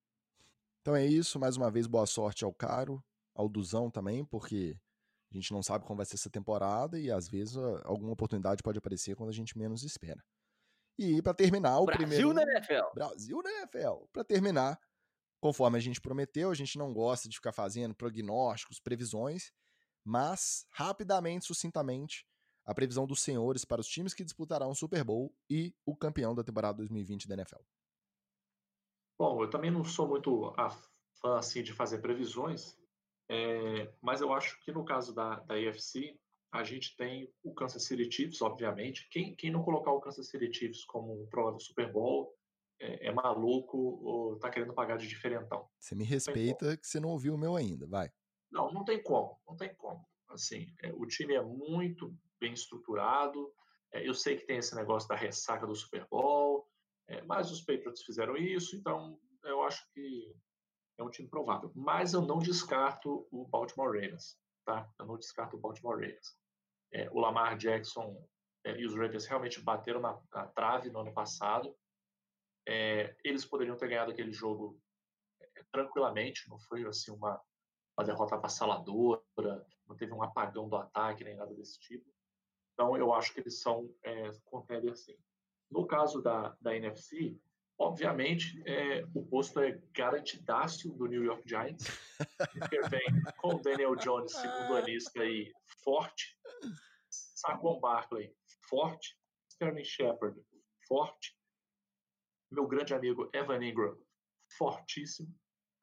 Então 0.81 0.95
é 0.95 1.05
isso, 1.05 1.39
mais 1.39 1.57
uma 1.57 1.71
vez, 1.71 1.87
boa 1.87 2.05
sorte 2.05 2.45
ao 2.45 2.53
Caro, 2.53 3.03
ao 3.33 3.49
Duzão 3.49 3.89
também, 3.89 4.23
porque 4.23 4.77
a 5.31 5.35
gente 5.35 5.51
não 5.51 5.61
sabe 5.61 5.85
como 5.85 5.97
vai 5.97 6.05
ser 6.05 6.15
essa 6.15 6.29
temporada 6.29 6.99
e 6.99 7.11
às 7.11 7.27
vezes 7.27 7.57
alguma 7.83 8.13
oportunidade 8.13 8.63
pode 8.63 8.77
aparecer 8.77 9.15
quando 9.15 9.29
a 9.29 9.33
gente 9.33 9.57
menos 9.57 9.83
espera. 9.83 10.23
E 10.97 11.21
para 11.21 11.33
terminar, 11.33 11.79
o 11.79 11.85
Brasil 11.85 12.07
primeiro. 12.07 12.33
Brasil 12.33 12.45
na 12.45 12.53
NFL! 12.53 12.93
Brasil 12.93 13.41
na 13.43 13.51
NFL! 13.51 14.05
Para 14.13 14.23
terminar, 14.23 14.79
conforme 15.41 15.77
a 15.77 15.81
gente 15.81 15.99
prometeu, 15.99 16.51
a 16.51 16.55
gente 16.55 16.77
não 16.77 16.93
gosta 16.93 17.27
de 17.27 17.35
ficar 17.35 17.51
fazendo 17.51 17.93
prognósticos, 17.93 18.79
previsões. 18.79 19.51
Mas, 20.05 20.67
rapidamente, 20.69 21.45
sucintamente, 21.45 22.27
a 22.63 22.73
previsão 22.73 23.07
dos 23.07 23.21
senhores 23.21 23.65
para 23.65 23.81
os 23.81 23.87
times 23.87 24.13
que 24.13 24.23
disputarão 24.23 24.69
o 24.69 24.75
Super 24.75 25.03
Bowl 25.03 25.35
e 25.49 25.73
o 25.85 25.95
campeão 25.95 26.35
da 26.35 26.43
temporada 26.43 26.77
2020 26.77 27.27
da 27.27 27.35
NFL. 27.35 27.61
Bom, 29.17 29.41
eu 29.43 29.49
também 29.49 29.71
não 29.71 29.83
sou 29.83 30.07
muito 30.07 30.53
fã 31.21 31.37
assim, 31.37 31.63
de 31.63 31.73
fazer 31.73 31.99
previsões, 31.99 32.77
é, 33.29 33.91
mas 34.01 34.21
eu 34.21 34.33
acho 34.33 34.59
que 34.61 34.71
no 34.71 34.85
caso 34.85 35.13
da, 35.13 35.39
da 35.39 35.55
AFC, 35.55 36.19
a 36.51 36.63
gente 36.63 36.95
tem 36.95 37.33
o 37.43 37.53
Kansas 37.53 37.83
City 37.83 38.09
Chiefs, 38.11 38.41
obviamente. 38.41 39.07
Quem, 39.09 39.35
quem 39.35 39.51
não 39.51 39.63
colocar 39.63 39.91
o 39.91 39.99
Kansas 39.99 40.27
City 40.27 40.53
Chiefs 40.53 40.85
como 40.85 41.23
um 41.23 41.27
provável 41.27 41.59
Super 41.59 41.91
Bowl 41.91 42.33
é, 42.79 43.07
é, 43.07 43.11
maluco 43.11 43.77
ou 43.77 44.37
tá 44.37 44.49
querendo 44.49 44.73
pagar 44.73 44.97
de 44.97 45.07
diferentão. 45.07 45.67
Você 45.79 45.95
me 45.95 46.03
respeita 46.03 46.77
que 46.77 46.87
você 46.87 46.99
não 46.99 47.09
ouviu 47.09 47.35
o 47.35 47.37
meu 47.37 47.55
ainda, 47.55 47.87
vai. 47.87 48.11
Não, 48.55 48.71
não 48.71 48.85
tem 48.85 49.03
como, 49.03 49.37
não 49.45 49.57
tem 49.57 49.75
como. 49.75 50.07
Assim, 50.29 50.73
é, 50.81 50.93
o 50.93 51.05
time 51.05 51.35
é 51.35 51.41
muito 51.41 52.17
bem 52.39 52.53
estruturado. 52.53 53.53
É, 53.91 54.07
eu 54.07 54.13
sei 54.13 54.37
que 54.37 54.45
tem 54.45 54.57
esse 54.57 54.73
negócio 54.73 55.09
da 55.09 55.15
ressaca 55.15 55.67
do 55.67 55.75
Super 55.75 56.07
Bowl, 56.07 56.65
é, 57.09 57.21
mas 57.23 57.51
os 57.51 57.61
Patriots 57.61 58.03
fizeram 58.03 58.37
isso, 58.37 58.77
então 58.77 59.19
eu 59.43 59.61
acho 59.61 59.85
que 59.91 60.33
é 60.97 61.03
um 61.03 61.09
time 61.09 61.27
provável. 61.27 61.69
Mas 61.75 62.13
eu 62.13 62.21
não 62.21 62.39
descarto 62.39 63.27
o 63.29 63.45
Baltimore 63.45 63.93
Ravens, 63.93 64.39
tá? 64.63 64.89
Eu 64.97 65.05
não 65.05 65.17
descarto 65.17 65.57
o 65.57 65.59
Baltimore 65.59 65.99
Ravens. 65.99 66.39
É, 66.93 67.09
o 67.11 67.19
Lamar 67.19 67.57
Jackson 67.57 68.25
é, 68.63 68.79
e 68.79 68.85
os 68.85 68.95
Ravens 68.95 69.25
realmente 69.25 69.59
bateram 69.59 69.99
na, 69.99 70.17
na 70.33 70.47
trave 70.47 70.89
no 70.89 71.01
ano 71.01 71.13
passado. 71.13 71.75
É, 72.65 73.17
eles 73.21 73.43
poderiam 73.43 73.75
ter 73.75 73.89
ganhado 73.89 74.11
aquele 74.11 74.31
jogo 74.31 74.81
tranquilamente, 75.73 76.49
não 76.49 76.57
foi 76.57 76.85
assim 76.85 77.11
uma 77.11 77.41
uma 77.97 78.05
derrota 78.05 78.35
avassaladora, 78.35 79.21
não 79.87 79.95
teve 79.95 80.13
um 80.13 80.21
apagão 80.21 80.67
do 80.67 80.75
ataque 80.75 81.23
nem 81.23 81.35
nada 81.35 81.53
desse 81.53 81.79
tipo. 81.79 82.05
Então, 82.73 82.97
eu 82.97 83.13
acho 83.13 83.33
que 83.33 83.39
eles 83.39 83.61
são 83.61 83.89
é, 84.03 84.31
contenders 84.45 85.01
sim. 85.01 85.17
No 85.71 85.87
caso 85.87 86.21
da, 86.21 86.55
da 86.61 86.75
NFC, 86.75 87.39
Obviamente, 87.77 88.63
é, 88.65 89.03
o 89.13 89.25
posto 89.25 89.59
é 89.59 89.81
garantidaço 89.91 90.93
do 90.93 91.07
New 91.07 91.23
York 91.25 91.43
Giants, 91.45 91.85
porque 92.57 92.81
vem 92.87 93.05
com 93.37 93.55
o 93.55 93.61
Daniel 93.61 93.95
Jones, 93.97 94.31
segundo 94.31 94.77
anista 94.77 95.21
aí, 95.21 95.51
forte, 95.83 96.39
Saquon 97.09 97.81
Barkley, 97.81 98.33
forte, 98.69 99.19
Sterling 99.49 99.83
Shepard, 99.83 100.41
forte, 100.87 101.37
meu 102.49 102.65
grande 102.65 102.93
amigo 102.93 103.29
Evan 103.33 103.61
Ingram, 103.61 103.97
fortíssimo, 104.57 105.35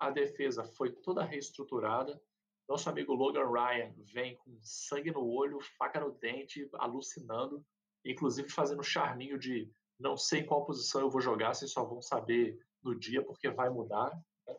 a 0.03 0.11
defesa 0.11 0.65
foi 0.65 0.91
toda 0.91 1.23
reestruturada, 1.23 2.21
nosso 2.69 2.91
amigo 2.91 3.15
Logan 3.15 3.49
Ryan 3.49 3.95
vem 4.13 4.37
com 4.37 4.59
sangue 4.61 5.13
no 5.13 5.25
olho, 5.25 5.61
faca 5.79 6.01
no 6.01 6.11
dente, 6.11 6.69
alucinando, 6.75 7.65
inclusive 8.05 8.49
fazendo 8.49 8.83
charminho 8.83 9.39
de 9.39 9.71
não 10.01 10.17
sei 10.17 10.41
em 10.41 10.47
qual 10.47 10.67
posição 10.67 11.03
eu 11.03 11.09
vou 11.09 11.21
jogar, 11.21 11.55
vocês 11.55 11.71
só 11.71 11.85
vão 11.85 12.03
saber 12.03 12.59
no 12.83 12.99
dia, 12.99 13.25
porque 13.25 13.49
vai 13.49 13.71
mudar. 13.71 14.11
Né? 14.45 14.57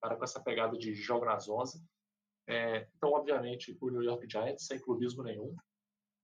Para 0.00 0.14
com 0.14 0.22
essa 0.22 0.40
pegada 0.40 0.78
de 0.78 0.94
jogo 0.94 1.24
nas 1.24 1.48
11. 1.48 1.84
É, 2.48 2.88
então, 2.94 3.10
obviamente, 3.10 3.76
o 3.80 3.90
New 3.90 4.04
York 4.04 4.30
Giants, 4.30 4.66
sem 4.66 4.78
clubismo 4.78 5.24
nenhum. 5.24 5.56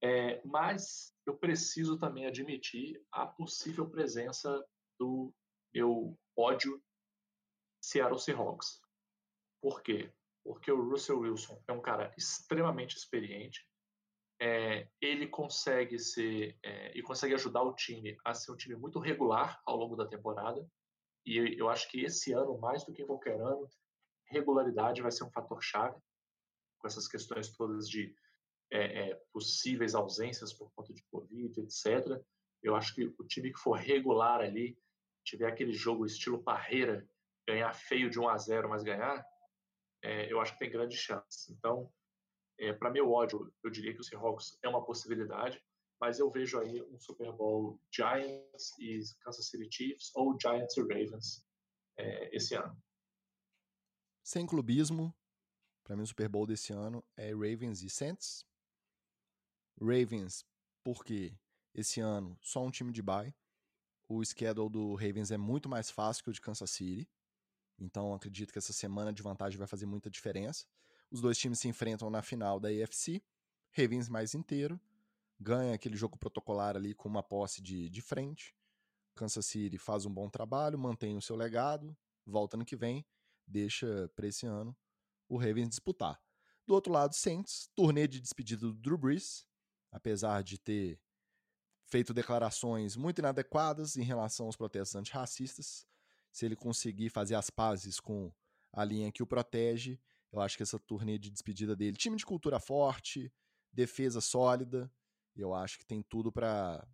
É, 0.00 0.40
mas 0.44 1.12
eu 1.26 1.36
preciso 1.36 1.98
também 1.98 2.26
admitir 2.26 3.02
a 3.10 3.26
possível 3.26 3.90
presença 3.90 4.64
do 5.00 5.34
meu 5.74 6.16
ódio 6.36 6.80
Seattle 7.86 8.18
Seahawks. 8.18 8.80
Por 9.62 9.80
quê? 9.80 10.12
Porque 10.42 10.72
o 10.72 10.90
Russell 10.90 11.20
Wilson 11.20 11.62
é 11.68 11.72
um 11.72 11.80
cara 11.80 12.12
extremamente 12.18 12.96
experiente, 12.96 13.64
é, 14.40 14.88
ele 15.00 15.28
consegue 15.28 15.96
ser 15.96 16.58
é, 16.64 16.98
e 16.98 17.02
consegue 17.02 17.34
ajudar 17.34 17.62
o 17.62 17.74
time 17.74 18.18
a 18.24 18.34
ser 18.34 18.50
um 18.50 18.56
time 18.56 18.74
muito 18.74 18.98
regular 18.98 19.62
ao 19.64 19.76
longo 19.76 19.94
da 19.94 20.04
temporada. 20.04 20.68
E 21.24 21.56
eu 21.58 21.68
acho 21.68 21.88
que 21.88 22.04
esse 22.04 22.32
ano, 22.32 22.58
mais 22.58 22.84
do 22.84 22.92
que 22.92 23.04
qualquer 23.04 23.40
ano, 23.40 23.68
regularidade 24.26 25.00
vai 25.00 25.12
ser 25.12 25.22
um 25.24 25.30
fator 25.30 25.62
chave 25.62 25.96
com 26.78 26.88
essas 26.88 27.06
questões 27.06 27.56
todas 27.56 27.88
de 27.88 28.14
é, 28.70 29.10
é, 29.10 29.14
possíveis 29.32 29.94
ausências 29.94 30.52
por 30.52 30.72
conta 30.74 30.92
de 30.92 31.04
Covid, 31.04 31.60
etc. 31.60 32.20
Eu 32.62 32.74
acho 32.74 32.94
que 32.96 33.14
o 33.16 33.24
time 33.24 33.52
que 33.52 33.60
for 33.60 33.78
regular 33.78 34.40
ali, 34.40 34.76
tiver 35.24 35.46
aquele 35.46 35.72
jogo 35.72 36.04
estilo 36.04 36.42
parreira, 36.42 37.08
ganhar 37.46 37.72
feio 37.72 38.10
de 38.10 38.18
1 38.18 38.28
a 38.28 38.38
0 38.38 38.68
mas 38.68 38.82
ganhar, 38.82 39.24
é, 40.02 40.30
eu 40.32 40.40
acho 40.40 40.52
que 40.52 40.58
tem 40.58 40.70
grande 40.70 40.96
chance. 40.96 41.52
Então, 41.52 41.92
é, 42.58 42.72
para 42.72 42.90
meu 42.90 43.10
ódio, 43.10 43.52
eu 43.62 43.70
diria 43.70 43.92
que 43.92 44.00
o 44.00 44.04
Seahawks 44.04 44.58
é 44.62 44.68
uma 44.68 44.84
possibilidade, 44.84 45.62
mas 46.00 46.18
eu 46.18 46.30
vejo 46.30 46.58
aí 46.58 46.82
um 46.82 46.98
Super 46.98 47.32
Bowl 47.32 47.80
Giants 47.92 48.78
e 48.78 49.00
Kansas 49.20 49.48
City 49.48 49.68
Chiefs 49.70 50.10
ou 50.14 50.36
Giants 50.40 50.76
e 50.76 50.80
Ravens 50.80 51.46
é, 51.98 52.36
esse 52.36 52.54
ano. 52.54 52.76
Sem 54.22 54.46
clubismo, 54.46 55.14
para 55.84 55.96
mim 55.96 56.02
o 56.02 56.06
Super 56.06 56.28
Bowl 56.28 56.46
desse 56.46 56.72
ano 56.72 57.04
é 57.16 57.30
Ravens 57.30 57.82
e 57.82 57.88
Saints. 57.88 58.44
Ravens, 59.80 60.44
porque 60.82 61.38
esse 61.74 62.00
ano 62.00 62.38
só 62.42 62.64
um 62.64 62.70
time 62.70 62.92
de 62.92 63.02
bye. 63.02 63.34
O 64.08 64.24
schedule 64.24 64.70
do 64.70 64.94
Ravens 64.94 65.30
é 65.30 65.36
muito 65.36 65.68
mais 65.68 65.90
fácil 65.90 66.24
que 66.24 66.30
o 66.30 66.32
de 66.32 66.40
Kansas 66.40 66.70
City. 66.70 67.08
Então 67.78 68.14
acredito 68.14 68.52
que 68.52 68.58
essa 68.58 68.72
semana 68.72 69.12
de 69.12 69.22
vantagem 69.22 69.58
vai 69.58 69.66
fazer 69.66 69.86
muita 69.86 70.10
diferença. 70.10 70.66
Os 71.10 71.20
dois 71.20 71.38
times 71.38 71.60
se 71.60 71.68
enfrentam 71.68 72.10
na 72.10 72.22
final 72.22 72.58
da 72.58 72.68
AFC. 72.68 73.22
Ravens 73.72 74.08
mais 74.08 74.34
inteiro. 74.34 74.80
Ganha 75.38 75.74
aquele 75.74 75.96
jogo 75.96 76.16
protocolar 76.16 76.76
ali 76.76 76.94
com 76.94 77.08
uma 77.08 77.22
posse 77.22 77.60
de, 77.60 77.90
de 77.90 78.00
frente. 78.00 78.54
Kansas 79.14 79.46
City 79.46 79.78
faz 79.78 80.04
um 80.06 80.12
bom 80.12 80.28
trabalho, 80.28 80.78
mantém 80.78 81.16
o 81.16 81.22
seu 81.22 81.36
legado, 81.36 81.96
volta 82.24 82.56
no 82.56 82.64
que 82.64 82.76
vem, 82.76 83.04
deixa 83.46 84.10
para 84.14 84.26
esse 84.26 84.46
ano 84.46 84.76
o 85.28 85.36
Ravens 85.36 85.70
disputar. 85.70 86.20
Do 86.66 86.74
outro 86.74 86.92
lado, 86.92 87.14
Saints, 87.14 87.70
turnê 87.74 88.06
de 88.06 88.20
despedida 88.20 88.66
do 88.66 88.74
Drew 88.74 88.98
Brees, 88.98 89.46
apesar 89.90 90.42
de 90.42 90.58
ter 90.58 91.00
feito 91.86 92.12
declarações 92.12 92.96
muito 92.96 93.20
inadequadas 93.20 93.96
em 93.96 94.02
relação 94.02 94.46
aos 94.46 94.56
protestos 94.56 94.96
antirracistas. 94.96 95.86
Se 96.36 96.44
ele 96.44 96.54
conseguir 96.54 97.08
fazer 97.08 97.34
as 97.34 97.48
pazes 97.48 97.98
com 97.98 98.30
a 98.70 98.84
linha 98.84 99.10
que 99.10 99.22
o 99.22 99.26
protege, 99.26 99.98
eu 100.30 100.38
acho 100.38 100.54
que 100.54 100.62
essa 100.62 100.78
turnê 100.78 101.18
de 101.18 101.30
despedida 101.30 101.74
dele, 101.74 101.96
time 101.96 102.14
de 102.14 102.26
cultura 102.26 102.60
forte, 102.60 103.32
defesa 103.72 104.20
sólida, 104.20 104.92
eu 105.34 105.54
acho 105.54 105.78
que 105.78 105.86
tem 105.86 106.02
tudo 106.02 106.30
para 106.30 106.86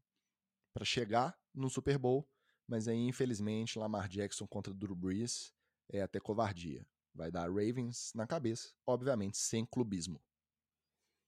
para 0.72 0.84
chegar 0.84 1.36
no 1.52 1.68
Super 1.68 1.98
Bowl, 1.98 2.24
mas 2.68 2.86
aí 2.86 2.96
infelizmente 2.96 3.80
Lamar 3.80 4.08
Jackson 4.08 4.46
contra 4.46 4.72
Drew 4.72 4.94
Brees 4.94 5.52
é 5.90 6.02
até 6.02 6.20
covardia. 6.20 6.86
Vai 7.12 7.32
dar 7.32 7.48
Ravens 7.48 8.12
na 8.14 8.28
cabeça, 8.28 8.72
obviamente 8.86 9.38
sem 9.38 9.66
clubismo. 9.66 10.22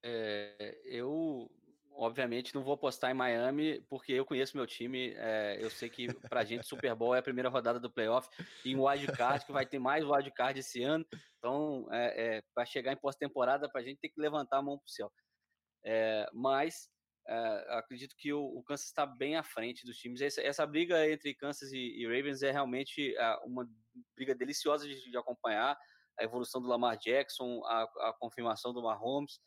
É, 0.05 0.81
eu 0.85 1.51
obviamente 1.97 2.55
não 2.55 2.63
vou 2.63 2.75
apostar 2.75 3.11
em 3.11 3.15
Miami, 3.15 3.81
porque 3.89 4.13
eu 4.13 4.25
conheço 4.25 4.57
meu 4.57 4.67
time. 4.67 5.15
É, 5.17 5.59
eu 5.61 5.71
sei 5.71 5.89
que 5.89 6.13
pra 6.29 6.45
gente 6.45 6.67
Super 6.67 6.95
Bowl 6.95 7.15
é 7.15 7.19
a 7.19 7.23
primeira 7.23 7.49
rodada 7.49 7.79
do 7.81 7.91
playoff 7.91 8.29
e 8.65 8.75
um 8.75 8.87
wildcard, 8.87 9.45
que 9.45 9.53
vai 9.53 9.65
ter 9.65 9.79
mais 9.79 10.05
wildcard 10.05 10.59
esse 10.59 10.83
ano. 10.83 11.07
Então, 11.39 11.87
é, 11.91 12.37
é 12.37 12.43
para 12.55 12.65
chegar 12.65 12.93
em 12.93 12.97
pós-temporada, 12.97 13.71
pra 13.71 13.83
gente 13.83 14.01
ter 14.01 14.09
que 14.09 14.21
levantar 14.21 14.59
a 14.59 14.63
mão 14.63 14.79
pro 14.79 14.89
céu. 14.89 15.11
É, 15.85 16.27
mas 16.33 16.89
é, 17.27 17.67
acredito 17.71 18.15
que 18.17 18.33
o, 18.33 18.43
o 18.43 18.63
Kansas 18.63 18.87
está 18.87 19.07
bem 19.07 19.37
à 19.37 19.43
frente 19.43 19.87
dos 19.87 19.97
times. 19.97 20.21
Essa, 20.21 20.43
essa 20.43 20.67
briga 20.67 21.09
entre 21.09 21.35
Kansas 21.35 21.73
e, 21.73 21.79
e, 21.79 22.07
Ravens 22.07 22.43
é 22.43 22.51
realmente 22.51 23.17
é, 23.17 23.37
uma 23.45 23.69
briga 24.17 24.35
deliciosa 24.35 24.87
de, 24.87 25.11
de 25.11 25.17
acompanhar. 25.17 25.77
A 26.19 26.23
evolução 26.23 26.63
do 26.63 26.69
Lamar 26.69 26.97
Jackson, 26.97 27.61
a, 27.65 27.83
a 27.83 28.15
confirmação 28.21 28.73
do 28.73 28.83
Mahomes. 28.83 29.41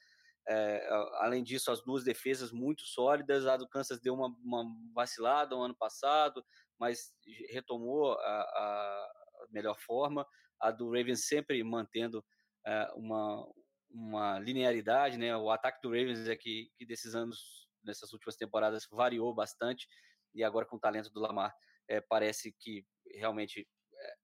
É, 0.50 0.88
além 1.16 1.44
disso, 1.44 1.72
as 1.72 1.84
duas 1.84 2.04
defesas 2.04 2.52
muito 2.52 2.84
sólidas. 2.84 3.46
A 3.46 3.58
do 3.58 3.68
Kansas 3.68 4.00
deu 4.00 4.14
uma, 4.14 4.28
uma 4.44 4.66
vacilada 4.94 5.56
no 5.56 5.62
ano 5.62 5.76
passado, 5.76 6.44
mas 6.80 7.14
retomou 7.50 8.14
a, 8.14 8.42
a, 8.42 9.10
melhor 9.50 9.78
forma. 9.78 10.26
A 10.60 10.72
do 10.72 10.86
Ravens 10.86 11.28
sempre 11.28 11.62
mantendo 11.64 12.24
é, 12.66 12.88
uma, 12.96 13.46
uma 13.90 14.40
linearidade, 14.40 15.18
né? 15.18 15.36
O 15.36 15.52
ataque 15.52 15.80
do 15.82 15.90
Ravens 15.90 16.28
é 16.28 16.36
que, 16.36 16.70
que 16.78 16.86
desses 16.86 17.14
anos, 17.14 17.68
nessas 17.84 18.14
últimas 18.14 18.38
temporadas, 18.38 18.88
variou 18.90 19.34
bastante 19.34 19.88
e 20.34 20.44
agora 20.44 20.66
com 20.66 20.78
o 20.78 20.80
talento 20.80 21.12
do 21.12 21.20
Lamar 21.20 21.54
é, 21.90 22.00
parece 22.02 22.56
que 22.60 22.86
realmente 23.16 23.68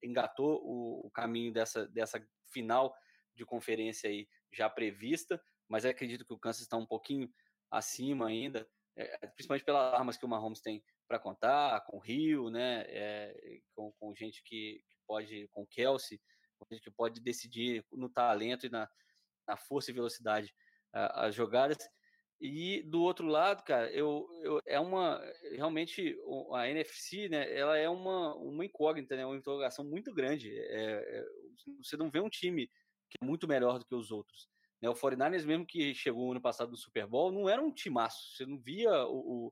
engatou 0.02 0.62
o, 0.64 1.08
o 1.08 1.12
caminho 1.12 1.52
dessa, 1.52 1.88
dessa 1.88 2.24
final 2.52 2.94
de 3.36 3.46
conferência 3.46 4.10
aí 4.10 4.28
já 4.52 4.70
prevista 4.70 5.42
mas 5.68 5.86
acredito 5.86 6.26
que 6.26 6.34
o 6.34 6.40
Kansas 6.40 6.62
está 6.62 6.78
um 6.78 6.86
pouquinho 6.86 7.32
acima 7.72 8.28
ainda, 8.28 8.68
é, 8.96 9.28
principalmente 9.28 9.66
pelas 9.66 9.94
armas 9.94 10.18
que 10.18 10.26
o 10.26 10.30
Mahomes 10.30 10.62
tem 10.62 10.84
para 11.08 11.20
contar, 11.20 11.82
com 11.86 11.98
o 11.98 12.00
Rio, 12.00 12.50
né, 12.50 12.86
é, 12.88 13.60
com, 13.76 13.92
com, 14.00 14.16
gente 14.16 14.44
que, 14.44 14.84
que, 14.90 14.98
pode, 15.08 15.48
com 15.50 15.64
o 15.64 15.68
Kelsey, 15.68 16.22
com 16.58 16.66
gente 16.72 16.84
que 16.84 16.92
pode 16.92 17.22
decidir 17.22 17.86
no 17.92 18.10
talento 18.10 18.66
e 18.66 18.70
na, 18.70 18.90
na 19.48 19.58
força 19.58 19.92
e 19.92 19.94
velocidade 19.94 20.54
as 20.94 21.34
jogadas. 21.34 21.78
E 22.40 22.84
do 22.84 23.02
outro 23.02 23.26
lado, 23.26 23.64
cara, 23.64 23.90
eu, 23.92 24.28
eu, 24.42 24.60
é 24.66 24.80
uma 24.80 25.22
realmente 25.54 26.18
a 26.52 26.68
NFC, 26.68 27.30
né? 27.30 27.58
Ela 27.58 27.78
é 27.78 27.88
uma, 27.88 28.36
uma 28.36 28.66
incógnita, 28.66 29.16
né? 29.16 29.26
Uma 29.26 29.38
interrogação 29.38 29.86
muito 29.86 30.14
grande. 30.14 30.54
É, 30.54 31.20
é, 31.20 31.26
você 31.82 31.96
não 31.96 32.12
vê 32.12 32.20
um 32.20 32.30
time 32.30 32.68
que 33.10 33.18
é 33.22 33.26
muito 33.26 33.48
melhor 33.48 33.80
do 33.80 33.86
que 33.86 33.96
os 33.96 34.12
outros. 34.12 34.50
Né? 34.84 34.90
O 34.90 34.94
49ers, 34.94 35.46
mesmo 35.46 35.66
que 35.66 35.96
chegou 35.96 36.32
ano 36.32 36.42
passado 36.42 36.72
no 36.72 36.78
Super 36.78 37.08
Bowl, 37.08 37.32
não 37.32 37.48
era 37.48 37.62
um 37.62 37.74
timaço. 37.74 38.36
Você 38.36 38.46
não 38.46 38.60
via 38.60 38.92
o, 39.06 39.48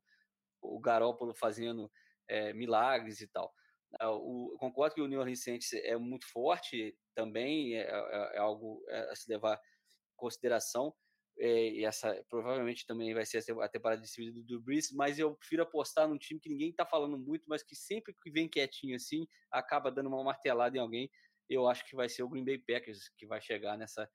o, 0.62 0.76
o 0.76 0.80
Garópolo 0.82 1.34
fazendo 1.34 1.90
é, 2.28 2.52
milagres 2.52 3.22
e 3.22 3.28
tal. 3.28 3.54
Ah, 3.98 4.12
o, 4.12 4.58
concordo 4.60 4.96
que 4.96 5.02
o 5.02 5.08
New 5.08 5.20
Orleans 5.20 5.42
Saints 5.42 5.72
é 5.72 5.96
muito 5.98 6.30
forte 6.30 6.98
também, 7.16 7.76
é, 7.76 7.84
é, 7.84 8.36
é 8.36 8.40
algo 8.40 8.84
a 9.10 9.16
se 9.16 9.32
levar 9.32 9.56
em 9.56 10.16
consideração. 10.18 10.94
É, 11.40 11.70
e 11.70 11.86
essa 11.86 12.14
provavelmente 12.30 12.86
também 12.86 13.14
vai 13.14 13.26
ser 13.26 13.42
a 13.62 13.70
temporada 13.70 14.02
de 14.02 14.08
despedida 14.08 14.42
do, 14.42 14.60
do 14.60 14.64
mas 14.94 15.18
eu 15.18 15.34
prefiro 15.36 15.64
apostar 15.64 16.08
num 16.08 16.18
time 16.18 16.42
que 16.42 16.50
ninguém 16.50 16.72
está 16.72 16.86
falando 16.86 17.18
muito, 17.18 17.46
mas 17.48 17.64
que 17.64 17.74
sempre 17.74 18.14
que 18.22 18.30
vem 18.30 18.50
quietinho 18.50 18.98
assim, 18.98 19.26
acaba 19.50 19.90
dando 19.90 20.10
uma 20.10 20.24
martelada 20.26 20.78
em 20.78 20.82
alguém. 20.82 21.10
Eu 21.50 21.70
acho 21.70 21.86
que 21.86 21.96
vai 21.96 22.10
ser 22.10 22.24
o 22.24 22.30
Green 22.30 22.44
Bay 22.44 22.58
Packers 22.58 23.10
que 23.18 23.26
vai 23.26 23.42
chegar 23.42 23.78
nessa, 23.78 24.10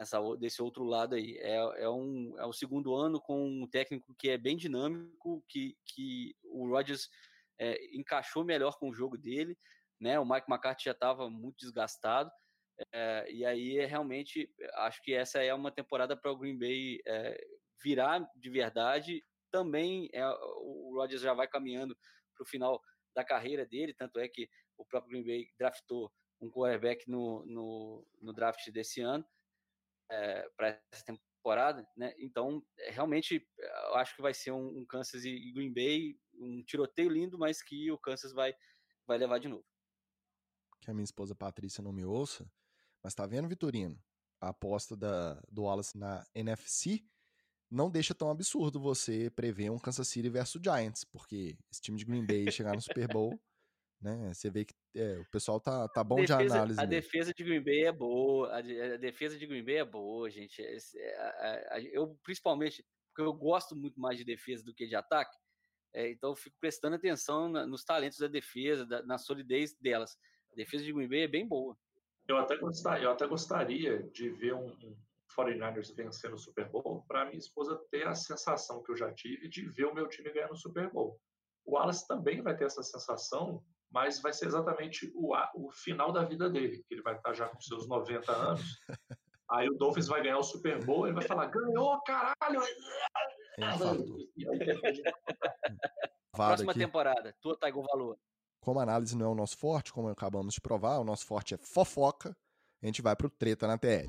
essa, 0.00 0.18
desse 0.36 0.62
outro 0.62 0.82
lado 0.82 1.14
aí. 1.14 1.36
É, 1.38 1.56
é, 1.82 1.88
um, 1.88 2.34
é 2.38 2.46
o 2.46 2.52
segundo 2.52 2.94
ano 2.94 3.20
com 3.20 3.46
um 3.46 3.68
técnico 3.68 4.14
que 4.18 4.30
é 4.30 4.38
bem 4.38 4.56
dinâmico, 4.56 5.44
que, 5.46 5.76
que 5.84 6.34
o 6.42 6.66
Rodgers 6.68 7.10
é, 7.58 7.78
encaixou 7.94 8.42
melhor 8.42 8.78
com 8.78 8.88
o 8.88 8.94
jogo 8.94 9.18
dele, 9.18 9.56
né? 10.00 10.18
O 10.18 10.24
Mike 10.24 10.50
McCarthy 10.50 10.84
já 10.84 10.92
estava 10.92 11.28
muito 11.28 11.58
desgastado, 11.58 12.30
é, 12.94 13.30
e 13.30 13.44
aí 13.44 13.76
é 13.76 13.84
realmente 13.84 14.50
acho 14.76 15.02
que 15.02 15.12
essa 15.12 15.42
é 15.42 15.52
uma 15.52 15.70
temporada 15.70 16.16
para 16.16 16.32
o 16.32 16.36
Green 16.36 16.58
Bay 16.58 16.98
é, 17.06 17.38
virar 17.84 18.26
de 18.34 18.48
verdade. 18.48 19.22
Também 19.52 20.08
é, 20.14 20.26
o 20.26 20.94
Rodgers 20.94 21.20
já 21.20 21.34
vai 21.34 21.46
caminhando 21.46 21.94
para 22.34 22.42
o 22.42 22.48
final 22.48 22.80
da 23.14 23.22
carreira 23.22 23.66
dele, 23.66 23.92
tanto 23.92 24.18
é 24.18 24.26
que 24.26 24.48
o 24.78 24.84
próprio 24.86 25.10
Green 25.10 25.26
Bay 25.26 25.46
draftou 25.58 26.10
um 26.40 26.50
quarterback 26.50 27.06
no, 27.06 27.44
no, 27.44 28.06
no 28.22 28.32
draft 28.32 28.66
desse 28.70 29.02
ano, 29.02 29.22
é, 30.10 30.48
para 30.56 30.80
essa 30.92 31.04
temporada, 31.04 31.86
né? 31.96 32.12
Então, 32.18 32.62
é, 32.78 32.90
realmente, 32.90 33.46
eu 33.58 33.94
acho 33.94 34.14
que 34.14 34.22
vai 34.22 34.34
ser 34.34 34.50
um, 34.50 34.80
um 34.80 34.84
Kansas 34.84 35.24
e 35.24 35.52
Green 35.52 35.72
Bay, 35.72 36.18
um 36.34 36.62
tiroteio 36.64 37.08
lindo, 37.08 37.38
mas 37.38 37.62
que 37.62 37.90
o 37.90 37.98
Kansas 37.98 38.32
vai, 38.32 38.54
vai 39.06 39.16
levar 39.16 39.38
de 39.38 39.48
novo. 39.48 39.64
Que 40.80 40.90
a 40.90 40.94
minha 40.94 41.04
esposa 41.04 41.34
Patrícia 41.34 41.82
não 41.82 41.92
me 41.92 42.04
ouça, 42.04 42.50
mas 43.02 43.14
tá 43.14 43.26
vendo, 43.26 43.48
Vitorino? 43.48 43.98
A 44.40 44.48
aposta 44.48 44.96
da, 44.96 45.40
do 45.50 45.62
Wallace 45.62 45.96
na 45.96 46.26
NFC 46.34 47.04
não 47.70 47.90
deixa 47.90 48.14
tão 48.14 48.30
absurdo 48.30 48.80
você 48.80 49.30
prever 49.30 49.70
um 49.70 49.78
Kansas 49.78 50.08
City 50.08 50.28
versus 50.28 50.60
Giants, 50.62 51.04
porque 51.04 51.56
esse 51.70 51.80
time 51.80 51.96
de 51.96 52.04
Green 52.04 52.26
Bay 52.26 52.50
chegar 52.50 52.74
no 52.74 52.80
Super 52.80 53.06
Bowl, 53.06 53.30
né? 54.00 54.32
Você 54.32 54.50
vê 54.50 54.64
que 54.64 54.74
é, 54.94 55.18
o 55.18 55.30
pessoal 55.30 55.60
tá, 55.60 55.86
tá 55.88 56.02
bom 56.02 56.16
defesa, 56.16 56.38
de 56.38 56.52
análise. 56.52 56.80
A 56.80 56.86
mesmo. 56.86 56.90
defesa 56.90 57.34
de 57.34 57.44
Green 57.44 57.62
Bay 57.62 57.84
é 57.84 57.92
boa, 57.92 58.48
a, 58.52 58.58
a, 58.58 58.96
defesa 58.96 59.38
de 59.38 59.46
Green 59.46 59.64
Bay 59.64 59.76
é 59.76 59.84
boa, 59.84 60.30
gente. 60.30 60.62
É, 60.62 60.76
a, 61.70 61.80
eu, 61.92 62.18
principalmente, 62.22 62.84
porque 63.08 63.22
eu 63.22 63.32
gosto 63.32 63.76
muito 63.76 64.00
mais 64.00 64.16
de 64.16 64.24
defesa 64.24 64.64
do 64.64 64.74
que 64.74 64.86
de 64.86 64.96
ataque, 64.96 65.36
é, 65.92 66.10
então 66.10 66.30
eu 66.30 66.36
fico 66.36 66.56
prestando 66.60 66.96
atenção 66.96 67.48
na, 67.48 67.66
nos 67.66 67.84
talentos 67.84 68.18
da 68.18 68.28
defesa, 68.28 68.86
da, 68.86 69.02
na 69.02 69.18
solidez 69.18 69.74
delas. 69.74 70.16
A 70.52 70.54
defesa 70.54 70.84
de 70.84 70.92
Green 70.92 71.08
Bay 71.08 71.22
é 71.22 71.28
bem 71.28 71.46
boa. 71.46 71.76
Eu 72.28 72.38
até, 72.38 72.56
gostar, 72.56 73.02
eu 73.02 73.10
até 73.10 73.26
gostaria 73.26 74.02
de 74.04 74.30
ver 74.30 74.54
um, 74.54 74.68
um 74.68 74.96
49ers 75.36 75.94
vencendo 75.94 76.34
o 76.34 76.38
Super 76.38 76.68
Bowl, 76.68 77.04
para 77.06 77.24
minha 77.24 77.38
esposa 77.38 77.76
ter 77.90 78.06
a 78.06 78.14
sensação 78.14 78.82
que 78.82 78.92
eu 78.92 78.96
já 78.96 79.12
tive 79.12 79.48
de 79.48 79.68
ver 79.68 79.86
o 79.86 79.94
meu 79.94 80.08
time 80.08 80.32
ganhando 80.32 80.52
o 80.52 80.56
Super 80.56 80.90
Bowl. 80.90 81.20
O 81.64 81.74
Wallace 81.74 82.06
também 82.06 82.42
vai 82.42 82.56
ter 82.56 82.64
essa 82.64 82.82
sensação, 82.82 83.62
mas 83.90 84.20
vai 84.20 84.32
ser 84.32 84.46
exatamente 84.46 85.10
o, 85.14 85.34
o 85.54 85.70
final 85.72 86.12
da 86.12 86.24
vida 86.24 86.48
dele, 86.48 86.84
que 86.86 86.94
ele 86.94 87.02
vai 87.02 87.16
estar 87.16 87.34
já 87.34 87.48
com 87.48 87.60
seus 87.60 87.88
90 87.88 88.32
anos. 88.32 88.62
Aí 89.50 89.68
o 89.68 89.74
Dolphins 89.74 90.06
vai 90.06 90.22
ganhar 90.22 90.38
o 90.38 90.44
Super 90.44 90.84
Bowl, 90.84 91.06
ele 91.06 91.14
vai 91.14 91.24
falar: 91.24 91.46
ganhou, 91.46 92.00
caralho! 92.02 92.60
Próxima 96.32 96.70
aqui. 96.70 96.78
temporada, 96.78 97.34
tua 97.40 97.58
tá 97.58 97.68
igual 97.68 97.84
valor. 97.84 98.16
Como 98.60 98.78
análise 98.78 99.16
não 99.16 99.26
é 99.26 99.28
o 99.30 99.34
nosso 99.34 99.58
forte, 99.58 99.92
como 99.92 100.08
acabamos 100.08 100.54
de 100.54 100.60
provar, 100.60 100.98
o 100.98 101.04
nosso 101.04 101.26
forte 101.26 101.54
é 101.54 101.58
fofoca. 101.58 102.36
A 102.80 102.86
gente 102.86 103.02
vai 103.02 103.16
pro 103.16 103.28
treta 103.28 103.66
na 103.66 103.76
TL. 103.76 104.08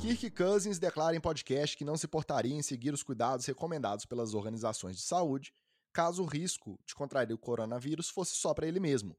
Kirk 0.00 0.30
Cousins 0.30 0.78
declara 0.78 1.16
em 1.16 1.20
podcast 1.20 1.76
que 1.76 1.84
não 1.84 1.96
se 1.96 2.08
portaria 2.08 2.54
em 2.54 2.62
seguir 2.62 2.92
os 2.92 3.02
cuidados 3.02 3.46
recomendados 3.46 4.04
pelas 4.04 4.34
organizações 4.34 4.96
de 4.96 5.02
saúde 5.02 5.52
caso 5.92 6.22
o 6.22 6.26
risco 6.26 6.78
de 6.86 6.94
contrair 6.94 7.32
o 7.32 7.38
coronavírus 7.38 8.08
fosse 8.08 8.34
só 8.36 8.54
para 8.54 8.66
ele 8.66 8.80
mesmo. 8.80 9.18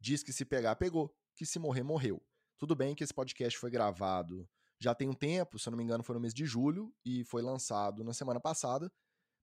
Diz 0.00 0.22
que 0.22 0.32
se 0.32 0.44
pegar, 0.44 0.76
pegou, 0.76 1.14
que 1.36 1.46
se 1.46 1.58
morrer, 1.58 1.82
morreu. 1.82 2.20
Tudo 2.58 2.74
bem 2.74 2.94
que 2.94 3.04
esse 3.04 3.14
podcast 3.14 3.58
foi 3.58 3.70
gravado 3.70 4.48
já 4.82 4.94
tem 4.96 5.08
um 5.08 5.14
tempo, 5.14 5.60
se 5.60 5.68
eu 5.68 5.70
não 5.70 5.78
me 5.78 5.84
engano 5.84 6.02
foi 6.02 6.14
no 6.14 6.20
mês 6.20 6.34
de 6.34 6.44
julho 6.44 6.92
e 7.04 7.24
foi 7.24 7.40
lançado 7.40 8.02
na 8.02 8.12
semana 8.12 8.40
passada, 8.40 8.92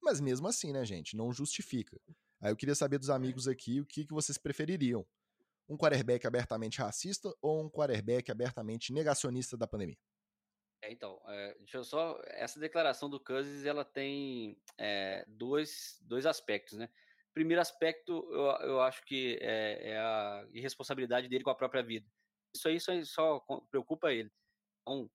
mas 0.04 0.20
mesmo 0.20 0.48
assim, 0.50 0.74
né, 0.74 0.84
gente, 0.84 1.16
não 1.16 1.32
justifica. 1.32 1.98
Aí 2.42 2.52
eu 2.52 2.58
queria 2.58 2.76
saber 2.76 3.00
dos 3.00 3.10
amigos 3.10 3.48
aqui 3.48 3.80
o 3.80 3.86
que, 3.86 4.06
que 4.06 4.14
vocês 4.14 4.38
prefeririam. 4.38 5.06
Um 5.70 5.78
quarterback 5.78 6.28
abertamente 6.28 6.80
racista 6.80 7.34
ou 7.42 7.64
um 7.64 7.70
quarterback 7.70 8.30
abertamente 8.30 8.92
negacionista 8.92 9.56
da 9.56 9.66
pandemia? 9.66 9.98
É, 10.82 10.92
então, 10.92 11.22
é, 11.28 11.56
deixa 11.60 11.78
eu 11.78 11.84
só. 11.84 12.20
Essa 12.26 12.60
declaração 12.60 13.10
do 13.10 13.20
Cousins 13.20 13.66
ela 13.66 13.84
tem 13.84 14.58
é, 14.78 15.26
dois, 15.28 16.00
dois 16.02 16.26
aspectos, 16.26 16.78
né? 16.78 16.90
Primeiro 17.34 17.62
aspecto, 17.62 18.28
eu, 18.32 18.68
eu 18.68 18.82
acho 18.82 19.04
que 19.06 19.38
é, 19.42 19.92
é, 19.92 19.98
a 19.98 20.48
irresponsabilidade 20.52 21.28
dele 21.28 21.44
com 21.44 21.50
a 21.50 21.56
própria 21.56 21.84
vida. 21.84 22.08
Isso 22.54 22.68
aí 22.68 22.80
só, 22.80 23.04
só 23.04 23.40
preocupa 23.70 24.12
ele. 24.12 24.32
Então, 24.82 25.10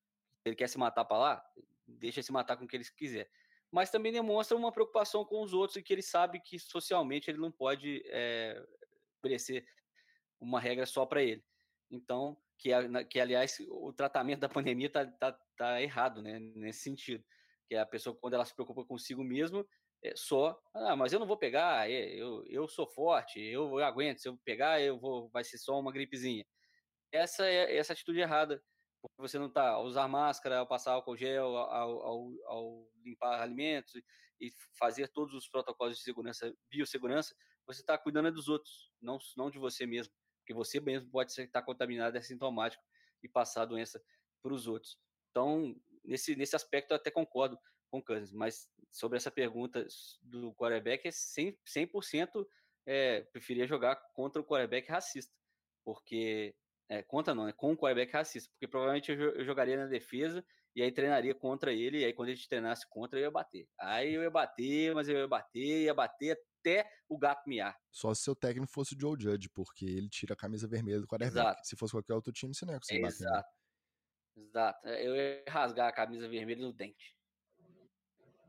ele 0.44 0.54
quer 0.54 0.68
se 0.68 0.78
matar 0.78 1.04
para 1.04 1.18
lá, 1.18 1.52
deixa 1.86 2.22
se 2.22 2.32
matar 2.32 2.56
com 2.56 2.64
o 2.64 2.68
que 2.68 2.76
ele 2.76 2.84
quiser. 2.96 3.30
Mas 3.70 3.90
também 3.90 4.12
demonstra 4.12 4.56
uma 4.56 4.70
preocupação 4.70 5.24
com 5.24 5.42
os 5.42 5.52
outros 5.52 5.76
e 5.76 5.82
que 5.82 5.92
ele 5.92 6.02
sabe 6.02 6.40
que 6.40 6.58
socialmente 6.58 7.30
ele 7.30 7.38
não 7.38 7.50
pode 7.50 8.02
é, 8.06 8.64
estabelecer 9.16 9.66
uma 10.38 10.60
regra 10.60 10.86
só 10.86 11.04
para 11.04 11.22
ele. 11.22 11.44
Então, 11.90 12.36
que, 12.58 12.70
que 13.10 13.20
aliás, 13.20 13.58
o 13.68 13.92
tratamento 13.92 14.40
da 14.40 14.48
pandemia 14.48 14.86
está 14.86 15.06
tá, 15.06 15.38
tá 15.56 15.82
errado, 15.82 16.22
né, 16.22 16.38
nesse 16.38 16.80
sentido. 16.80 17.24
Que 17.66 17.76
a 17.76 17.86
pessoa, 17.86 18.16
quando 18.20 18.34
ela 18.34 18.44
se 18.44 18.54
preocupa 18.54 18.84
consigo 18.84 19.22
mesmo, 19.24 19.66
é 20.02 20.14
só, 20.14 20.60
ah, 20.74 20.94
mas 20.94 21.12
eu 21.12 21.18
não 21.18 21.26
vou 21.26 21.36
pegar, 21.36 21.90
é, 21.90 22.14
eu, 22.14 22.44
eu 22.46 22.68
sou 22.68 22.86
forte, 22.86 23.40
eu, 23.40 23.78
eu 23.78 23.84
aguento, 23.84 24.18
se 24.18 24.28
eu 24.28 24.36
pegar, 24.44 24.80
eu 24.80 24.98
vou, 24.98 25.30
vai 25.30 25.42
ser 25.42 25.56
só 25.56 25.78
uma 25.80 25.92
gripezinha. 25.92 26.44
Essa 27.10 27.46
é 27.46 27.76
essa 27.76 27.94
atitude 27.94 28.20
errada, 28.20 28.62
porque 29.00 29.16
você 29.18 29.38
não 29.38 29.46
está, 29.46 29.70
ao 29.70 29.84
usar 29.84 30.06
máscara, 30.08 30.58
ao 30.58 30.66
passar 30.66 30.92
álcool 30.92 31.16
gel, 31.16 31.56
ao, 31.56 32.02
ao, 32.02 32.32
ao 32.46 32.90
limpar 33.02 33.40
alimentos 33.40 33.94
e 34.40 34.50
fazer 34.78 35.08
todos 35.08 35.34
os 35.34 35.48
protocolos 35.48 35.96
de 35.96 36.02
segurança, 36.02 36.54
biossegurança, 36.70 37.34
você 37.66 37.80
está 37.80 37.96
cuidando 37.96 38.30
dos 38.30 38.48
outros, 38.48 38.92
não, 39.00 39.18
não 39.38 39.50
de 39.50 39.58
você 39.58 39.86
mesmo 39.86 40.12
porque 40.44 40.52
você 40.52 40.78
mesmo 40.78 41.10
pode 41.10 41.32
estar 41.32 41.62
contaminado, 41.62 42.16
é 42.16 42.20
sintomático 42.20 42.84
e 43.22 43.28
passar 43.28 43.62
a 43.62 43.66
doença 43.66 44.00
para 44.42 44.52
os 44.52 44.68
outros. 44.68 44.98
Então, 45.30 45.74
nesse, 46.04 46.36
nesse 46.36 46.54
aspecto, 46.54 46.92
eu 46.92 46.96
até 46.96 47.10
concordo 47.10 47.58
com 47.90 47.98
o 47.98 48.04
Cousins, 48.04 48.30
mas 48.30 48.68
sobre 48.92 49.16
essa 49.16 49.30
pergunta 49.30 49.86
do 50.20 50.54
quarterback, 50.54 51.08
é 51.08 51.10
100%, 51.10 51.56
100% 51.66 52.46
é, 52.86 53.22
preferia 53.22 53.66
jogar 53.66 53.96
contra 54.12 54.42
o 54.42 54.44
quarterback 54.44 54.88
racista, 54.88 55.32
porque 55.82 56.54
é, 56.90 57.02
contra 57.02 57.34
não, 57.34 57.48
é 57.48 57.52
com 57.52 57.72
o 57.72 57.76
quarterback 57.76 58.12
racista, 58.12 58.50
porque 58.52 58.68
provavelmente 58.68 59.10
eu, 59.10 59.36
eu, 59.36 59.44
jogaria 59.44 59.78
na 59.78 59.86
defesa 59.86 60.44
e 60.76 60.82
aí 60.82 60.92
treinaria 60.92 61.34
contra 61.34 61.72
ele, 61.72 62.00
e 62.00 62.04
aí 62.04 62.12
quando 62.12 62.28
a 62.28 62.34
gente 62.34 62.48
treinasse 62.48 62.86
contra, 62.90 63.18
eu 63.18 63.22
ia 63.22 63.30
bater. 63.30 63.66
Aí 63.80 64.12
eu 64.12 64.22
ia 64.22 64.30
bater, 64.30 64.94
mas 64.94 65.08
eu 65.08 65.16
ia 65.16 65.28
bater, 65.28 65.84
ia 65.84 65.94
bater 65.94 66.38
até 66.64 66.90
o 67.08 67.18
gato 67.18 67.46
miar. 67.46 67.78
Só 67.92 68.14
se 68.14 68.22
seu 68.22 68.34
técnico 68.34 68.72
fosse 68.72 68.94
o 68.94 69.00
Joe 69.00 69.20
Judge, 69.20 69.50
porque 69.50 69.84
ele 69.84 70.08
tira 70.08 70.32
a 70.32 70.36
camisa 70.36 70.66
vermelha 70.66 71.00
do 71.00 71.06
quarterback. 71.06 71.46
Exato. 71.46 71.66
Se 71.66 71.76
fosse 71.76 71.92
qualquer 71.92 72.14
outro 72.14 72.32
time, 72.32 72.54
você 72.54 72.64
não 72.64 72.72
ia 72.72 72.80
conseguir 72.80 73.02
bater. 73.02 73.14
Exato. 73.14 73.48
Exato. 74.36 74.88
É, 74.88 75.06
eu 75.06 75.14
ia 75.14 75.44
rasgar 75.48 75.88
a 75.88 75.92
camisa 75.92 76.28
vermelha 76.28 76.62
no 76.62 76.72
dente. 76.72 77.14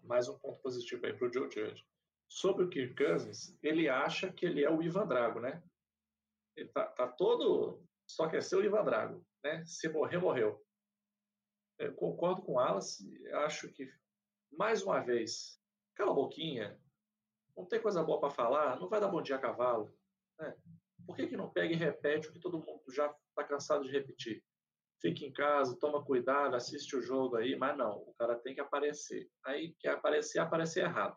Mais 0.03 0.30
um 0.30 0.39
ponto 0.39 0.61
positivo 0.61 1.05
aí 1.05 1.13
pro 1.13 1.32
Joe 1.32 1.51
Judge. 1.51 1.86
Sobre 2.28 2.63
o 2.63 2.70
Kirk 2.70 2.95
Cousins, 2.95 3.57
ele 3.61 3.88
acha 3.88 4.32
que 4.32 4.45
ele 4.45 4.63
é 4.63 4.70
o 4.70 4.82
Ivan 4.82 5.07
Drago, 5.07 5.39
né? 5.39 5.63
Ele 6.55 6.70
tá, 6.70 6.86
tá 6.88 7.07
todo. 7.07 7.84
Só 8.07 8.30
quer 8.30 8.41
ser 8.41 8.55
o 8.55 8.63
Ivan 8.63 8.84
Drago, 8.84 9.26
né? 9.43 9.63
Se 9.66 9.89
morrer, 9.89 10.18
morreu. 10.18 10.63
Eu 11.78 11.93
concordo 11.93 12.41
com 12.41 12.53
o 12.53 12.59
Alas. 12.59 12.97
Acho 13.45 13.72
que, 13.72 13.91
mais 14.51 14.82
uma 14.82 15.01
vez, 15.01 15.59
cala 15.95 16.11
a 16.11 16.16
boquinha, 16.16 16.80
não 17.56 17.66
tem 17.66 17.82
coisa 17.82 18.03
boa 18.03 18.20
para 18.20 18.30
falar, 18.30 18.80
não 18.80 18.89
vai 18.89 18.99
dar 18.99 19.08
bom 19.08 19.22
dia 19.22 19.36
a 19.36 19.39
cavalo. 19.39 19.93
Né? 20.39 20.56
Por 21.06 21.16
que, 21.16 21.28
que 21.28 21.38
não 21.38 21.49
pega 21.49 21.74
e 21.74 21.78
repete 21.78 22.28
o 22.28 22.34
que 22.34 22.39
todo 22.39 22.60
mundo 22.60 22.84
já 22.91 23.14
está 23.30 23.43
cansado 23.43 23.84
de 23.84 23.91
repetir? 23.91 24.43
Fique 25.01 25.26
em 25.26 25.32
casa, 25.32 25.78
toma 25.80 26.03
cuidado, 26.03 26.56
assiste 26.56 26.95
o 26.95 27.01
jogo 27.01 27.36
aí, 27.36 27.56
mas 27.56 27.78
não, 27.78 27.97
o 27.97 28.14
cara 28.18 28.36
tem 28.39 28.56
que 28.56 28.62
aparecer. 28.62 29.30
Aí 29.45 29.76
quer 29.80 29.89
aparecer, 29.89 30.39
aparecer 30.39 30.84
errado. 30.84 31.16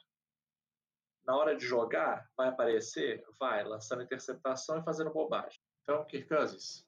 Na 1.25 1.37
hora 1.37 1.57
de 1.57 1.65
jogar, 1.65 2.27
vai 2.37 2.49
aparecer? 2.49 3.23
Vai, 3.39 3.65
lançando 3.65 4.03
interceptação 4.03 4.79
e 4.79 4.85
fazendo 4.85 5.13
bobagem. 5.13 5.61
Então, 5.83 6.05
Kirk 6.07 6.29
Cousins, 6.29 6.87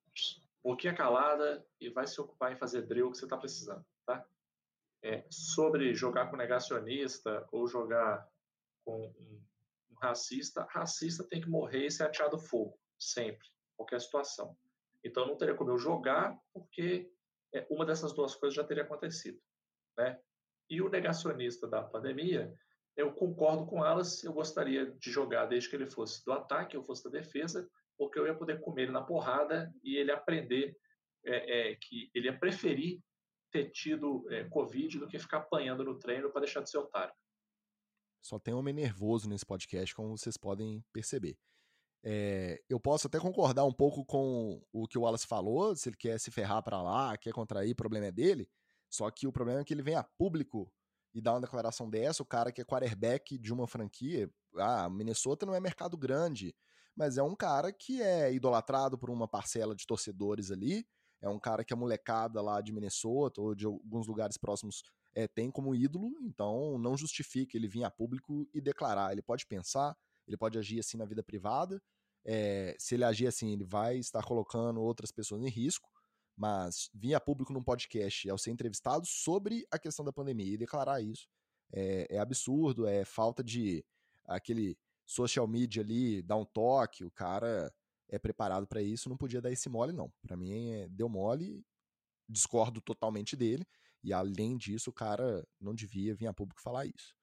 boquinha 0.62 0.94
calada 0.94 1.64
e 1.80 1.90
vai 1.90 2.06
se 2.06 2.20
ocupar 2.20 2.52
em 2.52 2.58
fazer 2.58 2.82
drill 2.82 3.10
que 3.10 3.18
você 3.18 3.24
está 3.24 3.36
precisando, 3.36 3.84
tá? 4.06 4.24
É, 5.02 5.24
sobre 5.30 5.94
jogar 5.94 6.30
com 6.30 6.36
negacionista 6.36 7.46
ou 7.50 7.66
jogar 7.66 8.28
com 8.84 9.00
um, 9.00 9.42
um 9.90 9.94
racista, 10.00 10.66
racista 10.70 11.26
tem 11.28 11.40
que 11.40 11.48
morrer 11.48 11.86
e 11.86 11.90
ser 11.90 12.04
ateado 12.04 12.38
fogo, 12.38 12.78
sempre, 12.98 13.46
qualquer 13.76 14.00
situação. 14.00 14.56
Então 15.04 15.26
não 15.26 15.36
teria 15.36 15.54
como 15.54 15.70
eu 15.70 15.78
jogar, 15.78 16.36
porque 16.52 17.10
é, 17.54 17.66
uma 17.70 17.84
dessas 17.84 18.12
duas 18.12 18.34
coisas 18.34 18.54
já 18.54 18.64
teria 18.64 18.82
acontecido. 18.82 19.40
Né? 19.96 20.18
E 20.68 20.80
o 20.80 20.88
negacionista 20.88 21.66
da 21.66 21.82
pandemia, 21.82 22.54
eu 22.96 23.12
concordo 23.12 23.66
com 23.66 23.84
elas, 23.84 24.22
eu 24.22 24.32
gostaria 24.32 24.86
de 24.86 25.10
jogar 25.10 25.46
desde 25.46 25.68
que 25.68 25.76
ele 25.76 25.86
fosse 25.86 26.24
do 26.24 26.32
ataque, 26.32 26.76
eu 26.76 26.84
fosse 26.84 27.04
da 27.04 27.10
defesa, 27.10 27.68
porque 27.96 28.18
eu 28.18 28.26
ia 28.26 28.34
poder 28.34 28.60
comer 28.60 28.82
ele 28.82 28.92
na 28.92 29.02
porrada 29.02 29.72
e 29.82 29.96
ele 29.96 30.10
aprender 30.10 30.76
é, 31.24 31.72
é, 31.72 31.76
que 31.76 32.10
ele 32.14 32.26
ia 32.26 32.38
preferir 32.38 33.00
ter 33.50 33.70
tido 33.70 34.24
é, 34.30 34.44
Covid 34.44 34.98
do 34.98 35.08
que 35.08 35.18
ficar 35.18 35.38
apanhando 35.38 35.84
no 35.84 35.98
treino 35.98 36.30
para 36.30 36.42
deixar 36.42 36.60
de 36.60 36.70
ser 36.70 36.78
otário. 36.78 37.12
Só 38.20 38.38
tem 38.38 38.54
homem 38.54 38.74
nervoso 38.74 39.28
nesse 39.28 39.46
podcast, 39.46 39.94
como 39.94 40.16
vocês 40.16 40.36
podem 40.36 40.84
perceber. 40.92 41.38
É, 42.02 42.62
eu 42.68 42.80
posso 42.80 43.06
até 43.06 43.18
concordar 43.18 43.64
um 43.64 43.72
pouco 43.72 44.04
com 44.04 44.62
o 44.72 44.86
que 44.88 44.98
o 44.98 45.02
Wallace 45.02 45.26
falou, 45.26 45.76
se 45.76 45.88
ele 45.88 45.96
quer 45.96 46.18
se 46.18 46.30
ferrar 46.30 46.62
para 46.62 46.80
lá, 46.82 47.16
quer 47.16 47.32
contrair, 47.32 47.72
o 47.72 47.76
problema 47.76 48.06
é 48.06 48.12
dele. 48.12 48.48
Só 48.88 49.10
que 49.10 49.26
o 49.26 49.32
problema 49.32 49.60
é 49.60 49.64
que 49.64 49.72
ele 49.72 49.82
vem 49.82 49.94
a 49.94 50.02
público 50.02 50.72
e 51.14 51.20
dá 51.20 51.32
uma 51.32 51.40
declaração 51.40 51.88
dessa, 51.88 52.22
o 52.22 52.26
cara 52.26 52.52
que 52.52 52.60
é 52.60 52.64
quarterback 52.64 53.38
de 53.38 53.52
uma 53.52 53.66
franquia, 53.66 54.30
Ah, 54.56 54.88
Minnesota 54.88 55.46
não 55.46 55.54
é 55.54 55.60
mercado 55.60 55.96
grande, 55.96 56.54
mas 56.96 57.16
é 57.18 57.22
um 57.22 57.36
cara 57.36 57.72
que 57.72 58.02
é 58.02 58.32
idolatrado 58.32 58.98
por 58.98 59.10
uma 59.10 59.28
parcela 59.28 59.74
de 59.74 59.86
torcedores 59.86 60.50
ali. 60.50 60.86
É 61.22 61.28
um 61.28 61.38
cara 61.38 61.64
que 61.64 61.72
a 61.72 61.76
molecada 61.76 62.40
lá 62.40 62.60
de 62.60 62.72
Minnesota 62.72 63.40
ou 63.40 63.54
de 63.54 63.66
alguns 63.66 64.06
lugares 64.06 64.36
próximos 64.36 64.82
é, 65.14 65.26
tem 65.28 65.50
como 65.50 65.74
ídolo, 65.74 66.10
então 66.22 66.78
não 66.78 66.96
justifica 66.96 67.56
ele 67.56 67.68
vir 67.68 67.84
a 67.84 67.90
público 67.90 68.48
e 68.54 68.60
declarar. 68.60 69.12
Ele 69.12 69.22
pode 69.22 69.46
pensar, 69.46 69.96
ele 70.26 70.36
pode 70.36 70.58
agir 70.58 70.80
assim 70.80 70.96
na 70.96 71.04
vida 71.04 71.22
privada. 71.22 71.82
É, 72.24 72.76
se 72.78 72.94
ele 72.94 73.04
agir 73.04 73.26
assim, 73.26 73.52
ele 73.52 73.64
vai 73.64 73.96
estar 73.96 74.22
colocando 74.22 74.80
outras 74.80 75.10
pessoas 75.10 75.42
em 75.42 75.48
risco, 75.48 75.88
mas 76.36 76.90
vir 76.94 77.14
a 77.14 77.20
público 77.20 77.52
num 77.52 77.62
podcast 77.62 78.28
ao 78.28 78.38
ser 78.38 78.50
entrevistado 78.50 79.06
sobre 79.06 79.66
a 79.70 79.78
questão 79.78 80.04
da 80.04 80.12
pandemia 80.12 80.54
e 80.54 80.58
declarar 80.58 81.00
isso 81.00 81.26
é, 81.72 82.06
é 82.10 82.18
absurdo, 82.18 82.86
é 82.86 83.04
falta 83.04 83.42
de 83.42 83.84
aquele 84.26 84.76
social 85.06 85.46
media 85.46 85.82
ali, 85.82 86.22
dar 86.22 86.36
um 86.36 86.44
toque, 86.44 87.04
o 87.04 87.10
cara 87.10 87.72
é 88.08 88.18
preparado 88.18 88.66
para 88.66 88.82
isso, 88.82 89.08
não 89.08 89.16
podia 89.16 89.40
dar 89.40 89.50
esse 89.50 89.68
mole, 89.68 89.92
não. 89.92 90.12
Para 90.22 90.36
mim, 90.36 90.70
é, 90.72 90.88
deu 90.88 91.08
mole, 91.08 91.64
discordo 92.28 92.80
totalmente 92.80 93.36
dele, 93.36 93.66
e 94.02 94.12
além 94.12 94.56
disso, 94.56 94.90
o 94.90 94.92
cara 94.92 95.46
não 95.60 95.74
devia 95.74 96.14
vir 96.14 96.26
a 96.26 96.32
público 96.32 96.60
falar 96.60 96.86
isso. 96.86 97.14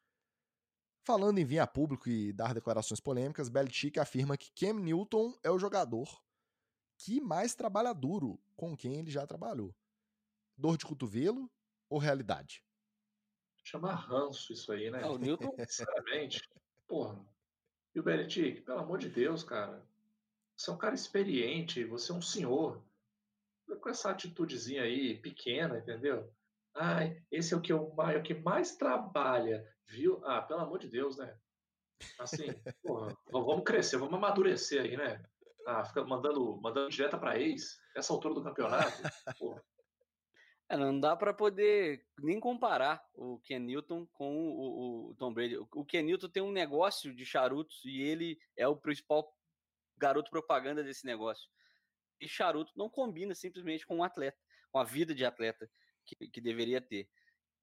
Falando 1.03 1.37
em 1.37 1.45
vir 1.45 1.59
a 1.59 1.67
público 1.67 2.09
e 2.09 2.33
dar 2.33 2.53
declarações 2.53 2.99
polêmicas, 2.99 3.49
Belichick 3.49 3.99
afirma 3.99 4.37
que 4.37 4.51
Cam 4.51 4.73
Newton 4.73 5.33
é 5.43 5.49
o 5.49 5.57
jogador 5.57 6.21
que 6.97 7.21
mais 7.21 7.55
trabalha 7.55 7.93
duro 7.93 8.39
com 8.55 8.75
quem 8.75 8.99
ele 8.99 9.11
já 9.11 9.25
trabalhou. 9.25 9.73
Dor 10.57 10.77
de 10.77 10.85
cotovelo 10.85 11.49
ou 11.89 11.99
realidade? 11.99 12.63
Chama 13.63 13.93
ranço 13.93 14.51
isso 14.51 14.71
aí, 14.71 14.89
né? 14.89 15.01
É, 15.01 15.05
o 15.05 15.17
Newton, 15.17 15.53
sinceramente, 15.67 16.41
porra. 16.87 17.23
E 17.93 17.99
o 17.99 18.03
Belichick, 18.03 18.61
pelo 18.61 18.79
amor 18.79 18.97
de 18.97 19.09
Deus, 19.09 19.43
cara. 19.43 19.85
Você 20.55 20.69
é 20.69 20.73
um 20.73 20.77
cara 20.77 20.95
experiente, 20.95 21.85
você 21.85 22.11
é 22.11 22.15
um 22.15 22.21
senhor. 22.21 22.81
Com 23.81 23.89
essa 23.89 24.09
atitudezinha 24.09 24.83
aí, 24.83 25.17
pequena, 25.19 25.77
entendeu? 25.77 26.33
Ai, 26.79 27.19
esse 27.31 27.55
é 27.55 27.57
o 27.57 27.61
que, 27.61 27.73
eu, 27.73 27.93
é 28.11 28.17
o 28.17 28.23
que 28.23 28.35
mais 28.35 28.75
trabalha, 28.75 29.67
viu? 29.87 30.21
Ah, 30.23 30.43
pelo 30.43 30.59
amor 30.59 30.77
de 30.77 30.87
Deus, 30.87 31.17
né? 31.17 31.35
Assim, 32.19 32.53
porra, 32.83 33.17
vamos 33.31 33.63
crescer, 33.63 33.97
vamos 33.97 34.13
amadurecer 34.13 34.83
aí, 34.83 34.95
né? 34.95 35.23
Ah, 35.65 35.83
fica 35.83 36.03
mandando, 36.05 36.55
mandando 36.61 36.89
direta 36.89 37.17
para 37.17 37.39
ex, 37.39 37.79
essa 37.95 38.13
altura 38.13 38.35
do 38.35 38.43
campeonato. 38.43 38.93
Porra. 39.39 39.63
É, 40.69 40.77
não 40.77 40.99
dá 40.99 41.15
para 41.15 41.33
poder 41.33 42.05
nem 42.19 42.39
comparar 42.39 43.03
o 43.15 43.39
Ken 43.39 43.59
Newton 43.59 44.05
com 44.13 44.37
o, 44.37 45.09
o, 45.09 45.15
Tom 45.15 45.33
Brady. 45.33 45.57
O 45.57 45.85
Ken 45.85 46.03
Newton 46.03 46.29
tem 46.29 46.43
um 46.43 46.51
negócio 46.51 47.15
de 47.15 47.25
charutos 47.25 47.83
e 47.85 48.01
ele 48.01 48.37
é 48.55 48.67
o 48.67 48.75
principal 48.75 49.33
garoto 49.97 50.29
propaganda 50.29 50.83
desse 50.83 51.05
negócio. 51.05 51.49
E 52.19 52.27
charuto 52.27 52.71
não 52.75 52.89
combina 52.89 53.33
simplesmente 53.33 53.85
com 53.87 53.97
um 53.97 54.03
atleta, 54.03 54.37
com 54.69 54.77
a 54.77 54.83
vida 54.83 55.15
de 55.15 55.25
atleta 55.25 55.69
que, 56.07 56.27
que 56.29 56.41
deveria 56.41 56.81
ter. 56.81 57.07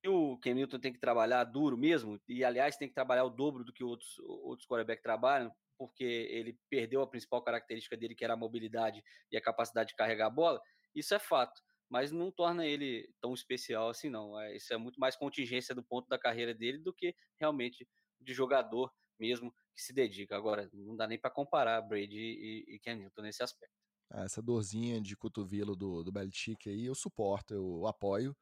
E 0.05 0.09
o 0.09 0.39
Ken 0.39 0.55
Newton 0.55 0.79
tem 0.79 0.93
que 0.93 1.01
trabalhar 1.01 1.45
duro 1.45 1.79
mesmo, 1.79 2.21
e 2.29 2.45
aliás 2.45 2.77
tem 2.77 2.89
que 2.89 2.95
trabalhar 2.95 3.25
o 3.25 3.31
dobro 3.31 3.65
do 3.65 3.73
que 3.73 3.83
outros, 3.83 4.19
outros 4.21 4.69
quarterbacks 4.69 5.03
trabalham, 5.03 5.51
porque 5.79 6.05
ele 6.05 6.59
perdeu 6.69 7.01
a 7.01 7.07
principal 7.07 7.43
característica 7.43 7.97
dele, 7.97 8.15
que 8.15 8.25
era 8.25 8.35
a 8.35 8.37
mobilidade 8.37 9.03
e 9.33 9.37
a 9.37 9.41
capacidade 9.41 9.89
de 9.89 9.97
carregar 9.97 10.27
a 10.27 10.31
bola. 10.31 10.61
Isso 10.95 11.15
é 11.15 11.19
fato 11.19 11.61
mas 11.89 12.11
não 12.11 12.31
torna 12.31 12.67
ele 12.67 13.09
tão 13.21 13.33
especial 13.35 13.89
assim, 13.89 14.09
não. 14.09 14.41
É, 14.41 14.57
isso 14.57 14.73
é 14.73 14.77
muito 14.77 14.99
mais 14.99 15.15
contingência 15.15 15.75
do 15.75 15.83
ponto 15.83 16.09
da 16.09 16.19
carreira 16.19 16.53
dele 16.55 16.79
do 16.79 16.93
que 16.93 17.15
realmente 17.39 17.89
de 18.21 18.33
jogador 18.35 18.93
mesmo 19.19 19.53
que 19.77 19.83
se 19.83 19.93
dedica. 19.93 20.37
Agora, 20.37 20.69
não 20.73 20.97
dá 20.97 21.07
nem 21.07 21.19
para 21.19 21.31
comparar 21.31 21.81
Brady 21.83 22.19
e, 22.19 22.81
e 22.85 22.95
Newton 22.95 23.23
nesse 23.23 23.43
aspecto. 23.43 23.84
Essa 24.23 24.41
dorzinha 24.41 25.01
de 25.01 25.17
cotovelo 25.17 25.75
do, 25.75 26.05
do 26.05 26.13
Belichick 26.13 26.69
aí 26.69 26.87
eu 26.87 26.95
suporto, 26.95 27.53
eu 27.53 27.87
apoio, 27.87 28.37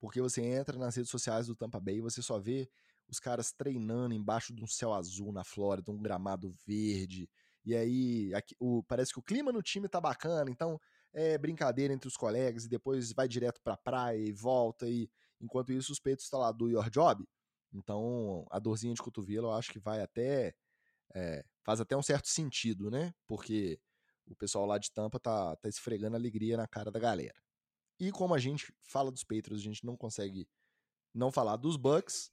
porque 0.00 0.20
você 0.20 0.42
entra 0.42 0.78
nas 0.78 0.96
redes 0.96 1.10
sociais 1.10 1.46
do 1.46 1.54
Tampa 1.54 1.78
Bay 1.78 1.96
e 1.96 2.00
você 2.00 2.22
só 2.22 2.38
vê 2.38 2.68
os 3.06 3.20
caras 3.20 3.52
treinando 3.52 4.14
embaixo 4.14 4.54
de 4.54 4.62
um 4.62 4.66
céu 4.66 4.92
azul 4.92 5.32
na 5.32 5.44
Flórida, 5.44 5.90
um 5.90 6.00
gramado 6.00 6.54
verde, 6.66 7.28
e 7.64 7.74
aí 7.74 8.34
aqui, 8.34 8.54
o, 8.58 8.82
parece 8.84 9.12
que 9.12 9.18
o 9.18 9.22
clima 9.22 9.52
no 9.52 9.62
time 9.62 9.88
tá 9.88 10.00
bacana, 10.00 10.50
então 10.50 10.80
é 11.12 11.36
brincadeira 11.36 11.92
entre 11.92 12.08
os 12.08 12.16
colegas 12.16 12.64
e 12.64 12.68
depois 12.68 13.12
vai 13.12 13.28
direto 13.28 13.60
pra 13.62 13.76
praia 13.76 14.16
e 14.18 14.32
volta 14.32 14.88
e 14.88 15.10
enquanto 15.40 15.72
isso 15.72 15.92
os 15.92 16.00
peitos 16.00 16.24
estão 16.24 16.40
lá 16.40 16.52
do 16.52 16.68
your 16.68 16.88
job. 16.88 17.22
Então 17.72 18.46
a 18.50 18.58
dorzinha 18.58 18.94
de 18.94 19.02
cotovelo 19.02 19.48
eu 19.48 19.52
acho 19.52 19.70
que 19.70 19.78
vai 19.78 20.00
até 20.00 20.54
é, 21.14 21.44
faz 21.62 21.80
até 21.80 21.96
um 21.96 22.02
certo 22.02 22.28
sentido, 22.28 22.90
né? 22.90 23.14
Porque 23.26 23.78
o 24.30 24.36
pessoal 24.36 24.66
lá 24.66 24.78
de 24.78 24.90
Tampa 24.90 25.18
tá, 25.18 25.56
tá 25.56 25.68
esfregando 25.68 26.16
alegria 26.16 26.56
na 26.56 26.66
cara 26.66 26.90
da 26.90 26.98
galera. 26.98 27.40
E 27.98 28.12
como 28.12 28.34
a 28.34 28.38
gente 28.38 28.72
fala 28.82 29.10
dos 29.10 29.24
Patriots, 29.24 29.60
a 29.60 29.64
gente 29.64 29.84
não 29.84 29.96
consegue 29.96 30.48
não 31.12 31.32
falar 31.32 31.56
dos 31.56 31.76
Bucks. 31.76 32.30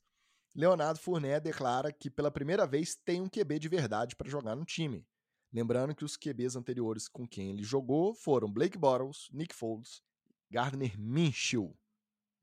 Leonardo 0.54 1.00
Fournet 1.00 1.42
declara 1.42 1.92
que 1.92 2.10
pela 2.10 2.32
primeira 2.32 2.68
vez 2.68 2.96
tem 2.96 3.22
um 3.22 3.30
QB 3.30 3.60
de 3.60 3.68
verdade 3.68 4.16
para 4.16 4.30
jogar 4.30 4.56
no 4.56 4.64
time. 4.64 5.06
Lembrando 5.52 5.96
que 5.96 6.06
os 6.06 6.18
QBs 6.18 6.56
anteriores 6.56 7.08
com 7.08 7.28
quem 7.28 7.50
ele 7.50 7.64
jogou 7.64 8.14
foram 8.14 8.52
Blake 8.52 8.78
Bortles, 8.78 9.30
Nick 9.32 9.56
Foles, 9.56 10.04
Gardner 10.50 11.00
Minshew. 11.00 11.76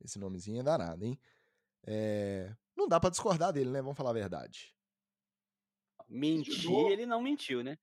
Esse 0.03 0.19
nomezinho 0.19 0.59
é 0.59 0.63
danado, 0.63 1.05
hein? 1.05 1.19
É... 1.85 2.55
Não 2.75 2.87
dá 2.87 2.99
para 2.99 3.09
discordar 3.09 3.53
dele, 3.53 3.69
né? 3.69 3.81
Vamos 3.81 3.97
falar 3.97 4.09
a 4.09 4.13
verdade. 4.13 4.75
Mentir, 6.09 6.91
ele 6.91 7.05
não 7.05 7.21
mentiu, 7.21 7.63
né? 7.63 7.77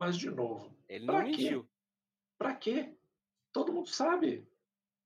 Mas 0.00 0.16
de 0.16 0.30
novo. 0.30 0.74
Ele 0.88 1.04
não 1.04 1.22
mentiu. 1.22 1.68
Pra 2.38 2.56
quê? 2.56 2.96
Todo 3.52 3.72
mundo 3.72 3.90
sabe. 3.90 4.48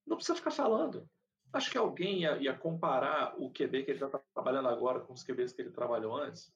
Não 0.06 0.16
precisa 0.16 0.36
ficar 0.36 0.52
falando. 0.52 1.10
Acho 1.52 1.70
que 1.70 1.78
alguém 1.78 2.22
ia, 2.22 2.36
ia 2.38 2.56
comparar 2.56 3.34
o 3.40 3.50
QB 3.50 3.84
que 3.84 3.90
ele 3.90 4.04
está 4.04 4.18
trabalhando 4.32 4.68
agora 4.68 5.00
com 5.00 5.12
os 5.12 5.24
QBs 5.24 5.52
que 5.52 5.62
ele 5.62 5.72
trabalhou 5.72 6.16
antes. 6.16 6.54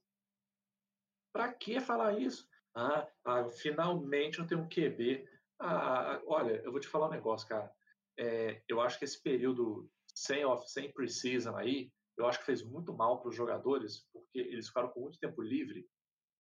Pra 1.33 1.53
que 1.53 1.81
falar 1.81 2.19
isso? 2.19 2.49
Ah, 2.75 3.09
ah, 3.25 3.49
finalmente 3.49 4.39
eu 4.39 4.47
tenho 4.47 4.61
um 4.61 4.69
QB. 4.69 5.29
Ah, 5.59 6.21
olha, 6.27 6.63
eu 6.65 6.71
vou 6.71 6.81
te 6.81 6.89
falar 6.89 7.09
um 7.09 7.13
negócio, 7.13 7.49
cara. 7.49 7.73
É, 8.17 8.63
eu 8.69 8.81
acho 8.81 8.99
que 8.99 9.05
esse 9.05 9.21
período 9.21 9.91
sem 10.15 10.45
off, 10.45 10.69
sem 10.71 10.93
preseason 10.93 11.57
aí, 11.57 11.93
eu 12.17 12.27
acho 12.27 12.39
que 12.41 12.47
fez 12.47 12.63
muito 12.63 12.93
mal 12.93 13.21
para 13.21 13.31
os 13.31 13.37
jogadores, 13.37 14.07
porque 14.13 14.39
eles 14.39 14.69
ficaram 14.69 14.89
com 14.91 15.01
muito 15.01 15.19
tempo 15.19 15.41
livre 15.41 15.89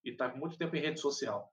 e 0.04 0.14
tá 0.14 0.28
com 0.30 0.38
muito 0.38 0.58
tempo 0.58 0.74
em 0.74 0.80
rede 0.80 1.00
social. 1.00 1.52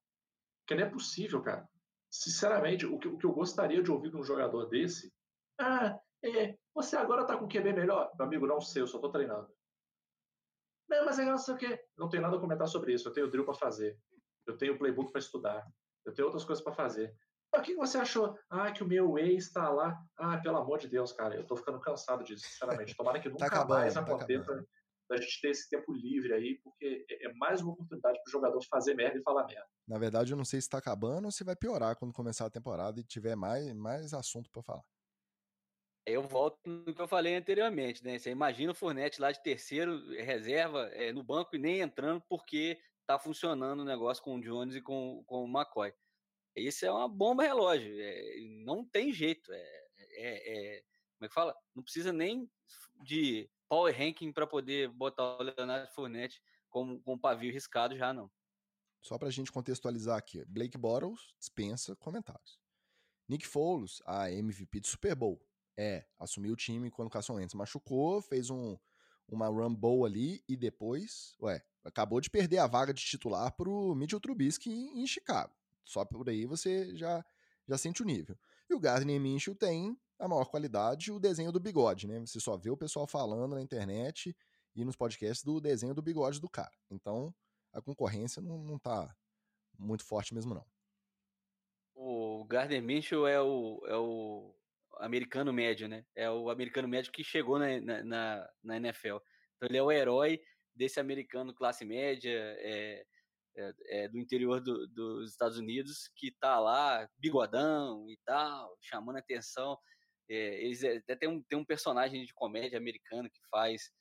Porque 0.66 0.76
não 0.76 0.88
é 0.88 0.90
possível, 0.90 1.42
cara. 1.42 1.68
Sinceramente, 2.10 2.86
o 2.86 2.98
que, 2.98 3.08
o 3.08 3.18
que 3.18 3.26
eu 3.26 3.34
gostaria 3.34 3.84
de 3.84 3.92
ouvir 3.92 4.10
de 4.10 4.18
um 4.18 4.24
jogador 4.24 4.66
desse, 4.66 5.14
ah, 5.60 5.98
é, 6.24 6.58
você 6.74 6.98
agora 6.98 7.26
tá 7.26 7.38
com 7.38 7.46
o 7.46 7.50
QB 7.50 7.74
melhor? 7.74 8.12
Meu 8.18 8.26
amigo, 8.28 8.48
não 8.48 8.60
sei, 8.60 8.82
eu 8.82 8.88
só 8.88 9.00
tô 9.00 9.10
treinando. 9.10 9.48
Não, 10.90 11.06
mas 11.06 11.20
é 11.20 11.26
não 11.26 11.38
sei 11.38 11.54
o 11.54 11.58
quê. 11.58 11.86
Não 11.98 12.10
tenho 12.10 12.24
nada 12.24 12.38
a 12.38 12.40
comentar 12.40 12.68
sobre 12.68 12.94
isso, 12.94 13.08
eu 13.08 13.14
tenho 13.14 13.30
drill 13.30 13.46
para 13.46 13.54
fazer 13.54 13.98
eu 14.46 14.58
tenho 14.58 14.74
o 14.74 14.78
playbook 14.78 15.12
para 15.12 15.20
estudar, 15.20 15.66
eu 16.06 16.14
tenho 16.14 16.28
outras 16.28 16.46
coisas 16.46 16.64
para 16.64 16.74
fazer. 16.74 17.14
O 17.54 17.62
que 17.62 17.76
você 17.76 17.98
achou? 17.98 18.38
Ah, 18.50 18.72
que 18.72 18.84
o 18.84 18.88
meu 18.88 19.18
ex 19.18 19.46
está 19.46 19.70
lá. 19.70 19.98
Ah, 20.18 20.38
pelo 20.38 20.58
amor 20.58 20.78
de 20.78 20.90
Deus, 20.90 21.14
cara, 21.14 21.36
eu 21.36 21.46
tô 21.46 21.56
ficando 21.56 21.80
cansado 21.80 22.24
disso, 22.24 22.46
sinceramente. 22.46 22.96
Tomara 22.96 23.20
que 23.20 23.30
tá 23.30 23.34
nunca 23.34 23.50
tá 23.50 23.56
acabando, 23.56 23.80
mais 23.80 23.98
aconteça 23.98 24.56
tá 24.56 24.64
da 25.10 25.18
gente 25.18 25.42
ter 25.42 25.50
esse 25.50 25.70
tempo 25.70 25.94
livre 25.94 26.34
aí, 26.34 26.60
porque 26.64 27.06
é, 27.10 27.28
é 27.28 27.34
mais 27.34 27.62
uma 27.62 27.74
oportunidade 27.74 28.18
para 28.24 28.30
o 28.30 28.32
jogador 28.32 28.62
fazer 28.70 28.96
merda 28.96 29.18
e 29.20 29.24
falar 29.24 29.46
merda. 29.46 29.68
Na 29.88 30.00
verdade, 30.00 30.32
eu 30.32 30.38
não 30.38 30.46
sei 30.46 30.60
se 30.60 30.68
está 30.68 30.78
acabando 30.78 31.26
ou 31.26 31.32
se 31.32 31.44
vai 31.44 31.56
piorar 31.56 31.96
quando 31.96 32.14
começar 32.14 32.46
a 32.46 32.50
temporada 32.50 33.00
e 33.00 33.04
tiver 33.04 33.36
mais, 33.36 33.72
mais 33.74 34.14
assunto 34.14 34.50
para 34.52 34.64
falar. 34.64 34.84
Eu 36.08 36.22
volto 36.22 36.60
no 36.66 36.94
que 36.94 37.02
eu 37.02 37.08
falei 37.08 37.36
anteriormente, 37.36 38.04
né? 38.04 38.20
Você 38.20 38.30
imagina 38.30 38.72
o 38.72 38.76
Fornette 38.76 39.20
lá 39.20 39.32
de 39.32 39.42
terceiro, 39.42 40.08
reserva, 40.24 40.88
é, 40.94 41.12
no 41.12 41.24
banco 41.24 41.56
e 41.56 41.60
nem 41.60 41.82
entrando 41.82 42.22
porque 42.30 42.80
tá 43.08 43.18
funcionando 43.18 43.80
o 43.80 43.86
negócio 43.86 44.24
com 44.24 44.36
o 44.36 44.42
Jones 44.42 44.76
e 44.76 44.82
com, 44.82 45.24
com 45.26 45.44
o 45.44 45.48
McCoy. 45.48 45.92
Isso 46.56 46.86
é 46.86 46.92
uma 46.92 47.08
bomba 47.08 47.44
relógio. 47.44 47.94
É, 48.00 48.36
não 48.64 48.86
tem 48.86 49.12
jeito. 49.12 49.52
É, 49.52 49.86
é, 50.18 50.78
é, 50.78 50.84
como 51.18 51.26
é 51.26 51.28
que 51.28 51.34
fala? 51.34 51.56
Não 51.76 51.84
precisa 51.84 52.14
nem 52.14 52.50
de 53.04 53.50
power 53.68 53.96
ranking 53.96 54.32
para 54.32 54.48
poder 54.48 54.90
botar 54.90 55.38
o 55.38 55.44
Leonardo 55.44 55.88
Fournette 55.94 56.42
com, 56.70 57.00
com 57.02 57.18
pavio 57.18 57.52
riscado 57.52 57.98
já, 57.98 58.14
não. 58.14 58.30
Só 59.02 59.18
para 59.18 59.28
a 59.28 59.32
gente 59.32 59.52
contextualizar 59.52 60.18
aqui. 60.18 60.44
Blake 60.46 60.78
Bottles 60.78 61.34
dispensa 61.40 61.96
comentários. 61.96 62.60
Nick 63.28 63.46
Foles, 63.46 64.02
a 64.06 64.32
MVP 64.32 64.80
de 64.80 64.88
Super 64.88 65.16
Bowl. 65.16 65.42
É, 65.78 66.06
assumiu 66.20 66.54
o 66.54 66.56
time 66.56 66.90
quando 66.90 67.08
o 67.08 67.12
Carson 67.12 67.36
Wentz 67.36 67.54
machucou, 67.54 68.22
fez 68.22 68.50
um, 68.50 68.78
uma 69.28 69.48
rumble 69.48 70.06
ali 70.06 70.44
e 70.48 70.56
depois, 70.56 71.36
ué, 71.42 71.62
acabou 71.84 72.22
de 72.22 72.30
perder 72.30 72.60
a 72.60 72.68
vaga 72.68 72.94
de 72.94 73.04
titular 73.04 73.52
pro 73.56 73.94
Mitchell 73.96 74.20
Trubisky 74.20 74.72
em, 74.72 75.04
em 75.04 75.08
Chicago. 75.08 75.54
Só 75.84 76.04
por 76.06 76.28
aí 76.30 76.46
você 76.46 76.96
já, 76.96 77.24
já 77.68 77.78
sente 77.78 78.02
o 78.02 78.06
nível. 78.06 78.38
E 78.70 78.74
o 78.74 78.80
Gardner 78.80 79.20
Minshew 79.20 79.56
tem 79.56 79.98
a 80.20 80.28
maior 80.28 80.46
qualidade, 80.46 81.12
o 81.12 81.20
desenho 81.20 81.52
do 81.52 81.60
bigode, 81.60 82.08
né? 82.08 82.20
Você 82.20 82.40
só 82.40 82.58
vê 82.58 82.70
o 82.70 82.78
pessoal 82.78 83.08
falando 83.08 83.56
na 83.56 83.62
internet 83.62 84.36
e 84.76 84.86
nos 84.86 84.96
podcasts 84.96 85.44
do 85.44 85.60
desenho 85.60 85.94
do 85.94 86.02
bigode 86.02 86.40
do 86.40 86.50
cara. 86.50 86.72
Então, 86.90 87.34
a 87.74 87.82
concorrência 87.82 88.42
não, 88.42 88.58
não 88.64 88.80
tá 88.80 89.14
muito 89.78 90.06
forte 90.06 90.34
mesmo, 90.34 90.54
não. 90.54 90.66
O 91.94 92.46
Gardner 92.46 92.82
Minshew 92.82 93.28
é 93.28 93.42
o, 93.42 93.82
é 93.88 93.96
o 93.96 94.56
americano 95.00 95.52
médio, 95.52 95.88
né? 95.88 96.06
É 96.16 96.30
o 96.30 96.50
americano 96.50 96.88
médio 96.88 97.12
que 97.12 97.24
chegou 97.24 97.60
na, 97.60 97.80
na, 98.04 98.50
na 98.64 98.78
NFL. 98.78 99.18
Então 99.56 99.70
ele 99.70 99.78
é 99.78 99.84
o 99.84 99.92
herói 99.92 100.42
desse 100.74 101.00
americano 101.00 101.54
classe 101.54 101.86
média, 101.86 102.32
é, 102.32 103.06
é, 103.56 103.74
é 103.88 104.10
do 104.10 104.20
interior 104.20 104.62
do, 104.62 104.88
dos 104.88 105.32
Estados 105.32 105.58
Unidos, 105.58 106.10
que 106.16 106.32
tá 106.32 106.60
lá, 106.60 107.10
bigodão 107.18 108.10
e 108.10 108.18
tal, 108.26 108.78
chamando 108.82 109.18
atenção. 109.18 109.78
É, 110.30 110.64
eles 110.64 110.84
é, 110.84 110.98
até 110.98 111.16
tem 111.16 111.30
um, 111.30 111.42
tem 111.44 111.58
um 111.58 111.66
personagem 111.66 112.26
de 112.26 112.34
comédia 112.34 112.78
americano 112.78 113.30
que 113.30 113.42
faz 113.50 113.92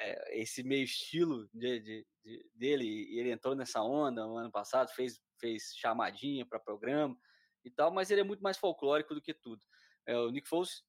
é, 0.00 0.40
esse 0.40 0.62
meio 0.62 0.84
estilo 0.84 1.48
de, 1.52 1.80
de, 1.80 2.06
de, 2.24 2.50
dele, 2.54 2.84
e 2.84 3.18
ele 3.18 3.30
entrou 3.30 3.54
nessa 3.54 3.82
onda 3.82 4.26
no 4.26 4.36
ano 4.36 4.50
passado, 4.50 4.90
fez, 4.90 5.20
fez 5.40 5.74
chamadinha 5.76 6.46
para 6.46 6.60
programa 6.60 7.16
e 7.64 7.70
tal, 7.70 7.92
mas 7.92 8.10
ele 8.10 8.20
é 8.20 8.24
muito 8.24 8.42
mais 8.42 8.58
folclórico 8.58 9.14
do 9.14 9.22
que 9.22 9.34
tudo. 9.34 9.62
É, 10.06 10.16
o 10.16 10.30
Nick 10.30 10.48
Foles 10.48 10.84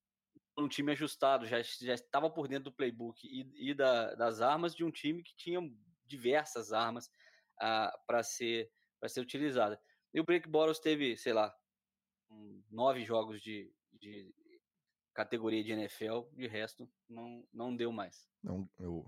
um 0.58 0.68
time 0.68 0.92
ajustado, 0.92 1.48
já, 1.48 1.62
já 1.62 1.94
estava 1.94 2.30
por 2.30 2.48
dentro 2.48 2.66
do 2.66 2.76
playbook 2.76 3.20
e, 3.26 3.72
e 3.72 3.74
da, 3.74 4.14
das 4.16 4.42
armas 4.42 4.76
de 4.76 4.84
um 4.84 4.92
time 4.92 5.24
que 5.24 5.36
tinha 5.36 5.60
diversas 6.06 6.72
armas 6.72 7.10
ah, 7.60 7.92
para 8.06 8.22
ser, 8.24 8.70
ser 9.08 9.22
utilizada. 9.22 9.80
E 10.14 10.20
o 10.20 10.24
Break 10.24 10.48
Bottles 10.48 10.80
teve, 10.80 11.18
sei 11.18 11.34
lá, 11.34 11.54
nove 12.70 13.04
jogos 13.04 13.42
de, 13.42 13.74
de 13.94 14.34
categoria 15.14 15.64
de 15.64 15.72
NFL, 15.72 16.22
de 16.34 16.48
resto 16.48 16.90
não, 17.08 17.48
não 17.54 17.76
deu 17.76 17.92
mais. 17.92 18.28
Não, 18.42 18.70
eu, 18.80 19.06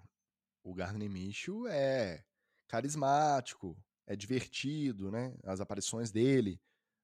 o 0.63 0.73
Gardner 0.73 1.09
Minshew 1.09 1.67
é 1.67 2.23
carismático, 2.67 3.77
é 4.07 4.15
divertido, 4.15 5.11
né? 5.11 5.35
As 5.43 5.59
aparições 5.59 6.11
dele, 6.11 6.61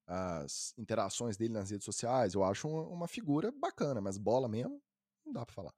as 0.07 0.73
interações 0.77 1.37
dele 1.37 1.53
nas 1.53 1.69
redes 1.69 1.85
sociais, 1.85 2.33
eu 2.33 2.43
acho 2.43 2.67
uma, 2.67 2.83
uma 2.87 3.07
figura 3.07 3.51
bacana, 3.51 4.01
mas 4.01 4.17
bola 4.17 4.47
mesmo, 4.47 4.81
não 5.25 5.33
dá 5.33 5.45
para 5.45 5.55
falar. 5.55 5.73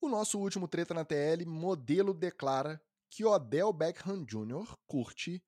O 0.00 0.08
nosso 0.08 0.38
último 0.38 0.68
treta 0.68 0.94
na 0.94 1.04
TL, 1.04 1.44
modelo 1.46 2.14
declara 2.14 2.80
que 3.10 3.24
Odell 3.24 3.72
Beckham 3.72 4.24
Jr. 4.24 4.76
curte 4.86 5.42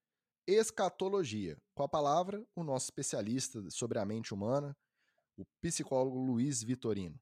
escatologia. 0.47 1.57
Com 1.75 1.85
a 1.85 1.89
palavra, 1.89 2.45
o 2.57 2.65
nosso 2.65 2.87
especialista 2.87 3.63
sobre 3.71 3.99
a 3.99 4.05
mente 4.05 4.35
humana, 4.35 4.77
o 5.41 5.47
psicólogo 5.61 6.19
Luiz 6.19 6.63
Vitorino. 6.63 7.19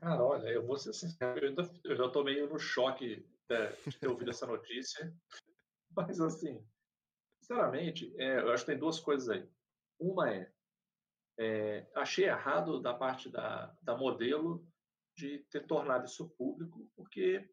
Cara, 0.00 0.22
olha, 0.22 0.48
eu 0.48 0.64
vou 0.64 0.78
ser 0.78 0.92
sincero, 0.92 1.44
eu, 1.44 1.48
ainda, 1.48 1.70
eu 1.84 1.96
já 1.96 2.08
tô 2.08 2.22
meio 2.22 2.48
no 2.48 2.58
choque 2.58 3.26
né, 3.48 3.72
de 3.86 3.98
ter 3.98 4.08
ouvido 4.08 4.30
essa 4.30 4.46
notícia, 4.46 5.12
mas 5.96 6.20
assim, 6.20 6.64
sinceramente, 7.40 8.14
é, 8.16 8.40
eu 8.40 8.52
acho 8.52 8.64
que 8.64 8.70
tem 8.70 8.78
duas 8.78 9.00
coisas 9.00 9.28
aí. 9.28 9.48
Uma 9.98 10.32
é, 10.32 10.52
é, 11.38 11.90
achei 11.94 12.26
errado 12.26 12.80
da 12.80 12.94
parte 12.94 13.28
da, 13.28 13.76
da 13.82 13.96
modelo 13.96 14.64
de 15.16 15.38
ter 15.50 15.66
tornado 15.66 16.06
isso 16.06 16.28
público, 16.30 16.88
porque 16.94 17.48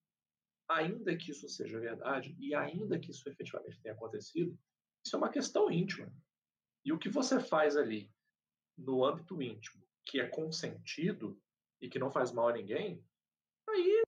ainda 0.69 1.15
que 1.17 1.31
isso 1.31 1.49
seja 1.49 1.79
verdade 1.79 2.35
e 2.37 2.53
ainda 2.53 2.99
que 2.99 3.09
isso 3.09 3.27
efetivamente 3.27 3.81
tenha 3.81 3.95
acontecido, 3.95 4.57
isso 5.03 5.15
é 5.15 5.17
uma 5.17 5.29
questão 5.29 5.71
íntima. 5.71 6.11
E 6.83 6.93
o 6.93 6.99
que 6.99 7.09
você 7.09 7.39
faz 7.39 7.75
ali 7.75 8.11
no 8.77 9.05
âmbito 9.05 9.41
íntimo, 9.41 9.83
que 10.05 10.19
é 10.19 10.27
consentido 10.27 11.39
e 11.81 11.89
que 11.89 11.99
não 11.99 12.11
faz 12.11 12.31
mal 12.31 12.49
a 12.49 12.53
ninguém, 12.53 13.03
aí, 13.69 14.03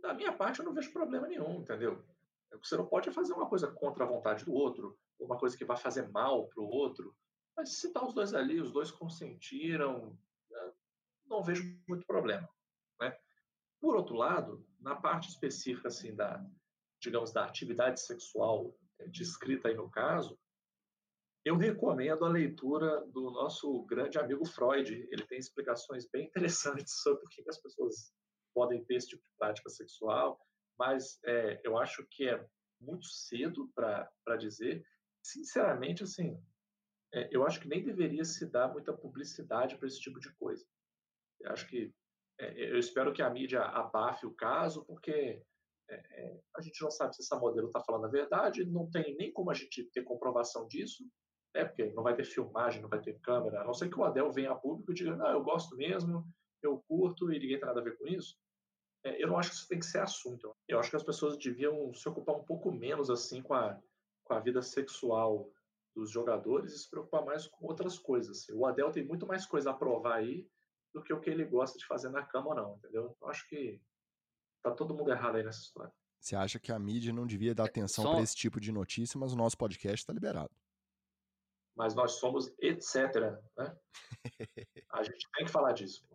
da 0.00 0.14
minha 0.14 0.32
parte, 0.32 0.60
eu 0.60 0.64
não 0.64 0.74
vejo 0.74 0.92
problema 0.92 1.26
nenhum, 1.26 1.60
entendeu? 1.60 2.04
O 2.52 2.58
que 2.58 2.66
você 2.66 2.76
não 2.76 2.86
pode 2.86 3.08
é 3.08 3.12
fazer 3.12 3.32
uma 3.32 3.48
coisa 3.48 3.70
contra 3.70 4.04
a 4.04 4.08
vontade 4.08 4.44
do 4.44 4.52
outro, 4.52 4.98
uma 5.18 5.38
coisa 5.38 5.56
que 5.56 5.64
vai 5.64 5.76
fazer 5.76 6.08
mal 6.08 6.48
para 6.48 6.62
o 6.62 6.66
outro. 6.66 7.14
Mas 7.56 7.80
se 7.80 7.92
tá 7.92 8.04
os 8.04 8.14
dois 8.14 8.34
ali, 8.34 8.60
os 8.60 8.72
dois 8.72 8.90
consentiram, 8.90 10.18
né, 10.50 10.72
não 11.26 11.42
vejo 11.42 11.78
muito 11.88 12.06
problema. 12.06 12.48
Né? 13.00 13.16
Por 13.80 13.94
outro 13.94 14.16
lado, 14.16 14.66
na 14.80 14.96
parte 14.96 15.28
específica 15.28 15.88
assim 15.88 16.14
da, 16.14 16.44
digamos, 17.00 17.32
da 17.32 17.44
atividade 17.44 18.00
sexual 18.00 18.74
eh, 18.98 19.08
descrita 19.08 19.68
aí 19.68 19.74
no 19.74 19.90
caso, 19.90 20.38
eu 21.44 21.56
recomendo 21.56 22.24
a 22.24 22.28
leitura 22.28 23.04
do 23.06 23.30
nosso 23.30 23.82
grande 23.84 24.18
amigo 24.18 24.44
Freud. 24.44 25.08
Ele 25.10 25.26
tem 25.26 25.38
explicações 25.38 26.08
bem 26.10 26.26
interessantes 26.26 26.94
sobre 27.02 27.22
por 27.22 27.30
que 27.30 27.42
as 27.48 27.60
pessoas 27.60 28.12
podem 28.54 28.84
ter 28.84 28.96
esse 28.96 29.08
tipo 29.08 29.22
de 29.22 29.30
prática 29.38 29.70
sexual, 29.70 30.38
mas 30.78 31.18
é, 31.24 31.60
eu 31.64 31.78
acho 31.78 32.06
que 32.10 32.28
é 32.28 32.44
muito 32.80 33.06
cedo 33.06 33.70
para 33.74 34.36
dizer. 34.38 34.84
Sinceramente, 35.22 36.02
assim, 36.02 36.42
é, 37.12 37.28
eu 37.30 37.46
acho 37.46 37.60
que 37.60 37.68
nem 37.68 37.84
deveria 37.84 38.24
se 38.24 38.46
dar 38.46 38.68
muita 38.68 38.92
publicidade 38.92 39.76
para 39.76 39.86
esse 39.86 40.00
tipo 40.00 40.18
de 40.18 40.32
coisa. 40.34 40.64
Eu 41.40 41.52
acho 41.52 41.66
que 41.68 41.92
é, 42.38 42.72
eu 42.72 42.78
espero 42.78 43.12
que 43.12 43.22
a 43.22 43.30
mídia 43.30 43.62
abafe 43.62 44.26
o 44.26 44.34
caso, 44.34 44.84
porque 44.84 45.42
é, 45.88 45.94
é, 45.94 46.40
a 46.56 46.62
gente 46.62 46.80
não 46.82 46.90
sabe 46.90 47.14
se 47.14 47.22
essa 47.22 47.38
modelo 47.38 47.66
está 47.66 47.80
falando 47.80 48.06
a 48.06 48.10
verdade, 48.10 48.64
não 48.64 48.90
tem 48.90 49.16
nem 49.16 49.32
como 49.32 49.50
a 49.50 49.54
gente 49.54 49.84
ter 49.90 50.02
comprovação 50.02 50.66
disso, 50.66 51.04
né, 51.54 51.64
porque 51.64 51.86
não 51.92 52.02
vai 52.02 52.14
ter 52.14 52.24
filmagem, 52.24 52.80
não 52.82 52.88
vai 52.88 53.00
ter 53.00 53.18
câmera, 53.20 53.60
a 53.60 53.64
não 53.64 53.74
ser 53.74 53.88
que 53.88 53.98
o 53.98 54.04
Adel 54.04 54.30
venha 54.30 54.52
a 54.52 54.54
público 54.54 54.92
e 54.92 54.94
diga, 54.94 55.16
não, 55.16 55.28
eu 55.28 55.42
gosto 55.42 55.76
mesmo, 55.76 56.24
eu 56.62 56.78
curto 56.86 57.32
e 57.32 57.38
ninguém 57.38 57.58
tem 57.58 57.66
nada 57.66 57.80
a 57.80 57.84
ver 57.84 57.96
com 57.96 58.06
isso. 58.06 58.36
É, 59.04 59.22
eu 59.22 59.28
não 59.28 59.38
acho 59.38 59.50
que 59.50 59.56
isso 59.56 59.68
tem 59.68 59.78
que 59.78 59.86
ser 59.86 60.00
assunto. 60.00 60.54
Eu 60.68 60.78
acho 60.78 60.90
que 60.90 60.96
as 60.96 61.02
pessoas 61.02 61.38
deviam 61.38 61.92
se 61.94 62.08
ocupar 62.08 62.36
um 62.36 62.44
pouco 62.44 62.70
menos 62.70 63.10
assim 63.10 63.42
com 63.42 63.54
a, 63.54 63.78
com 64.24 64.34
a 64.34 64.40
vida 64.40 64.60
sexual 64.62 65.50
dos 65.94 66.10
jogadores 66.10 66.72
e 66.72 66.78
se 66.78 66.88
preocupar 66.88 67.24
mais 67.24 67.46
com 67.46 67.66
outras 67.66 67.98
coisas. 67.98 68.48
O 68.50 68.66
Adel 68.66 68.92
tem 68.92 69.04
muito 69.04 69.26
mais 69.26 69.46
coisa 69.46 69.70
a 69.70 69.74
provar 69.74 70.16
aí 70.16 70.46
do 70.92 71.02
que 71.02 71.12
o 71.12 71.20
que 71.20 71.30
ele 71.30 71.44
gosta 71.44 71.78
de 71.78 71.86
fazer 71.86 72.10
na 72.10 72.24
cama 72.24 72.48
ou 72.48 72.54
não, 72.54 72.76
entendeu? 72.76 73.16
Eu 73.20 73.28
acho 73.28 73.48
que 73.48 73.80
tá 74.62 74.70
todo 74.70 74.94
mundo 74.94 75.10
errado 75.10 75.36
aí 75.36 75.42
nessa 75.42 75.60
história. 75.60 75.92
Você 76.20 76.36
acha 76.36 76.58
que 76.58 76.70
a 76.70 76.78
mídia 76.78 77.12
não 77.12 77.26
devia 77.26 77.54
dar 77.54 77.64
atenção 77.64 78.04
Só... 78.04 78.12
para 78.12 78.22
esse 78.22 78.36
tipo 78.36 78.60
de 78.60 78.70
notícia, 78.70 79.18
mas 79.18 79.32
o 79.32 79.36
nosso 79.36 79.56
podcast 79.56 80.02
está 80.02 80.12
liberado. 80.12 80.50
Mas 81.80 81.94
nós 81.94 82.12
somos 82.18 82.52
etc, 82.60 83.40
né? 83.56 83.74
a 84.92 85.02
gente 85.02 85.26
tem 85.34 85.46
que 85.46 85.50
falar 85.50 85.72
disso. 85.72 86.06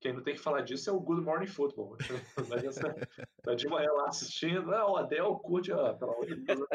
Quem 0.00 0.12
não 0.12 0.20
tem 0.20 0.34
que 0.34 0.40
falar 0.40 0.62
disso 0.62 0.90
é 0.90 0.92
o 0.92 0.98
Good 0.98 1.22
Morning 1.22 1.46
Football. 1.46 1.96
tá 3.44 3.54
de 3.54 3.68
manhã 3.68 3.88
lá 3.92 4.08
assistindo, 4.08 4.74
ah, 4.74 4.90
o 4.90 4.96
Adel 4.96 5.38
curte, 5.38 5.70
ah, 5.70 5.94
pelo 5.94 6.10
amor 6.10 6.26
de 6.26 6.34
Deus. 6.34 6.66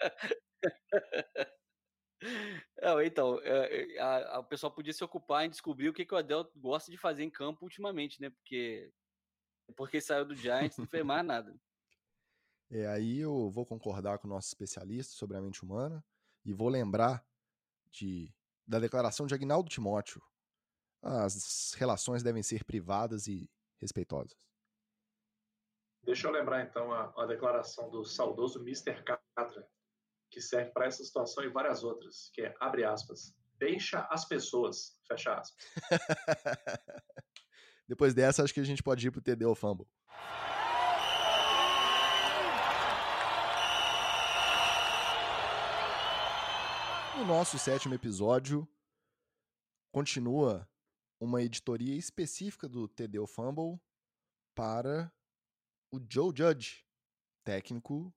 Não, 2.80 3.02
então, 3.02 3.38
é, 3.42 3.94
é, 3.94 4.00
a, 4.00 4.36
a, 4.36 4.38
o 4.38 4.44
pessoal 4.44 4.72
podia 4.72 4.94
se 4.94 5.04
ocupar 5.04 5.44
em 5.44 5.50
descobrir 5.50 5.90
o 5.90 5.92
que, 5.92 6.06
que 6.06 6.14
o 6.14 6.16
Adel 6.16 6.50
gosta 6.56 6.90
de 6.90 6.96
fazer 6.96 7.22
em 7.22 7.30
campo 7.30 7.66
ultimamente, 7.66 8.18
né? 8.18 8.30
Porque 8.30 8.90
porque 9.76 10.00
saiu 10.00 10.24
do 10.24 10.34
Giants 10.34 10.78
não 10.78 10.86
fez 10.86 11.04
mais 11.04 11.22
nada. 11.26 11.54
É, 12.70 12.86
aí 12.86 13.18
eu 13.18 13.50
vou 13.50 13.64
concordar 13.64 14.18
com 14.18 14.26
o 14.26 14.30
nosso 14.30 14.48
especialista 14.48 15.14
sobre 15.14 15.36
a 15.36 15.40
mente 15.40 15.62
humana 15.62 16.04
e 16.44 16.52
vou 16.52 16.68
lembrar 16.68 17.24
de, 17.90 18.32
da 18.66 18.78
declaração 18.78 19.26
de 19.26 19.34
Agnaldo 19.34 19.70
Timóteo. 19.70 20.22
As 21.02 21.72
relações 21.74 22.22
devem 22.22 22.42
ser 22.42 22.64
privadas 22.64 23.26
e 23.26 23.50
respeitosas. 23.80 24.36
Deixa 26.02 26.26
eu 26.26 26.32
lembrar 26.32 26.62
então 26.62 26.92
a, 26.92 27.12
a 27.16 27.26
declaração 27.26 27.90
do 27.90 28.04
saudoso 28.04 28.60
Mr. 28.60 29.02
Catra, 29.02 29.68
que 30.30 30.40
serve 30.40 30.70
para 30.70 30.86
essa 30.86 31.02
situação 31.02 31.44
e 31.44 31.48
várias 31.48 31.82
outras, 31.82 32.30
que 32.34 32.42
é, 32.42 32.54
abre 32.60 32.84
aspas, 32.84 33.34
deixa 33.56 34.06
as 34.10 34.26
pessoas, 34.26 34.98
fecha 35.06 35.34
aspas. 35.34 35.64
Depois 37.88 38.12
dessa, 38.14 38.42
acho 38.42 38.52
que 38.52 38.60
a 38.60 38.64
gente 38.64 38.82
pode 38.82 39.06
ir 39.06 39.10
pro 39.10 39.22
TD 39.22 39.44
ou 39.46 39.54
Fumble. 39.54 39.86
No 47.18 47.26
nosso 47.26 47.58
sétimo 47.58 47.94
episódio, 47.94 48.66
continua 49.92 50.70
uma 51.20 51.42
editoria 51.42 51.96
específica 51.96 52.68
do 52.68 52.86
TD 52.86 53.26
Fumble 53.26 53.80
para 54.54 55.12
o 55.92 55.98
Joe 56.08 56.32
Judge, 56.32 56.86
técnico 57.42 58.14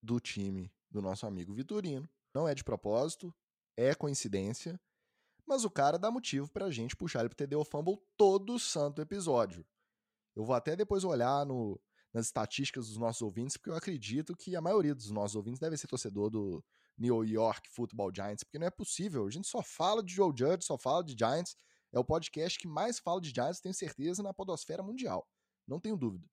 do 0.00 0.20
time 0.20 0.72
do 0.88 1.02
nosso 1.02 1.26
amigo 1.26 1.52
Vitorino. 1.52 2.08
Não 2.32 2.46
é 2.46 2.54
de 2.54 2.62
propósito, 2.62 3.34
é 3.76 3.92
coincidência, 3.96 4.80
mas 5.44 5.64
o 5.64 5.70
cara 5.70 5.98
dá 5.98 6.08
motivo 6.08 6.48
pra 6.48 6.70
gente 6.70 6.94
puxar 6.94 7.20
ele 7.20 7.30
pro 7.30 7.36
TD 7.36 7.56
Fumble 7.64 7.98
todo 8.16 8.60
santo 8.60 9.02
episódio. 9.02 9.66
Eu 10.36 10.44
vou 10.44 10.54
até 10.54 10.76
depois 10.76 11.02
olhar 11.02 11.44
no, 11.44 11.80
nas 12.14 12.26
estatísticas 12.26 12.86
dos 12.86 12.96
nossos 12.96 13.22
ouvintes, 13.22 13.56
porque 13.56 13.70
eu 13.70 13.76
acredito 13.76 14.36
que 14.36 14.54
a 14.54 14.60
maioria 14.60 14.94
dos 14.94 15.10
nossos 15.10 15.34
ouvintes 15.34 15.58
deve 15.58 15.76
ser 15.76 15.88
torcedor 15.88 16.30
do 16.30 16.64
New 16.98 17.24
York 17.24 17.68
Football 17.70 18.12
Giants, 18.14 18.44
porque 18.44 18.58
não 18.58 18.66
é 18.66 18.70
possível. 18.70 19.26
A 19.26 19.30
gente 19.30 19.46
só 19.46 19.62
fala 19.62 20.02
de 20.02 20.14
Joe 20.14 20.32
Judge, 20.36 20.64
só 20.64 20.78
fala 20.78 21.04
de 21.04 21.16
Giants. 21.16 21.56
É 21.92 21.98
o 21.98 22.04
podcast 22.04 22.58
que 22.58 22.66
mais 22.66 22.98
fala 22.98 23.20
de 23.20 23.30
Giants, 23.30 23.60
tenho 23.60 23.74
certeza, 23.74 24.22
na 24.22 24.34
podosfera 24.34 24.82
mundial. 24.82 25.28
Não 25.66 25.80
tenho 25.80 25.96
dúvida. 25.96 26.26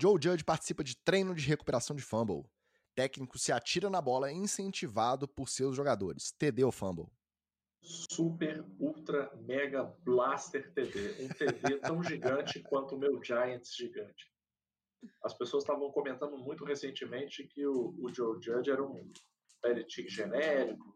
Joe 0.00 0.18
Judge 0.22 0.44
participa 0.44 0.84
de 0.84 0.96
treino 0.96 1.34
de 1.34 1.46
recuperação 1.46 1.96
de 1.96 2.02
fumble. 2.02 2.44
Técnico 2.94 3.38
se 3.38 3.52
atira 3.52 3.88
na 3.88 4.00
bola 4.00 4.32
incentivado 4.32 5.28
por 5.28 5.48
seus 5.48 5.76
jogadores. 5.76 6.32
TD 6.32 6.64
ou 6.64 6.72
fumble? 6.72 7.06
Super, 7.82 8.64
ultra, 8.78 9.34
mega 9.36 9.84
blaster 10.04 10.72
TD. 10.72 11.24
Um 11.24 11.28
TD 11.28 11.78
tão 11.80 12.02
gigante 12.02 12.60
quanto 12.68 12.94
o 12.94 12.98
meu 12.98 13.22
Giants 13.22 13.74
gigante. 13.74 14.32
As 15.22 15.32
pessoas 15.32 15.62
estavam 15.62 15.90
comentando 15.92 16.36
muito 16.36 16.64
recentemente 16.64 17.44
que 17.44 17.64
o, 17.66 17.94
o 18.00 18.12
Joe 18.12 18.42
Judge 18.42 18.70
era 18.70 18.82
um 18.82 18.92
Belichick 19.62 20.08
genérico, 20.08 20.94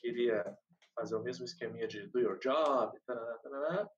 queria 0.00 0.56
fazer 0.94 1.16
o 1.16 1.22
mesmo 1.22 1.44
esqueminha 1.44 1.86
de 1.86 2.06
do 2.08 2.18
your 2.18 2.38
job, 2.38 2.98
tarana, 3.06 3.38
tarana, 3.38 3.90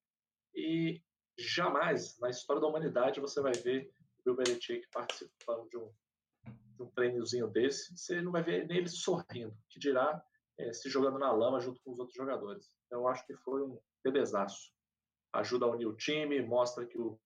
e 0.55 1.03
jamais 1.39 2.19
na 2.21 2.29
história 2.29 2.61
da 2.61 2.69
humanidade 2.69 3.21
você 3.21 3.41
vai 3.41 3.53
ver 3.53 3.91
o 4.19 4.23
Bill 4.25 4.37
Belichick 4.37 4.87
participando 4.93 5.69
de 5.69 5.79
um, 5.79 5.93
de 6.77 6.83
um 6.83 6.91
treinozinho 6.91 7.49
desse, 7.49 7.97
você 7.97 8.21
não 8.21 8.33
vai 8.33 8.43
ver 8.43 8.67
nele 8.67 8.89
sorrindo, 8.89 9.57
que 9.69 9.79
dirá 9.79 10.23
é, 10.59 10.73
se 10.73 10.91
jogando 10.91 11.19
na 11.19 11.33
lama 11.33 11.61
junto 11.61 11.81
com 11.83 11.91
os 11.93 11.99
outros 11.99 12.17
jogadores. 12.17 12.71
Então, 12.87 13.01
eu 13.01 13.09
acho 13.09 13.27
que 13.27 13.35
foi 13.37 13.63
um 13.63 13.81
bebezaço. 14.05 14.73
Ajuda 15.33 15.65
a 15.65 15.71
unir 15.71 15.87
o 15.87 15.97
time, 15.97 16.43
mostra 16.43 16.85
que 16.85 16.99
o, 16.99 17.19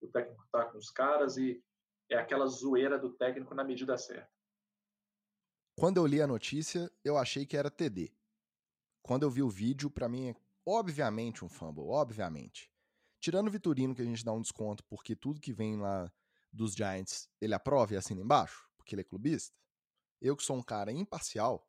o 0.00 0.08
técnico 0.08 0.44
está 0.44 0.64
com 0.66 0.78
os 0.78 0.90
caras 0.90 1.36
e 1.36 1.62
é 2.10 2.16
aquela 2.16 2.46
zoeira 2.46 2.98
do 2.98 3.12
técnico 3.14 3.54
na 3.54 3.64
medida 3.64 3.96
certa. 3.96 4.31
Quando 5.82 5.96
eu 5.96 6.06
li 6.06 6.22
a 6.22 6.28
notícia, 6.28 6.88
eu 7.04 7.18
achei 7.18 7.44
que 7.44 7.56
era 7.56 7.68
TD. 7.68 8.14
Quando 9.02 9.24
eu 9.24 9.30
vi 9.32 9.42
o 9.42 9.50
vídeo, 9.50 9.90
para 9.90 10.08
mim 10.08 10.28
é 10.28 10.36
obviamente 10.64 11.44
um 11.44 11.48
fumble, 11.48 11.88
obviamente. 11.88 12.70
Tirando 13.18 13.48
o 13.48 13.50
Vitorino, 13.50 13.92
que 13.92 14.00
a 14.00 14.04
gente 14.04 14.24
dá 14.24 14.32
um 14.32 14.40
desconto 14.40 14.84
porque 14.84 15.16
tudo 15.16 15.40
que 15.40 15.52
vem 15.52 15.80
lá 15.80 16.08
dos 16.52 16.76
Giants 16.76 17.28
ele 17.40 17.52
aprova 17.52 17.94
e 17.94 17.96
assina 17.96 18.20
embaixo, 18.20 18.64
porque 18.76 18.94
ele 18.94 19.00
é 19.00 19.04
clubista. 19.04 19.58
Eu 20.20 20.36
que 20.36 20.44
sou 20.44 20.56
um 20.56 20.62
cara 20.62 20.92
imparcial, 20.92 21.68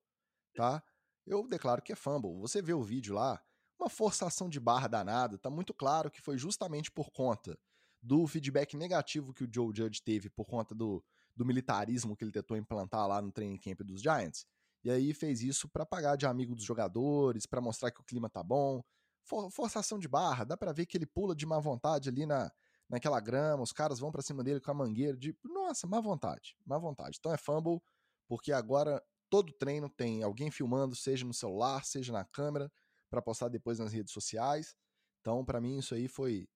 tá? 0.54 0.84
Eu 1.26 1.48
declaro 1.48 1.82
que 1.82 1.92
é 1.92 1.96
fumble. 1.96 2.40
Você 2.40 2.62
vê 2.62 2.76
o 2.76 2.84
vídeo 2.84 3.16
lá, 3.16 3.44
uma 3.80 3.90
forçação 3.90 4.48
de 4.48 4.60
barra 4.60 4.88
danada, 4.88 5.40
tá 5.40 5.50
muito 5.50 5.74
claro 5.74 6.12
que 6.12 6.22
foi 6.22 6.38
justamente 6.38 6.92
por 6.92 7.10
conta 7.10 7.58
do 8.00 8.28
feedback 8.28 8.78
negativo 8.78 9.34
que 9.34 9.44
o 9.44 9.50
Joe 9.52 9.76
Judge 9.76 10.04
teve 10.04 10.30
por 10.30 10.46
conta 10.46 10.76
do, 10.76 11.04
do 11.36 11.46
militarismo 11.46 12.16
que 12.16 12.24
ele 12.24 12.32
tentou 12.32 12.56
implantar 12.58 13.08
lá 13.08 13.22
no 13.22 13.32
training 13.32 13.58
camp 13.58 13.82
dos 13.82 14.02
Giants. 14.02 14.46
E 14.84 14.92
aí 14.92 15.14
fez 15.14 15.42
isso 15.42 15.68
para 15.70 15.86
pagar 15.86 16.16
de 16.16 16.26
amigo 16.26 16.56
dos 16.56 16.64
jogadores, 16.64 17.46
para 17.46 17.62
mostrar 17.62 17.92
que 17.92 18.02
o 18.02 18.04
clima 18.04 18.30
tá 18.30 18.44
bom. 18.44 18.84
For, 19.24 19.50
forçação 19.50 19.98
de 19.98 20.08
barra, 20.08 20.44
dá 20.44 20.58
para 20.58 20.74
ver 20.74 20.86
que 20.86 20.98
ele 20.98 21.06
pula 21.06 21.36
de 21.36 21.46
má 21.46 21.60
vontade 21.60 22.10
ali 22.10 22.26
na, 22.26 22.52
naquela 22.90 23.20
grama, 23.20 23.64
os 23.64 23.72
caras 23.72 24.00
vão 24.00 24.12
para 24.12 24.22
cima 24.22 24.44
dele 24.44 24.60
com 24.60 24.72
a 24.72 24.74
mangueira, 24.74 25.18
de 25.18 25.36
nossa, 25.44 25.88
má 25.88 26.02
vontade, 26.02 26.56
má 26.66 26.78
vontade. 26.78 27.18
Então 27.20 27.34
é 27.34 27.38
fumble, 27.38 27.82
porque 28.28 28.52
agora 28.52 29.02
todo 29.30 29.54
treino 29.54 29.90
tem 29.90 30.22
alguém 30.22 30.52
filmando, 30.52 30.96
seja 30.96 31.26
no 31.26 31.34
celular, 31.34 31.84
seja 31.86 32.12
na 32.12 32.26
câmera, 32.26 32.72
para 33.10 33.22
postar 33.22 33.48
depois 33.48 33.80
nas 33.80 33.94
redes 33.94 34.14
sociais. 34.14 34.76
Então, 35.22 35.46
para 35.46 35.62
mim, 35.62 35.78
isso 35.78 35.96
aí 35.96 36.08
foi 36.08 36.48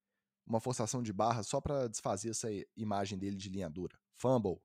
uma 0.45 0.59
forçação 0.59 1.01
de 1.01 1.13
barra 1.13 1.41
só 1.43 1.61
para 1.61 1.87
desfazer 1.87 2.29
essa 2.29 2.49
imagem 2.75 3.17
dele 3.17 3.35
de 3.35 3.49
linha 3.49 3.69
dura. 3.69 3.97
Fumble. 4.15 4.59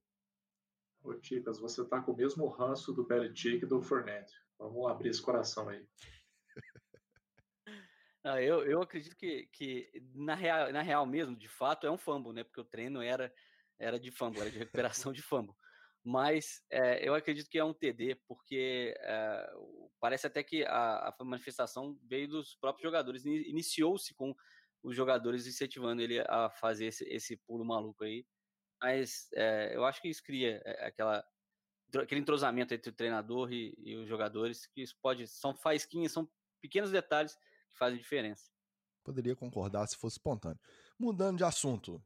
Ô, 1.02 1.14
Ticas, 1.14 1.58
você 1.58 1.84
tá 1.84 2.00
com 2.00 2.12
o 2.12 2.16
mesmo 2.16 2.46
ranço 2.46 2.92
do 2.92 3.04
Belichick 3.04 3.64
e 3.64 3.66
do 3.66 3.82
Fournette. 3.82 4.32
Vamos 4.56 4.88
abrir 4.88 5.08
esse 5.08 5.22
coração 5.22 5.68
aí. 5.68 5.84
Ah, 8.24 8.40
eu, 8.40 8.64
eu 8.64 8.80
acredito 8.80 9.16
que, 9.16 9.48
que 9.52 9.90
na, 10.14 10.36
real, 10.36 10.72
na 10.72 10.80
real 10.80 11.04
mesmo, 11.04 11.36
de 11.36 11.48
fato, 11.48 11.88
é 11.88 11.90
um 11.90 11.98
fumble, 11.98 12.32
né? 12.32 12.44
Porque 12.44 12.60
o 12.60 12.64
treino 12.64 13.02
era, 13.02 13.34
era 13.80 13.98
de 13.98 14.12
fumble, 14.12 14.40
era 14.40 14.48
de 14.48 14.58
recuperação 14.58 15.12
de 15.12 15.20
fumble. 15.20 15.56
Mas 16.04 16.62
é, 16.70 17.04
eu 17.04 17.16
acredito 17.16 17.50
que 17.50 17.58
é 17.58 17.64
um 17.64 17.74
TD, 17.74 18.14
porque 18.28 18.94
é, 18.96 19.52
parece 19.98 20.28
até 20.28 20.40
que 20.40 20.64
a, 20.64 21.08
a, 21.18 21.24
manifestação 21.24 21.98
veio 22.04 22.28
dos 22.28 22.54
próprios 22.54 22.84
jogadores. 22.84 23.24
Iniciou-se 23.24 24.14
com 24.14 24.32
os 24.84 24.94
jogadores 24.94 25.44
incentivando 25.48 26.00
ele 26.00 26.20
a 26.20 26.48
fazer 26.48 26.86
esse, 26.86 27.04
esse 27.08 27.36
pulo 27.38 27.64
maluco 27.64 28.04
aí 28.04 28.24
mas 28.82 29.28
é, 29.34 29.76
eu 29.76 29.84
acho 29.84 30.02
que 30.02 30.08
isso 30.08 30.22
cria 30.22 30.60
é, 30.64 30.86
aquela, 30.86 31.24
aquele 31.94 32.20
entrosamento 32.20 32.74
entre 32.74 32.90
o 32.90 32.94
treinador 32.94 33.52
e, 33.52 33.74
e, 33.78 33.94
os 33.96 34.08
jogadores, 34.08 34.66
que 34.66 34.82
isso 34.82 34.96
pode, 35.00 35.28
são 35.28 35.54
faísquinhas, 35.54 36.10
são 36.10 36.28
pequenos 36.60 36.90
detalhes 36.90 37.36
que 37.70 37.78
fazem 37.78 37.98
diferença. 37.98 38.50
Poderia 39.04 39.36
concordar 39.36 39.86
se 39.86 39.96
fosse 39.96 40.14
espontâneo. 40.14 40.60
Mudando 40.98 41.38
de 41.38 41.44
assunto, 41.44 42.04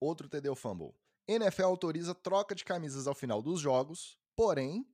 outro 0.00 0.28
TD 0.28 0.52
Fumble. 0.56 0.94
NFL 1.28 1.64
autoriza 1.64 2.14
troca 2.14 2.54
de 2.54 2.64
camisas 2.64 3.06
ao 3.06 3.14
final 3.14 3.40
dos 3.40 3.60
jogos, 3.60 4.18
porém, 4.36 4.84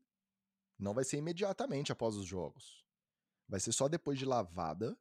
não 0.79 0.93
vai 0.93 1.05
ser 1.05 1.17
imediatamente 1.17 1.93
após 1.93 2.15
os 2.15 2.27
jogos. 2.27 2.85
Vai 3.49 3.59
ser 3.59 3.73
só 3.73 3.89
depois 3.89 4.19
de 4.19 4.25
lavada, 4.27 4.97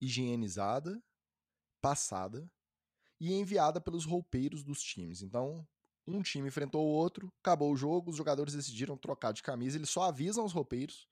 higienizada, 0.00 1.00
passada 1.80 2.50
e 3.20 3.32
enviada 3.32 3.80
pelos 3.80 4.04
roupeiros 4.04 4.62
dos 4.62 4.82
times. 4.82 5.22
Então, 5.22 5.66
um 6.06 6.22
time 6.22 6.48
enfrentou 6.48 6.86
o 6.86 6.90
outro, 6.90 7.32
acabou 7.42 7.72
o 7.72 7.76
jogo, 7.76 8.10
os 8.10 8.16
jogadores 8.16 8.54
decidiram 8.54 8.96
trocar 8.96 9.32
de 9.32 9.42
camisa, 9.42 9.76
eles 9.76 9.90
só 9.90 10.02
avisam 10.02 10.44
os 10.44 10.52
roupeiros, 10.52 11.08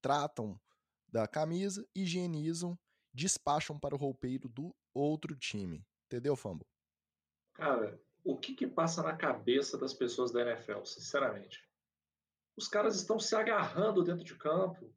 tratam 0.00 0.60
da 1.08 1.28
camisa, 1.28 1.86
higienizam, 1.94 2.78
despacham 3.14 3.78
para 3.78 3.94
o 3.94 3.98
roupeiro 3.98 4.48
do 4.48 4.74
outro 4.92 5.36
time. 5.36 5.86
Entendeu, 6.06 6.36
Fambo? 6.36 6.66
Cara, 7.54 8.00
o 8.24 8.36
que 8.36 8.54
que 8.54 8.66
passa 8.66 9.02
na 9.02 9.16
cabeça 9.16 9.78
das 9.78 9.94
pessoas 9.94 10.32
da 10.32 10.42
NFL, 10.42 10.84
sinceramente? 10.84 11.64
Os 12.56 12.68
caras 12.68 12.96
estão 12.96 13.18
se 13.18 13.34
agarrando 13.36 14.02
dentro 14.02 14.24
de 14.24 14.36
campo. 14.36 14.92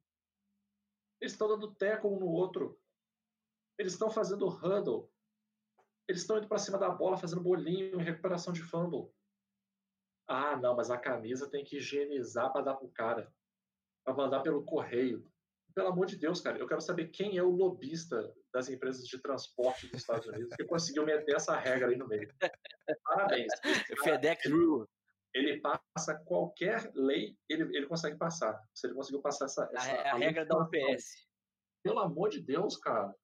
Eles 1.20 1.32
estão 1.32 1.48
dando 1.48 1.74
teco 1.74 2.08
um 2.08 2.18
no 2.18 2.26
outro. 2.26 2.80
Eles 3.78 3.92
estão 3.92 4.10
fazendo 4.10 4.48
huddle. 4.48 5.10
Eles 6.10 6.22
estão 6.22 6.38
indo 6.38 6.48
para 6.48 6.58
cima 6.58 6.76
da 6.76 6.90
bola, 6.90 7.16
fazendo 7.16 7.40
bolinho 7.40 8.00
em 8.00 8.02
recuperação 8.02 8.52
de 8.52 8.60
fumble. 8.64 9.12
Ah, 10.28 10.56
não, 10.56 10.74
mas 10.74 10.90
a 10.90 10.98
camisa 10.98 11.48
tem 11.48 11.62
que 11.62 11.76
higienizar 11.76 12.52
para 12.52 12.62
dar 12.62 12.74
pro 12.74 12.88
cara. 12.88 13.32
Para 14.04 14.14
mandar 14.14 14.40
pelo 14.40 14.64
correio. 14.64 15.24
Pelo 15.72 15.86
amor 15.86 16.06
de 16.06 16.16
Deus, 16.16 16.40
cara, 16.40 16.58
eu 16.58 16.66
quero 16.66 16.80
saber 16.80 17.12
quem 17.12 17.38
é 17.38 17.42
o 17.44 17.50
lobista 17.50 18.34
das 18.52 18.68
empresas 18.68 19.06
de 19.06 19.22
transporte 19.22 19.86
dos 19.86 20.00
Estados 20.00 20.26
Unidos 20.26 20.52
que 20.56 20.64
conseguiu 20.64 21.04
meter 21.04 21.36
essa 21.36 21.56
regra 21.56 21.90
aí 21.90 21.96
no 21.96 22.08
meio. 22.08 22.28
Parabéns. 23.04 23.52
FedEx 24.02 24.50
Rule. 24.50 24.88
Ele 25.32 25.60
passa 25.60 26.18
qualquer 26.24 26.90
lei, 26.92 27.38
ele, 27.48 27.62
ele 27.76 27.86
consegue 27.86 28.18
passar. 28.18 28.60
Se 28.74 28.88
ele 28.88 28.94
conseguiu 28.94 29.22
passar 29.22 29.44
essa. 29.44 29.70
essa 29.72 29.92
a, 29.92 30.14
a 30.14 30.16
regra 30.16 30.44
da 30.44 30.58
UPS. 30.58 31.28
Pelo 31.84 32.00
amor 32.00 32.30
de 32.30 32.42
Deus, 32.42 32.76
cara. 32.76 33.14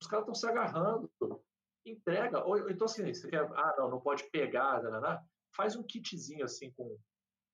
Os 0.00 0.08
caras 0.08 0.22
estão 0.22 0.34
se 0.34 0.46
agarrando 0.46 1.12
entrega. 1.84 2.44
Ou, 2.44 2.70
então, 2.70 2.86
assim, 2.86 3.12
você 3.12 3.28
quer, 3.28 3.40
ah, 3.40 3.74
não, 3.78 3.90
não 3.90 4.00
pode 4.00 4.24
pegar, 4.30 4.82
né, 4.82 4.90
né, 4.90 5.00
né, 5.00 5.24
faz 5.54 5.76
um 5.76 5.82
kitzinho 5.82 6.44
assim 6.44 6.70
com, 6.72 6.96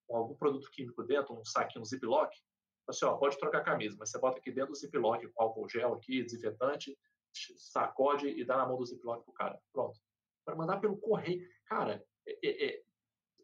com, 0.06 0.16
algum 0.16 0.34
produto 0.34 0.70
químico 0.70 1.02
dentro, 1.02 1.34
um 1.34 1.44
saquinho, 1.44 1.82
um 1.82 1.84
ziplock. 1.84 2.34
Assim, 2.88 3.04
ó, 3.04 3.16
pode 3.16 3.38
trocar 3.38 3.58
a 3.58 3.64
camisa, 3.64 3.96
mas 3.98 4.10
você 4.10 4.18
bota 4.18 4.38
aqui 4.38 4.50
dentro 4.50 4.72
do 4.72 4.78
ziplock 4.78 5.26
com 5.28 5.42
álcool 5.42 5.68
gel 5.68 5.94
aqui, 5.94 6.22
desinfetante, 6.22 6.98
sacode 7.56 8.28
e 8.28 8.44
dá 8.44 8.56
na 8.56 8.66
mão 8.66 8.76
do 8.76 8.86
ziplock 8.86 9.24
pro 9.24 9.32
cara. 9.32 9.60
Pronto. 9.72 9.98
Para 10.44 10.56
mandar 10.56 10.80
pelo 10.80 10.96
correio. 10.96 11.46
Cara, 11.66 12.04
é, 12.26 12.38
é, 12.42 12.66
é, 12.66 12.82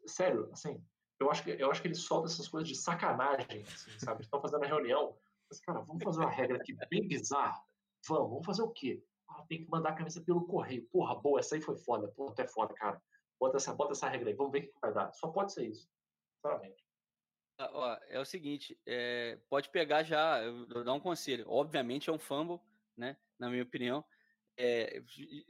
sério, 0.05 0.49
assim, 0.51 0.83
eu 1.19 1.31
acho, 1.31 1.43
que, 1.43 1.51
eu 1.51 1.71
acho 1.71 1.81
que 1.81 1.87
eles 1.87 2.01
soltam 2.01 2.31
essas 2.31 2.47
coisas 2.47 2.67
de 2.67 2.75
sacanagem, 2.75 3.63
assim, 3.63 3.99
sabe? 3.99 4.21
Estão 4.21 4.41
fazendo 4.41 4.63
a 4.63 4.67
reunião. 4.67 5.17
Mas, 5.49 5.59
cara, 5.61 5.79
vamos 5.79 6.03
fazer 6.03 6.19
uma 6.19 6.29
regra 6.29 6.57
aqui 6.57 6.75
bem 6.89 7.07
bizarra. 7.07 7.59
Vamos, 8.07 8.29
vamos 8.29 8.45
fazer 8.45 8.61
o 8.61 8.69
quê? 8.69 9.03
Ah, 9.29 9.43
tem 9.47 9.63
que 9.63 9.69
mandar 9.69 9.89
a 9.89 9.95
camisa 9.95 10.21
pelo 10.21 10.45
correio. 10.45 10.87
Porra, 10.89 11.15
boa, 11.15 11.39
essa 11.39 11.55
aí 11.55 11.61
foi 11.61 11.75
foda. 11.75 12.07
Porra, 12.09 12.33
tu 12.35 12.41
é 12.41 12.47
foda, 12.47 12.73
cara. 12.73 13.01
Bota 13.39 13.57
essa, 13.57 13.73
bota 13.73 13.91
essa 13.91 14.09
regra 14.09 14.29
aí, 14.29 14.35
vamos 14.35 14.51
ver 14.51 14.59
o 14.59 14.61
que 14.63 14.79
vai 14.81 14.93
dar. 14.93 15.11
Só 15.13 15.27
pode 15.27 15.53
ser 15.53 15.67
isso. 15.67 15.87
Ah, 17.59 17.69
ó, 17.73 17.97
é 18.07 18.19
o 18.19 18.25
seguinte, 18.25 18.79
é, 18.85 19.39
pode 19.49 19.69
pegar 19.69 20.03
já, 20.03 20.43
eu 20.43 20.67
vou 20.67 20.83
dar 20.83 20.93
um 20.93 20.99
conselho. 20.99 21.45
Obviamente 21.47 22.09
é 22.09 22.13
um 22.13 22.19
fumble, 22.19 22.59
né? 22.95 23.17
Na 23.39 23.49
minha 23.49 23.63
opinião. 23.63 24.05
É, 24.59 25.03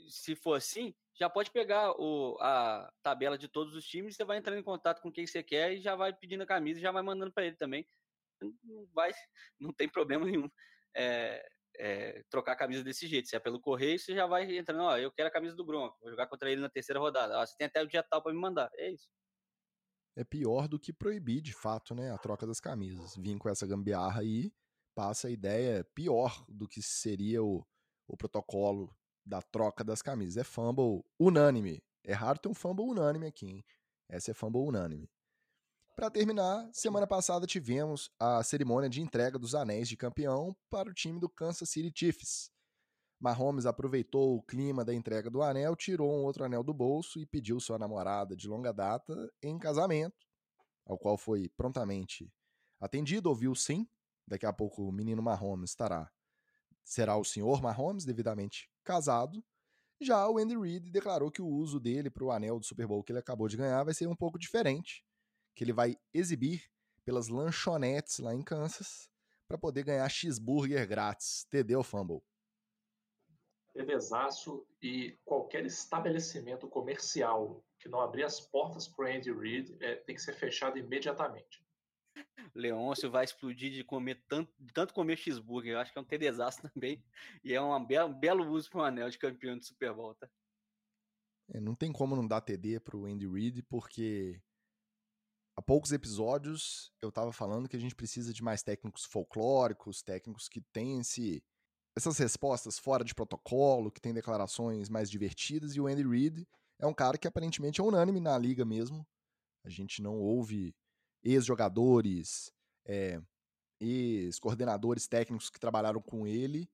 se 0.09 0.35
for 0.35 0.53
assim, 0.53 0.93
já 1.13 1.29
pode 1.29 1.51
pegar 1.51 1.91
o, 1.93 2.37
a 2.41 2.91
tabela 3.01 3.37
de 3.37 3.47
todos 3.47 3.73
os 3.73 3.87
times, 3.87 4.15
você 4.15 4.25
vai 4.25 4.37
entrando 4.37 4.59
em 4.59 4.63
contato 4.63 5.01
com 5.01 5.11
quem 5.11 5.25
você 5.25 5.41
quer 5.41 5.73
e 5.73 5.81
já 5.81 5.95
vai 5.95 6.13
pedindo 6.13 6.43
a 6.43 6.47
camisa 6.47 6.79
já 6.79 6.91
vai 6.91 7.01
mandando 7.01 7.31
para 7.31 7.45
ele 7.45 7.55
também. 7.55 7.87
Não 8.41 8.85
vai, 8.93 9.11
não 9.59 9.73
tem 9.73 9.87
problema 9.87 10.25
nenhum. 10.25 10.49
É, 10.93 11.47
é, 11.77 12.23
trocar 12.29 12.53
a 12.53 12.57
camisa 12.57 12.83
desse 12.83 13.07
jeito. 13.07 13.27
Se 13.27 13.35
é 13.35 13.39
pelo 13.39 13.59
correio, 13.59 13.97
você 13.99 14.13
já 14.13 14.25
vai 14.25 14.57
entrando, 14.57 14.83
ó, 14.83 14.97
eu 14.97 15.11
quero 15.11 15.29
a 15.29 15.31
camisa 15.31 15.55
do 15.55 15.65
Bronco, 15.65 15.97
vou 16.01 16.09
jogar 16.09 16.27
contra 16.27 16.51
ele 16.51 16.61
na 16.61 16.69
terceira 16.69 16.99
rodada. 16.99 17.37
Ó, 17.39 17.45
você 17.45 17.55
tem 17.57 17.67
até 17.67 17.81
o 17.81 17.87
dia 17.87 18.03
tal 18.03 18.21
para 18.21 18.33
me 18.33 18.39
mandar. 18.39 18.69
É 18.75 18.91
isso. 18.91 19.07
É 20.15 20.23
pior 20.23 20.67
do 20.67 20.79
que 20.79 20.91
proibir, 20.91 21.41
de 21.41 21.53
fato, 21.53 21.93
né, 21.93 22.11
a 22.11 22.17
troca 22.17 22.47
das 22.47 22.59
camisas. 22.59 23.15
Vim 23.15 23.37
com 23.37 23.49
essa 23.49 23.67
gambiarra 23.67 24.21
aí, 24.21 24.51
passa 24.95 25.27
a 25.27 25.31
ideia 25.31 25.83
pior 25.93 26.43
do 26.49 26.67
que 26.67 26.81
seria 26.81 27.43
o, 27.43 27.63
o 28.07 28.17
protocolo 28.17 28.95
da 29.23 29.41
troca 29.41 29.83
das 29.83 30.01
camisas. 30.01 30.37
É 30.37 30.43
fumble 30.43 31.03
unânime. 31.19 31.83
É 32.03 32.13
raro 32.13 32.39
ter 32.39 32.49
um 32.49 32.53
fumble 32.53 32.85
unânime 32.85 33.27
aqui, 33.27 33.45
hein? 33.45 33.65
Essa 34.09 34.31
é 34.31 34.33
fumble 34.33 34.61
unânime. 34.61 35.07
Para 35.97 36.11
terminar, 36.11 36.69
semana 36.73 37.07
passada 37.07 37.47
tivemos 37.47 38.11
a 38.19 38.43
cerimônia 38.43 38.87
de 38.87 39.01
entrega 39.01 39.39
dos 39.39 39.55
anéis 39.55 39.89
de 39.89 39.97
campeão 39.97 40.55
para 40.69 40.87
o 40.87 40.93
time 40.93 41.19
do 41.19 41.27
Kansas 41.27 41.71
City 41.71 41.91
Chiefs. 41.91 42.51
Mahomes 43.19 43.65
aproveitou 43.65 44.35
o 44.35 44.43
clima 44.43 44.85
da 44.85 44.93
entrega 44.93 45.27
do 45.27 45.41
anel, 45.41 45.75
tirou 45.75 46.13
um 46.13 46.23
outro 46.23 46.43
anel 46.43 46.61
do 46.61 46.71
bolso 46.71 47.19
e 47.19 47.25
pediu 47.25 47.59
sua 47.59 47.79
namorada 47.79 48.35
de 48.35 48.47
longa 48.47 48.71
data 48.71 49.33
em 49.41 49.57
casamento, 49.57 50.27
ao 50.85 50.99
qual 50.99 51.17
foi 51.17 51.49
prontamente 51.57 52.31
atendido, 52.79 53.27
ouviu 53.29 53.55
sim. 53.55 53.89
Daqui 54.27 54.45
a 54.45 54.53
pouco 54.53 54.83
o 54.83 54.91
menino 54.91 55.23
Mahomes 55.23 55.71
estará 55.71 56.11
será 56.83 57.17
o 57.17 57.25
senhor 57.25 57.59
Mahomes 57.59 58.05
devidamente 58.05 58.69
casado. 58.83 59.43
Já 59.99 60.29
o 60.29 60.37
Andy 60.37 60.55
Reid 60.55 60.91
declarou 60.91 61.31
que 61.31 61.41
o 61.41 61.47
uso 61.47 61.79
dele 61.79 62.11
para 62.11 62.23
o 62.23 62.31
anel 62.31 62.59
do 62.59 62.65
Super 62.67 62.85
Bowl 62.85 63.03
que 63.03 63.11
ele 63.11 63.17
acabou 63.17 63.47
de 63.47 63.57
ganhar 63.57 63.83
vai 63.83 63.95
ser 63.95 64.05
um 64.05 64.15
pouco 64.15 64.37
diferente, 64.37 65.03
que 65.57 65.63
ele 65.63 65.73
vai 65.73 65.97
exibir 66.13 66.69
pelas 67.03 67.29
lanchonetes 67.29 68.19
lá 68.19 68.31
em 68.31 68.43
Kansas 68.43 69.09
para 69.47 69.57
poder 69.57 69.83
ganhar 69.83 70.07
cheeseburger 70.07 70.87
grátis. 70.87 71.45
Entendeu, 71.47 71.83
Fumble? 71.83 72.21
TVzaço 73.73 74.67
e 74.79 75.17
qualquer 75.25 75.65
estabelecimento 75.65 76.67
comercial 76.67 77.65
que 77.79 77.89
não 77.89 77.99
abrir 77.99 78.23
as 78.23 78.39
portas 78.39 78.87
para 78.87 79.05
o 79.05 79.07
Andy 79.07 79.31
Reid 79.31 79.77
é, 79.79 79.95
tem 79.95 80.15
que 80.15 80.21
ser 80.21 80.33
fechado 80.33 80.77
imediatamente. 80.77 81.65
Leôncio 82.53 83.09
vai 83.09 83.23
explodir 83.23 83.71
de 83.71 83.83
comer 83.83 84.23
tanto, 84.27 84.53
de 84.59 84.71
tanto 84.71 84.93
comer 84.93 85.17
cheeseburger. 85.17 85.73
Eu 85.73 85.79
acho 85.79 85.91
que 85.91 85.97
é 85.97 86.01
um 86.01 86.05
TDzaço 86.05 86.61
também. 86.71 87.03
E 87.43 87.53
é 87.53 87.59
uma 87.59 87.83
be 87.83 87.99
um 87.99 88.13
belo 88.13 88.47
uso 88.47 88.69
para 88.69 88.81
um 88.81 88.85
anel 88.85 89.09
de 89.09 89.17
campeão 89.17 89.57
de 89.57 89.65
Super 89.65 89.91
Bowl, 89.91 90.13
tá? 90.13 90.29
É, 91.49 91.59
não 91.59 91.73
tem 91.73 91.91
como 91.91 92.15
não 92.15 92.27
dar 92.27 92.41
TD 92.41 92.79
pro 92.79 93.05
Andy 93.05 93.27
Reid, 93.27 93.63
porque 93.63 94.41
há 95.57 95.61
poucos 95.61 95.91
episódios 95.91 96.93
eu 97.01 97.11
tava 97.11 97.33
falando 97.33 97.67
que 97.67 97.75
a 97.75 97.79
gente 97.79 97.95
precisa 97.95 98.31
de 98.31 98.43
mais 98.43 98.61
técnicos 98.61 99.03
folclóricos, 99.05 100.03
técnicos 100.03 100.47
que 100.47 100.61
têm 100.61 100.99
esse 100.99 101.43
essas 101.95 102.19
respostas 102.19 102.77
fora 102.77 103.03
de 103.03 103.15
protocolo, 103.15 103.91
que 103.91 103.99
tem 103.99 104.13
declarações 104.13 104.87
mais 104.87 105.09
divertidas, 105.09 105.75
e 105.75 105.81
o 105.81 105.87
Andy 105.87 106.07
Reid 106.07 106.47
é 106.77 106.85
um 106.85 106.93
cara 106.93 107.17
que 107.17 107.27
aparentemente 107.27 107.81
é 107.81 107.83
unânime 107.83 108.19
na 108.19 108.37
liga 108.37 108.63
mesmo. 108.63 109.03
A 109.65 109.69
gente 109.69 109.99
não 109.99 110.19
ouve 110.19 110.75
ex-jogadores, 111.23 112.53
é, 112.85 113.19
ex-coordenadores 113.79 115.07
técnicos 115.07 115.49
que 115.49 115.59
trabalharam 115.59 115.99
com 115.99 116.27
ele 116.27 116.69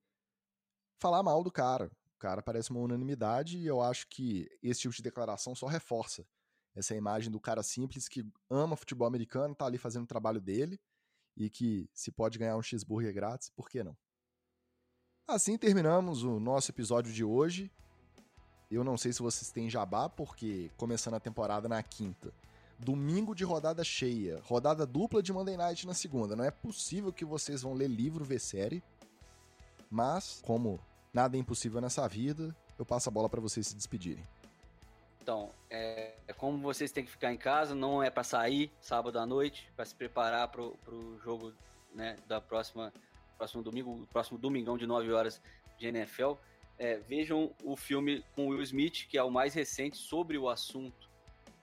falar 0.99 1.23
mal 1.23 1.41
do 1.41 1.49
cara. 1.49 1.89
O 2.17 2.19
cara 2.19 2.43
parece 2.43 2.71
uma 2.71 2.81
unanimidade 2.81 3.57
e 3.57 3.65
eu 3.65 3.81
acho 3.81 4.05
que 4.09 4.49
esse 4.61 4.81
tipo 4.81 4.93
de 4.93 5.03
declaração 5.03 5.55
só 5.55 5.67
reforça 5.67 6.27
essa 6.75 6.95
imagem 6.95 7.31
do 7.31 7.39
cara 7.39 7.61
simples 7.61 8.07
que 8.07 8.25
ama 8.49 8.75
futebol 8.75 9.07
americano, 9.07 9.55
tá 9.55 9.65
ali 9.65 9.77
fazendo 9.77 10.03
o 10.03 10.07
trabalho 10.07 10.41
dele 10.41 10.79
e 11.35 11.49
que 11.49 11.89
se 11.93 12.11
pode 12.11 12.37
ganhar 12.37 12.57
um 12.57 12.61
cheeseburger 12.61 13.13
grátis, 13.13 13.49
por 13.49 13.69
que 13.69 13.83
não? 13.83 13.95
Assim 15.27 15.57
terminamos 15.57 16.23
o 16.23 16.39
nosso 16.39 16.71
episódio 16.71 17.11
de 17.11 17.23
hoje. 17.23 17.71
Eu 18.69 18.83
não 18.83 18.97
sei 18.97 19.13
se 19.13 19.21
vocês 19.21 19.51
têm 19.51 19.69
jabá, 19.69 20.09
porque 20.09 20.71
começando 20.77 21.13
a 21.13 21.19
temporada 21.19 21.69
na 21.69 21.81
quinta, 21.81 22.33
domingo 22.79 23.35
de 23.35 23.43
rodada 23.43 23.83
cheia, 23.83 24.41
rodada 24.43 24.85
dupla 24.85 25.21
de 25.21 25.31
Monday 25.31 25.55
Night 25.55 25.87
na 25.87 25.93
segunda. 25.93 26.35
Não 26.35 26.43
é 26.43 26.51
possível 26.51 27.13
que 27.13 27.23
vocês 27.23 27.61
vão 27.61 27.73
ler 27.73 27.87
livro, 27.87 28.25
ver 28.25 28.39
série. 28.39 28.83
Mas, 29.89 30.41
como 30.43 30.79
nada 31.13 31.37
é 31.37 31.39
impossível 31.39 31.79
nessa 31.79 32.07
vida, 32.07 32.55
eu 32.77 32.85
passo 32.85 33.09
a 33.09 33.11
bola 33.11 33.29
para 33.29 33.39
vocês 33.39 33.67
se 33.67 33.75
despedirem. 33.75 34.25
Então, 35.23 35.53
é, 35.69 36.15
é, 36.27 36.33
como 36.33 36.57
vocês 36.57 36.91
têm 36.91 37.05
que 37.05 37.09
ficar 37.09 37.31
em 37.31 37.37
casa, 37.37 37.73
não 37.73 38.03
é 38.03 38.09
para 38.09 38.25
sair 38.25 38.69
sábado 38.81 39.17
à 39.17 39.25
noite, 39.25 39.71
para 39.73 39.85
se 39.85 39.95
preparar 39.95 40.49
para 40.49 40.61
o 40.61 41.17
jogo 41.23 41.53
né, 41.95 42.17
da 42.27 42.41
próxima 42.41 42.91
próximo 43.37 43.63
domingo, 43.63 44.05
próximo 44.11 44.37
domingão 44.37 44.77
de 44.77 44.85
9 44.85 45.13
horas 45.13 45.41
de 45.79 45.87
NFL, 45.87 46.33
é, 46.77 46.97
vejam 46.97 47.55
o 47.63 47.77
filme 47.77 48.21
com 48.35 48.49
Will 48.49 48.61
Smith, 48.63 49.07
que 49.07 49.17
é 49.17 49.23
o 49.23 49.31
mais 49.31 49.53
recente 49.53 49.95
sobre 49.95 50.37
o 50.37 50.49
assunto 50.49 51.09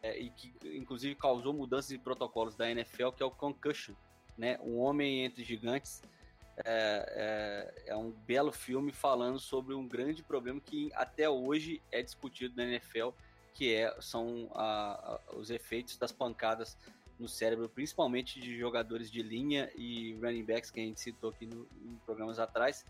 é, 0.03 0.19
e 0.19 0.31
que 0.31 0.55
inclusive 0.79 1.15
causou 1.15 1.53
mudanças 1.53 1.91
de 1.91 1.99
protocolos 1.99 2.55
da 2.55 2.71
NFL, 2.71 3.11
que 3.11 3.23
é 3.23 3.27
o 3.27 3.31
Concussion, 3.31 3.95
né? 4.39 4.59
Um 4.63 4.79
Homem 4.79 5.23
entre 5.27 5.45
Gigantes. 5.45 6.03
É, 6.65 7.73
é, 7.87 7.93
é, 7.93 7.97
um 7.97 8.11
belo 8.11 8.53
filme 8.53 8.93
falando 8.93 9.39
sobre 9.39 9.75
um 9.75 9.87
grande 9.87 10.23
problema 10.23 10.61
que 10.61 10.91
até 10.95 11.29
hoje 11.29 11.81
é 11.91 12.03
discutido 12.03 12.55
na 12.57 12.65
NFL, 12.65 13.11
que 13.55 13.74
é, 13.74 13.94
são 14.01 14.51
a, 14.55 15.18
a, 15.30 15.34
os 15.34 15.51
efeitos 15.51 15.96
das 15.96 16.12
pancadas 16.12 16.76
no 17.18 17.28
cérebro, 17.28 17.68
principalmente 17.68 18.40
de 18.40 18.59
jogadores 18.59 19.11
de 19.11 19.22
linha 19.22 19.70
e 19.76 20.14
running 20.14 20.44
backs 20.44 20.70
que 20.70 20.80
a 20.80 20.82
gente 20.82 21.01
citou 21.01 21.30
aqui 21.30 21.46
no, 21.46 21.68
em 21.84 21.94
programas 22.07 22.38
atrás, 22.38 22.84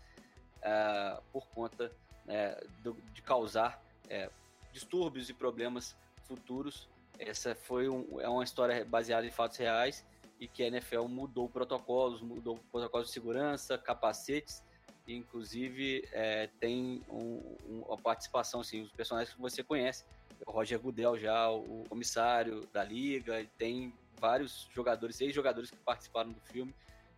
uh, 0.59 1.21
por 1.33 1.45
conta 1.47 1.91
uh, 2.25 2.67
do, 2.81 2.93
de 3.13 3.21
causar 3.21 3.83
uh, 4.05 4.31
distúrbios 4.71 5.29
e 5.29 5.33
problemas 5.33 5.95
futuros. 6.25 6.87
Essa 7.19 7.53
foi 7.53 7.89
um, 7.89 8.19
é 8.21 8.29
uma 8.29 8.43
história 8.43 8.85
baseada 8.85 9.27
em 9.27 9.31
fatos 9.31 9.57
reais 9.57 10.05
e 10.39 10.47
que 10.47 10.63
a 10.63 10.67
NFL 10.67 11.03
mudou 11.03 11.47
protocolos, 11.49 12.21
mudou 12.21 12.57
protocolos 12.71 13.07
de 13.07 13.13
segurança, 13.13 13.77
capacetes, 13.77 14.63
inclusive 15.07 16.07
é, 16.11 16.47
tem 16.59 17.03
um, 17.09 17.55
um, 17.69 17.83
uma 17.87 17.97
participação, 17.97 18.61
assim, 18.61 18.81
os 18.81 18.91
personagens 18.91 19.35
que 19.35 19.41
você 19.41 19.63
conhece, 19.63 20.05
o 20.45 20.51
Roger 20.51 20.79
Goodell 20.79 21.17
já, 21.17 21.49
o 21.49 21.83
comissário 21.89 22.67
da 22.73 22.83
liga, 22.83 23.45
tem 23.57 23.93
vários 24.19 24.67
jogadores, 24.73 25.15
seis 25.15 25.33
jogadores 25.33 25.71
que 25.71 25.77
participaram 25.77 26.31
do 26.31 26.41
filme. 26.41 26.73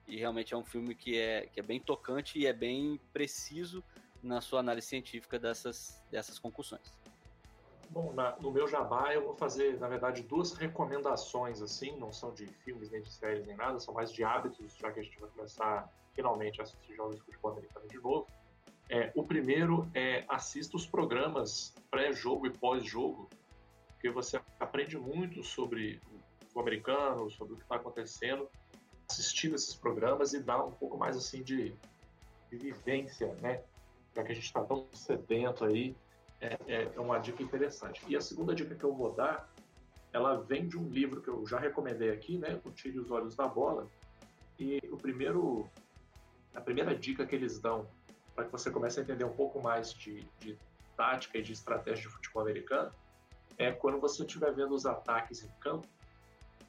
E 0.07 0.17
realmente 0.17 0.53
é 0.53 0.57
um 0.57 0.63
filme 0.63 0.93
que 0.93 1.17
é, 1.17 1.47
que 1.47 1.59
é 1.59 1.63
bem 1.63 1.80
tocante 1.80 2.38
e 2.38 2.45
é 2.45 2.53
bem 2.53 2.99
preciso 3.13 3.84
na 4.21 4.41
sua 4.41 4.59
análise 4.59 4.88
científica 4.88 5.39
dessas, 5.39 6.01
dessas 6.11 6.39
concussões. 6.39 6.91
Bom, 7.89 8.11
na, 8.13 8.36
no 8.39 8.51
meu 8.51 8.67
jabá 8.67 9.13
eu 9.13 9.24
vou 9.24 9.36
fazer, 9.36 9.80
na 9.80 9.88
verdade, 9.88 10.24
duas 10.24 10.53
recomendações, 10.53 11.61
assim, 11.61 11.95
não 11.97 12.11
são 12.11 12.34
de 12.34 12.47
filmes, 12.47 12.89
nem 12.89 13.01
de 13.01 13.11
séries, 13.11 13.45
nem 13.45 13.55
nada, 13.55 13.80
são 13.80 13.93
mais 13.93 14.11
de 14.11 14.24
hábitos, 14.24 14.76
já 14.76 14.91
que 14.91 14.99
a 14.99 15.03
gente 15.03 15.19
vai 15.19 15.30
começar 15.30 15.89
finalmente 16.13 16.59
a 16.59 16.63
assistir 16.63 16.95
jogos 16.95 17.17
de 17.17 17.21
futebol 17.21 17.51
americano 17.51 17.88
de 17.88 17.97
novo. 17.97 18.28
É, 18.93 19.11
o 19.15 19.23
primeiro 19.23 19.89
é 19.95 20.23
assista 20.29 20.77
os 20.77 20.85
programas 20.85 21.73
pré-jogo 21.89 22.45
e 22.45 22.51
pós-jogo, 22.51 23.27
porque 23.87 24.11
você 24.11 24.39
aprende 24.59 24.99
muito 24.99 25.43
sobre 25.43 25.99
futebol 26.39 26.61
americano, 26.61 27.32
sobre 27.32 27.53
o 27.53 27.57
que 27.57 27.63
está 27.63 27.78
acontecendo, 27.78 28.47
assistindo 29.09 29.55
esses 29.55 29.74
programas 29.74 30.36
e 30.36 30.39
dar 30.39 30.63
um 30.63 30.70
pouco 30.70 30.95
mais 30.95 31.17
assim 31.17 31.41
de, 31.41 31.74
de 32.51 32.55
vivência, 32.55 33.36
né? 33.41 33.63
Já 34.15 34.24
que 34.24 34.32
a 34.32 34.36
gente 34.36 34.45
está 34.45 34.63
tão 34.63 34.87
sedento 34.93 35.65
aí, 35.65 35.95
é, 36.39 36.55
é, 36.67 36.91
é, 36.95 36.99
uma 36.99 37.17
dica 37.17 37.41
interessante. 37.41 38.03
E 38.07 38.15
a 38.15 38.21
segunda 38.21 38.53
dica 38.53 38.75
que 38.75 38.83
eu 38.83 38.93
vou 38.93 39.11
dar, 39.11 39.51
ela 40.11 40.36
vem 40.36 40.67
de 40.67 40.78
um 40.78 40.87
livro 40.87 41.20
que 41.20 41.29
eu 41.29 41.47
já 41.47 41.57
recomendei 41.57 42.11
aqui, 42.11 42.37
né? 42.37 42.61
O 42.63 42.70
Tire 42.70 42.99
os 42.99 43.09
Olhos 43.09 43.36
da 43.36 43.47
Bola. 43.47 43.87
E 44.59 44.79
o 44.91 44.97
primeiro, 44.97 45.67
a 46.53 46.61
primeira 46.61 46.93
dica 46.93 47.25
que 47.25 47.33
eles 47.36 47.57
dão 47.57 47.87
para 48.36 48.46
que 48.46 48.51
você 48.51 48.72
comece 48.72 49.00
a 49.00 49.04
entender 49.04 49.24
um 49.24 49.34
pouco 49.34 49.62
mais 49.62 49.93
de, 49.93 50.28
de 50.39 50.58
tática 50.96 51.38
e 51.38 51.42
de 51.42 51.54
estratégia 51.54 52.04
de 52.04 52.10
futebol 52.10 52.43
americano 52.43 52.92
é 53.58 53.72
quando 53.72 54.00
você 54.00 54.24
estiver 54.24 54.54
vendo 54.54 54.74
os 54.74 54.86
ataques 54.86 55.43
em 55.43 55.50
campo, 55.60 55.88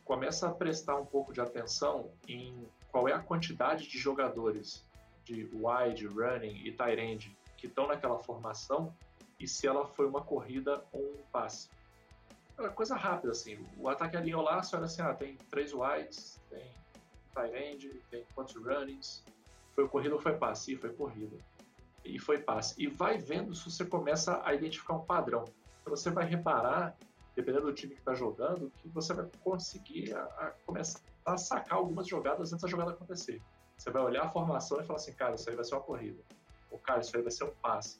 começa 0.04 0.48
a 0.48 0.52
prestar 0.52 0.96
um 0.96 1.06
pouco 1.06 1.32
de 1.32 1.40
atenção 1.40 2.10
em 2.28 2.68
qual 2.90 3.08
é 3.08 3.12
a 3.12 3.18
quantidade 3.18 3.88
de 3.88 3.98
jogadores 3.98 4.84
de 5.24 5.48
wide, 5.54 6.06
running 6.06 6.66
e 6.66 6.72
tight 6.72 7.00
end 7.00 7.36
que 7.56 7.66
estão 7.66 7.86
naquela 7.86 8.18
formação 8.18 8.94
e 9.40 9.48
se 9.48 9.66
ela 9.66 9.86
foi 9.86 10.06
uma 10.06 10.22
corrida 10.22 10.84
ou 10.92 11.00
um 11.00 11.22
passe. 11.32 11.70
É 12.58 12.68
coisa 12.68 12.94
rápida, 12.94 13.32
assim. 13.32 13.58
O 13.76 13.88
ataque 13.88 14.16
alinhou 14.16 14.42
lá, 14.42 14.62
você 14.62 14.76
olha 14.76 14.84
assim, 14.84 15.02
ah, 15.02 15.12
tem 15.12 15.36
três 15.50 15.72
wides, 15.72 16.38
tem 16.50 16.70
tight 17.34 17.56
end, 17.56 17.88
tem 18.10 18.24
quantos 18.34 18.54
runnings, 18.54 19.24
foi 19.74 19.88
corrida 19.88 20.14
ou 20.14 20.20
foi 20.20 20.36
passe? 20.36 20.74
E 20.74 20.76
foi 20.76 20.92
corrida. 20.92 21.36
E 22.04 22.18
foi 22.18 22.38
passe. 22.38 22.74
E 22.78 22.86
vai 22.86 23.18
vendo 23.18 23.54
se 23.54 23.70
você 23.70 23.84
começa 23.84 24.40
a 24.44 24.54
identificar 24.54 24.94
um 24.94 25.04
padrão. 25.04 25.44
Então 25.80 25.96
você 25.96 26.10
vai 26.10 26.26
reparar 26.26 26.96
dependendo 27.34 27.66
do 27.66 27.72
time 27.72 27.94
que 27.94 28.00
está 28.00 28.14
jogando, 28.14 28.70
que 28.78 28.88
você 28.88 29.12
vai 29.12 29.28
conseguir 29.42 30.14
a, 30.14 30.22
a 30.22 30.50
começar 30.64 31.00
a 31.24 31.36
sacar 31.36 31.78
algumas 31.78 32.06
jogadas 32.06 32.52
antes 32.52 32.62
da 32.62 32.68
jogada 32.68 32.90
acontecer. 32.90 33.40
Você 33.76 33.90
vai 33.90 34.02
olhar 34.02 34.24
a 34.24 34.28
formação 34.28 34.80
e 34.80 34.84
falar 34.84 34.98
assim, 34.98 35.12
cara, 35.12 35.34
isso 35.34 35.48
aí 35.48 35.56
vai 35.56 35.64
ser 35.64 35.74
uma 35.74 35.80
corrida. 35.80 36.22
Ou, 36.70 36.78
cara, 36.78 37.00
isso 37.00 37.16
aí 37.16 37.22
vai 37.22 37.32
ser 37.32 37.44
um 37.44 37.54
passe. 37.62 37.98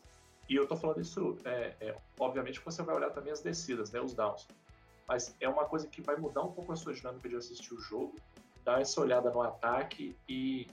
E 0.49 0.55
eu 0.55 0.67
tô 0.67 0.77
falando 0.77 1.01
isso, 1.01 1.39
é, 1.45 1.75
é, 1.81 1.97
obviamente 2.21 2.61
você 2.61 2.83
vai 2.83 2.95
olhar 2.95 3.11
também 3.11 3.33
as 3.33 3.41
descidas, 3.41 3.91
né, 3.91 4.01
os 4.01 4.13
downs. 4.13 4.47
Mas 5.09 5.35
é 5.41 5.49
uma 5.49 5.65
coisa 5.65 5.87
que 5.87 6.03
vai 6.03 6.17
mudar 6.17 6.43
um 6.43 6.53
pouco 6.53 6.73
a 6.73 6.77
sua 6.77 6.93
dinâmica 6.93 7.29
de 7.29 7.37
assistir 7.37 7.73
o 7.73 7.81
jogo, 7.81 8.15
dar 8.63 8.81
essa 8.81 9.01
olhada 9.01 9.31
no 9.31 9.41
ataque 9.41 10.17
e, 10.29 10.67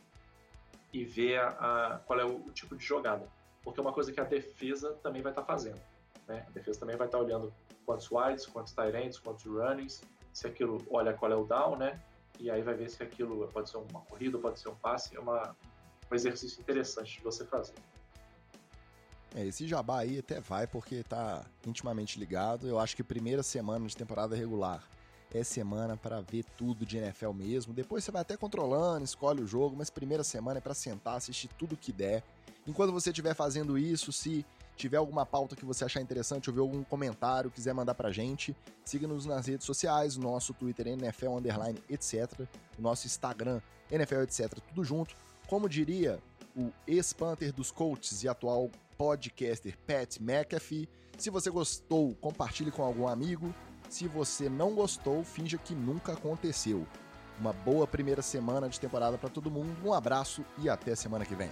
e 0.93 1.05
ver 1.05 1.39
a, 1.39 1.49
a, 1.49 1.99
qual 1.99 2.19
é 2.19 2.25
o, 2.25 2.39
tipo 2.51 2.75
de 2.75 2.85
jogada. 2.85 3.27
Porque 3.63 3.79
é 3.79 3.83
uma 3.83 3.93
coisa 3.93 4.11
que 4.11 4.19
a 4.19 4.23
defesa 4.23 4.93
também 5.03 5.21
vai 5.21 5.31
estar 5.31 5.41
tá 5.41 5.47
fazendo. 5.47 5.79
Né? 6.27 6.45
A 6.47 6.51
defesa 6.51 6.79
também 6.79 6.95
vai 6.95 7.07
estar 7.07 7.19
olhando 7.19 7.53
quantos 7.85 8.09
wides, 8.11 8.45
quantos 8.45 8.73
tight 8.73 9.21
quantos 9.21 9.45
runnings, 9.45 10.01
se 10.33 10.47
aquilo 10.47 10.85
olha 10.89 11.13
qual 11.13 11.31
é 11.31 11.35
o 11.35 11.45
down, 11.45 11.77
né? 11.77 11.99
E 12.39 12.49
aí 12.49 12.61
vai 12.61 12.73
ver 12.73 12.89
se 12.89 13.03
aquilo 13.03 13.47
pode 13.49 13.69
ser 13.69 13.77
uma 13.77 14.01
corrida, 14.01 14.37
pode 14.37 14.59
ser 14.59 14.69
um 14.69 14.75
passe, 14.75 15.15
é 15.15 15.19
uma, 15.19 15.55
um 16.11 16.15
exercício 16.15 16.59
interessante 16.59 17.17
de 17.17 17.23
você 17.23 17.45
fazer. 17.45 17.75
É, 19.35 19.45
esse 19.45 19.67
jabá 19.67 19.99
aí 19.99 20.19
até 20.19 20.39
vai 20.39 20.67
porque 20.67 21.03
tá 21.03 21.45
intimamente 21.65 22.19
ligado. 22.19 22.67
Eu 22.67 22.79
acho 22.79 22.95
que 22.95 23.03
primeira 23.03 23.43
semana 23.43 23.85
de 23.87 23.95
temporada 23.95 24.35
regular 24.35 24.83
é 25.33 25.43
semana 25.43 25.95
para 25.97 26.21
ver 26.21 26.43
tudo 26.57 26.85
de 26.85 26.97
NFL 26.97 27.31
mesmo. 27.31 27.73
Depois 27.73 28.03
você 28.03 28.11
vai 28.11 28.21
até 28.21 28.35
controlando, 28.35 29.05
escolhe 29.05 29.41
o 29.41 29.47
jogo, 29.47 29.75
mas 29.77 29.89
primeira 29.89 30.23
semana 30.23 30.57
é 30.57 30.61
para 30.61 30.73
sentar, 30.73 31.15
assistir 31.15 31.47
tudo 31.57 31.77
que 31.77 31.91
der. 31.91 32.23
Enquanto 32.67 32.91
você 32.91 33.09
estiver 33.09 33.33
fazendo 33.33 33.77
isso, 33.77 34.11
se 34.11 34.45
tiver 34.75 34.97
alguma 34.97 35.25
pauta 35.25 35.55
que 35.55 35.65
você 35.65 35.85
achar 35.85 36.01
interessante 36.01 36.49
ou 36.49 36.55
ver 36.55 36.61
algum 36.61 36.83
comentário, 36.83 37.51
quiser 37.51 37.73
mandar 37.73 37.95
pra 37.95 38.11
gente, 38.11 38.55
siga-nos 38.83 39.25
nas 39.25 39.47
redes 39.47 39.65
sociais, 39.65 40.17
nosso 40.17 40.53
Twitter 40.53 40.87
NFL 40.87 41.37
underline 41.37 41.79
etc, 41.89 42.47
nosso 42.77 43.07
Instagram 43.07 43.61
NFL 43.91 44.21
etc, 44.21 44.59
tudo 44.69 44.83
junto. 44.83 45.15
Como 45.47 45.67
diria 45.67 46.19
o 46.55 46.71
ex-Panther 46.87 47.53
dos 47.53 47.71
Colts 47.71 48.23
e 48.23 48.27
atual 48.27 48.69
podcaster 48.97 49.77
Pat 49.87 50.17
McAfee. 50.19 50.87
Se 51.17 51.29
você 51.29 51.49
gostou, 51.49 52.15
compartilhe 52.15 52.71
com 52.71 52.83
algum 52.83 53.07
amigo. 53.07 53.53
Se 53.91 54.07
você 54.07 54.47
não 54.47 54.73
gostou, 54.73 55.21
finja 55.21 55.57
que 55.57 55.75
nunca 55.75 56.13
aconteceu. 56.13 56.87
Uma 57.37 57.51
boa 57.51 57.85
primeira 57.85 58.21
semana 58.21 58.69
de 58.69 58.79
temporada 58.79 59.17
para 59.17 59.29
todo 59.29 59.51
mundo. 59.51 59.75
Um 59.83 59.93
abraço 59.93 60.45
e 60.59 60.69
até 60.69 60.95
semana 60.95 61.25
que 61.25 61.35
vem. 61.35 61.49